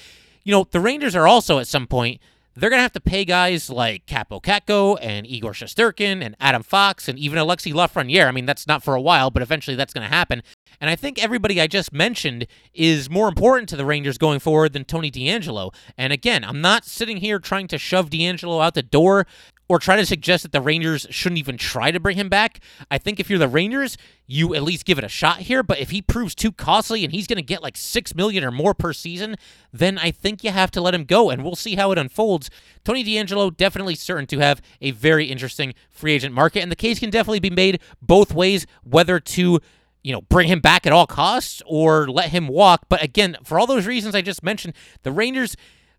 you 0.46 0.54
know, 0.54 0.66
the 0.72 0.80
Rangers 0.80 1.14
are 1.14 1.28
also 1.28 1.60
at 1.60 1.68
some 1.68 1.88
point 1.88 2.22
they're 2.56 2.70
going 2.70 2.80
to 2.80 2.84
have 2.84 2.94
to 2.94 3.02
pay 3.02 3.26
guys 3.26 3.70
like 3.70 4.06
Kaapo 4.06 4.42
Kakko 4.42 4.98
and 5.02 5.28
Igor 5.28 5.52
Shesterkin 5.52 6.24
and 6.24 6.36
Adam 6.40 6.64
Fox 6.64 7.08
and 7.08 7.20
even 7.20 7.38
Alexi 7.38 7.74
Lafreniere. 7.74 8.28
I 8.28 8.32
mean, 8.32 8.46
that's 8.46 8.68
not 8.68 8.84
for 8.84 8.96
a 8.96 9.02
while, 9.02 9.30
but 9.30 9.42
eventually 9.42 9.76
that's 9.76 9.94
going 9.94 10.08
to 10.08 10.14
happen. 10.14 10.42
And 10.80 10.90
I 10.90 10.96
think 10.96 11.22
everybody 11.22 11.62
I 11.62 11.68
just 11.68 11.94
mentioned 11.94 12.48
is 12.74 13.10
more 13.10 13.28
important 13.28 13.70
to 13.70 13.76
the 13.76 13.86
Rangers 13.86 14.18
going 14.18 14.40
forward 14.40 14.74
than 14.74 14.86
Tony 14.86 15.12
DeAngelo. 15.12 15.74
And 15.98 16.12
again, 16.12 16.44
I'm 16.44 16.62
not 16.62 16.86
sitting 16.86 17.18
here 17.18 17.40
trying 17.40 17.68
to 17.70 17.78
shove 17.78 18.10
DeAngelo 18.10 18.64
out 18.64 18.74
the 18.74 18.84
door 18.84 19.26
or 19.68 19.80
try 19.80 19.96
to 19.96 20.06
suggest 20.06 20.44
that 20.44 20.52
the 20.52 20.62
Rangers 20.62 21.08
shouldn't 21.10 21.40
even 21.40 21.58
try 21.58 21.92
to 21.92 22.00
bring 22.00 22.18
him 22.18 22.30
back. 22.30 22.60
I 22.92 22.98
think 22.98 23.20
if 23.20 23.30
you're 23.30 23.40
the 23.40 23.48
Rangers, 23.48 23.98
you 24.28 24.54
at 24.54 24.64
least 24.64 24.86
give 24.86 24.98
it 24.98 25.04
a 25.04 25.10
shot 25.10 25.40
here. 25.40 25.64
But 25.64 25.80
if 25.80 25.90
he 25.90 26.02
proves 26.02 26.36
too 26.36 26.52
costly 26.52 27.04
and 27.04 27.14
he's 27.14 27.28
going 27.28 27.38
to 27.38 27.44
get 27.44 27.64
like 27.64 27.76
six 27.76 28.14
million 28.14 28.44
or 28.44 28.52
more 28.52 28.74
per 28.74 28.94
season, 28.94 29.36
then 29.74 29.98
I 29.98 30.12
think 30.12 30.44
you 30.44 30.52
have 30.52 30.72
to 30.72 30.82
let 30.82 30.94
him 30.94 31.06
go, 31.06 31.30
and 31.30 31.44
we'll 31.44 31.56
see 31.56 31.76
how 31.76 31.92
it 31.92 31.98
unfolds. 31.98 32.50
Tony 32.84 33.04
DeAngelo 33.04 33.56
definitely 33.56 33.96
certain 33.96 34.28
to 34.28 34.40
have 34.40 34.62
a 34.82 34.92
very 34.92 35.26
interesting 35.26 35.74
free 35.90 36.14
agent 36.14 36.34
market, 36.34 36.62
and 36.62 36.72
the 36.72 36.76
case 36.76 37.00
can 37.00 37.10
definitely 37.10 37.40
be 37.40 37.50
made 37.50 37.80
both 38.02 38.34
ways, 38.34 38.68
whether 38.84 39.20
to 39.20 39.60
you 40.04 40.12
know, 40.12 40.22
bring 40.22 40.48
him 40.48 40.60
back 40.60 40.86
at 40.86 40.94
all 40.94 41.08
costs 41.08 41.64
or 41.66 42.08
let 42.08 42.30
him 42.30 42.48
walk. 42.48 42.86
But 42.90 43.02
again, 43.02 43.38
for 43.44 43.58
all 43.60 43.66
those 43.66 43.88
reasons 43.88 44.14
I 44.14 44.22
just 44.22 44.44
mentioned, 44.44 44.76
the 45.02 45.12
Rangers 45.12 45.56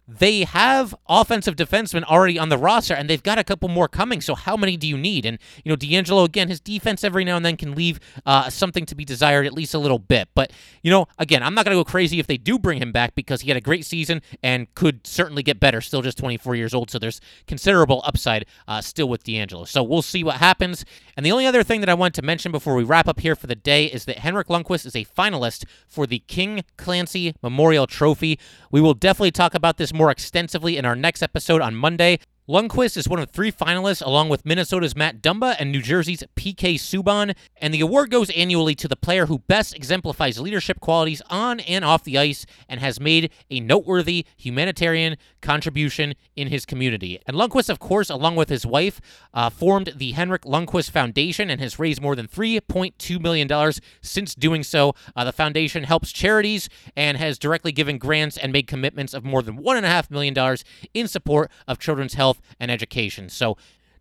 they 0.09 0.45
have 0.45 0.95
offensive 1.09 1.57
defensemen 1.57 2.05
already 2.05 2.39
on 2.39 2.49
the 2.49 2.59
roster, 2.59 2.95
and 2.95 3.11
they've 3.11 3.23
got 3.23 3.39
a 3.39 3.45
couple 3.45 3.69
more 3.69 3.89
coming. 3.89 4.21
So 4.21 4.35
how 4.35 4.57
many 4.57 4.77
do 4.77 4.87
you 4.87 4.97
need? 4.97 5.27
And 5.27 5.39
you 5.65 5.71
know, 5.71 5.77
DeAngelo 5.77 6.25
again, 6.25 6.49
his 6.49 6.61
defense 6.61 7.03
every 7.03 7.25
now 7.25 7.37
and 7.37 7.45
then 7.45 7.57
can 7.57 7.75
leave 7.75 7.99
uh, 8.25 8.49
something 8.49 8.87
to 8.87 8.95
be 8.95 9.05
desired, 9.05 9.47
at 9.47 9.53
least 9.53 9.75
a 9.75 9.79
little 9.79 9.99
bit. 9.99 10.29
But 10.35 10.53
you 10.83 10.91
know, 10.91 11.09
again, 11.19 11.43
I'm 11.43 11.55
not 11.55 11.65
going 11.65 11.77
to 11.77 11.81
go 11.81 11.85
crazy 11.85 12.21
if 12.21 12.27
they 12.29 12.37
do 12.37 12.59
bring 12.59 12.81
him 12.81 12.93
back 12.93 13.15
because 13.15 13.41
he 13.41 13.49
had 13.49 13.57
a 13.57 13.61
great 13.61 13.85
season 13.85 14.23
and 14.43 14.73
could 14.75 15.07
certainly 15.07 15.43
get 15.43 15.59
better. 15.59 15.81
Still 15.81 16.03
just 16.03 16.19
24 16.19 16.55
years 16.55 16.73
old, 16.73 16.91
so 16.91 16.99
there's 16.99 17.21
considerable 17.49 18.01
upside 18.05 18.47
uh, 18.69 18.81
still 18.81 19.09
with 19.09 19.25
DeAngelo. 19.25 19.67
So 19.67 19.83
we'll 19.83 20.03
see 20.03 20.23
what 20.23 20.37
happens. 20.37 20.85
And 21.17 21.27
the 21.27 21.33
only 21.33 21.47
other 21.47 21.65
thing 21.65 21.81
that 21.81 21.89
I 21.89 21.95
want 21.95 22.15
to 22.15 22.23
mention 22.23 22.53
before 22.53 22.75
we 22.77 22.85
wrap 22.85 23.09
up 23.09 23.21
here 23.21 23.35
for 23.35 23.49
the 23.49 23.55
day 23.57 23.87
is 23.87 24.05
that 24.05 24.19
Henrik 24.19 24.49
Lundqvist 24.49 24.87
is 24.87 24.95
a 24.95 25.05
finalist 25.05 25.65
for 25.89 26.07
the 26.07 26.21
King 26.21 26.63
Clancy 26.77 27.35
Memorial 27.43 27.87
Trophy. 27.87 28.39
We 28.71 28.81
will 28.81 28.95
definitely 28.95 29.33
talk 29.33 29.55
about 29.55 29.79
this 29.79 29.93
more 29.97 30.11
extensively 30.11 30.77
in 30.77 30.85
our 30.85 30.97
next 30.97 31.23
episode 31.23 31.61
on 31.61 31.75
Monday. 31.75 32.19
Lundqvist 32.49 32.97
is 32.97 33.09
one 33.09 33.19
of 33.19 33.29
three 33.29 33.51
finalists, 33.51 34.07
along 34.07 34.29
with 34.29 34.47
Minnesota's 34.47 34.95
Matt 34.95 35.21
Dumba 35.21 35.57
and 35.59 35.73
New 35.73 35.83
Jersey's 35.83 36.23
PK 36.37 36.75
Subban, 36.75 37.35
and 37.57 37.75
the 37.75 37.81
award 37.81 38.09
goes 38.09 38.31
annually 38.31 38.77
to 38.77 38.87
the 38.87 38.95
player 38.95 39.27
who 39.27 39.41
best 39.49 39.75
exemplifies 39.75 40.39
leadership 40.39 40.79
qualities 40.79 41.21
on 41.29 41.59
and 41.59 41.85
off 41.85 42.05
the 42.05 42.17
ice 42.17 42.47
and 42.69 42.79
has 42.79 43.01
made 43.01 43.33
a 43.51 43.59
noteworthy 43.59 44.27
humanitarian 44.37 45.17
contribution 45.41 46.15
in 46.37 46.47
his 46.47 46.65
community. 46.65 47.19
And 47.27 47.37
Lundqvist, 47.37 47.69
of 47.69 47.81
course, 47.81 48.11
along 48.11 48.37
with 48.37 48.49
his 48.49 48.65
wife, 48.65 49.01
uh, 49.35 49.51
formed 49.51 49.95
the 49.97 50.13
Henrik 50.13 50.43
Lundqvist 50.43 50.93
Foundation 50.93 51.51
and 51.51 51.61
has 51.61 51.81
raised 51.81 52.01
more 52.01 52.15
than 52.15 52.29
$3.2 52.29 53.21
million 53.21 53.73
since 54.03 54.37
doing 54.37 54.63
so. 54.63 54.95
Uh, 55.17 55.25
the 55.25 55.33
foundation 55.33 55.83
helps 55.83 56.13
charities 56.13 56.69
and 56.95 57.17
has 57.17 57.41
directly 57.41 57.73
given 57.73 57.99
grants 57.99 58.37
and 58.37 58.53
made 58.53 58.69
commitments 58.69 59.15
of 59.15 59.25
more 59.25 59.43
than 59.43 59.59
$1.5 59.59 60.13
million 60.13 60.57
in 60.95 61.09
support 61.09 61.51
of 61.67 61.81
children's 61.81 62.15
health 62.15 62.36
health, 62.37 62.57
and 62.61 62.71
education. 62.71 63.29
So 63.29 63.57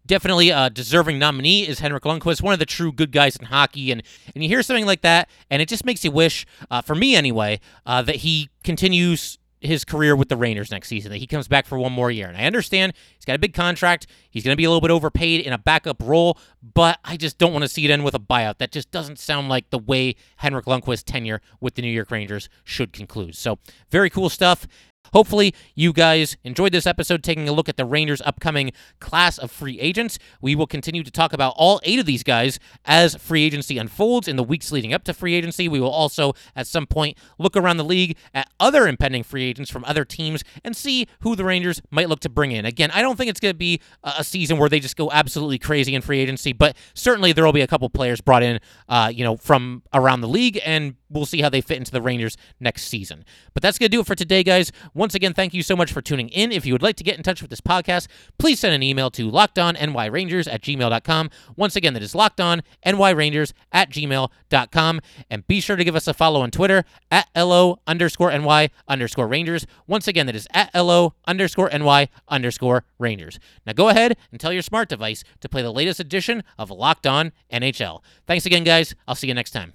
definitely 0.05 0.49
a 0.49 0.69
deserving 0.69 1.19
nominee 1.19 1.67
is 1.67 1.79
Henrik 1.79 2.03
Lundqvist, 2.03 2.41
one 2.41 2.53
of 2.53 2.59
the 2.59 2.65
true 2.65 2.91
good 2.91 3.11
guys 3.11 3.35
in 3.35 3.45
hockey. 3.45 3.91
And, 3.91 4.03
and 4.33 4.43
you 4.43 4.49
hear 4.49 4.63
something 4.63 4.85
like 4.85 5.01
that, 5.01 5.29
and 5.49 5.61
it 5.61 5.69
just 5.69 5.85
makes 5.85 6.03
you 6.03 6.11
wish, 6.11 6.45
uh, 6.69 6.81
for 6.81 6.95
me 6.95 7.15
anyway, 7.15 7.59
uh, 7.85 8.01
that 8.03 8.17
he 8.17 8.49
continues 8.63 9.37
his 9.61 9.83
career 9.83 10.15
with 10.15 10.29
the 10.29 10.37
Rangers 10.37 10.69
next 10.69 10.89
season, 10.89 11.11
that 11.11 11.17
he 11.17 11.25
comes 11.25 11.47
back 11.47 11.65
for 11.65 11.79
one 11.79 11.91
more 11.91 12.11
year. 12.11 12.27
And 12.27 12.37
I 12.37 12.43
understand 12.43 12.93
he's 13.15 13.25
got 13.25 13.35
a 13.35 13.39
big 13.39 13.53
contract. 13.53 14.05
He's 14.29 14.43
going 14.43 14.53
to 14.53 14.57
be 14.57 14.65
a 14.65 14.69
little 14.69 14.81
bit 14.81 14.91
overpaid 14.91 15.41
in 15.41 15.53
a 15.53 15.57
backup 15.57 15.97
role, 16.03 16.37
but 16.73 16.99
I 17.03 17.17
just 17.17 17.37
don't 17.37 17.53
want 17.53 17.63
to 17.63 17.69
see 17.69 17.85
it 17.85 17.91
end 17.91 18.03
with 18.03 18.15
a 18.15 18.19
buyout. 18.19 18.57
That 18.57 18.71
just 18.71 18.91
doesn't 18.91 19.19
sound 19.19 19.49
like 19.49 19.69
the 19.69 19.77
way 19.77 20.15
Henrik 20.37 20.65
Lundqvist's 20.65 21.03
tenure 21.03 21.41
with 21.59 21.75
the 21.75 21.81
New 21.81 21.91
York 21.91 22.11
Rangers 22.11 22.49
should 22.63 22.93
conclude. 22.93 23.35
So, 23.35 23.59
very 23.91 24.09
cool 24.09 24.29
stuff. 24.29 24.67
Hopefully, 25.13 25.53
you 25.75 25.93
guys 25.93 26.37
enjoyed 26.43 26.71
this 26.71 26.87
episode 26.87 27.23
taking 27.23 27.47
a 27.47 27.51
look 27.51 27.69
at 27.69 27.77
the 27.77 27.85
Rangers' 27.85 28.21
upcoming 28.21 28.71
class 28.99 29.37
of 29.37 29.51
free 29.51 29.79
agents. 29.79 30.17
We 30.41 30.55
will 30.55 30.67
continue 30.67 31.03
to 31.03 31.11
talk 31.11 31.33
about 31.33 31.53
all 31.57 31.79
eight 31.83 31.99
of 31.99 32.05
these 32.05 32.23
guys 32.23 32.59
as 32.85 33.15
free 33.15 33.45
agency 33.45 33.77
unfolds 33.77 34.27
in 34.27 34.35
the 34.35 34.43
weeks 34.43 34.71
leading 34.71 34.93
up 34.93 35.03
to 35.05 35.13
free 35.13 35.33
agency. 35.35 35.67
We 35.67 35.79
will 35.79 35.91
also, 35.91 36.33
at 36.55 36.67
some 36.67 36.87
point, 36.87 37.17
look 37.37 37.55
around 37.55 37.77
the 37.77 37.83
league 37.83 38.17
at 38.33 38.49
other 38.59 38.87
impending 38.87 39.23
free 39.23 39.45
agents 39.45 39.71
from 39.71 39.85
other 39.85 40.05
teams 40.05 40.43
and 40.63 40.75
see 40.75 41.07
who 41.21 41.35
the 41.35 41.45
Rangers 41.45 41.81
might 41.91 42.09
look 42.09 42.19
to 42.21 42.29
bring 42.29 42.51
in. 42.51 42.65
Again, 42.65 42.91
I 42.91 43.01
don't 43.01 43.15
think 43.15 43.29
it's 43.29 43.39
going 43.39 43.53
to 43.53 43.57
be 43.57 43.81
a 44.03 44.23
season 44.23 44.57
where 44.57 44.69
they 44.69 44.79
just 44.79 44.97
go 44.97 45.11
absolutely 45.11 45.59
crazy 45.59 45.95
in 45.95 46.01
free 46.01 46.19
agency, 46.19 46.53
but 46.57 46.75
certainly 46.93 47.33
there 47.33 47.45
will 47.45 47.53
be 47.53 47.61
a 47.61 47.67
couple 47.67 47.89
players 47.89 48.21
brought 48.21 48.43
in, 48.43 48.59
uh, 48.89 49.11
you 49.13 49.23
know, 49.23 49.37
from 49.37 49.83
around 49.93 50.21
the 50.21 50.27
league, 50.27 50.59
and 50.65 50.95
we'll 51.09 51.25
see 51.25 51.41
how 51.41 51.49
they 51.49 51.61
fit 51.61 51.77
into 51.77 51.91
the 51.91 52.01
Rangers 52.01 52.37
next 52.59 52.83
season. 52.83 53.25
But 53.53 53.63
that's 53.63 53.77
going 53.77 53.89
to 53.89 53.97
do 53.97 54.01
it 54.01 54.07
for 54.07 54.15
today, 54.15 54.43
guys. 54.43 54.71
Once 54.93 55.15
again, 55.15 55.33
thank 55.33 55.53
you 55.53 55.63
so 55.63 55.75
much 55.75 55.91
for 55.91 56.01
tuning 56.01 56.29
in. 56.29 56.51
If 56.51 56.65
you 56.65 56.73
would 56.73 56.83
like 56.83 56.95
to 56.97 57.03
get 57.03 57.17
in 57.17 57.23
touch 57.23 57.41
with 57.41 57.49
this 57.49 57.61
podcast, 57.61 58.07
please 58.37 58.59
send 58.59 58.73
an 58.73 58.83
email 58.83 59.09
to 59.11 59.31
lockedonnyrangers 59.31 60.51
at 60.51 60.61
gmail.com. 60.61 61.29
Once 61.55 61.75
again, 61.75 61.93
that 61.93 62.03
is 62.03 62.13
lockedonnyrangers 62.13 63.53
at 63.71 63.89
gmail.com. 63.89 65.01
And 65.29 65.47
be 65.47 65.61
sure 65.61 65.75
to 65.75 65.83
give 65.83 65.95
us 65.95 66.07
a 66.07 66.13
follow 66.13 66.41
on 66.41 66.51
Twitter 66.51 66.83
at 67.11 67.27
LO 67.35 67.79
underscore 67.87 68.37
NY 68.37 68.69
underscore 68.87 69.27
Rangers. 69.27 69.65
Once 69.87 70.07
again, 70.07 70.25
that 70.25 70.35
is 70.35 70.47
at 70.51 70.73
LO 70.73 71.13
underscore 71.27 71.69
NY 71.69 72.09
underscore 72.27 72.85
Rangers. 72.99 73.39
Now 73.65 73.73
go 73.73 73.89
ahead 73.89 74.17
and 74.31 74.39
tell 74.39 74.53
your 74.53 74.61
smart 74.61 74.89
device 74.89 75.23
to 75.41 75.49
play 75.49 75.61
the 75.61 75.71
latest 75.71 75.99
edition 75.99 76.43
of 76.57 76.69
Locked 76.69 77.07
On 77.07 77.31
NHL. 77.51 78.01
Thanks 78.27 78.45
again, 78.45 78.63
guys. 78.63 78.95
I'll 79.07 79.15
see 79.15 79.27
you 79.27 79.33
next 79.33 79.51
time. 79.51 79.73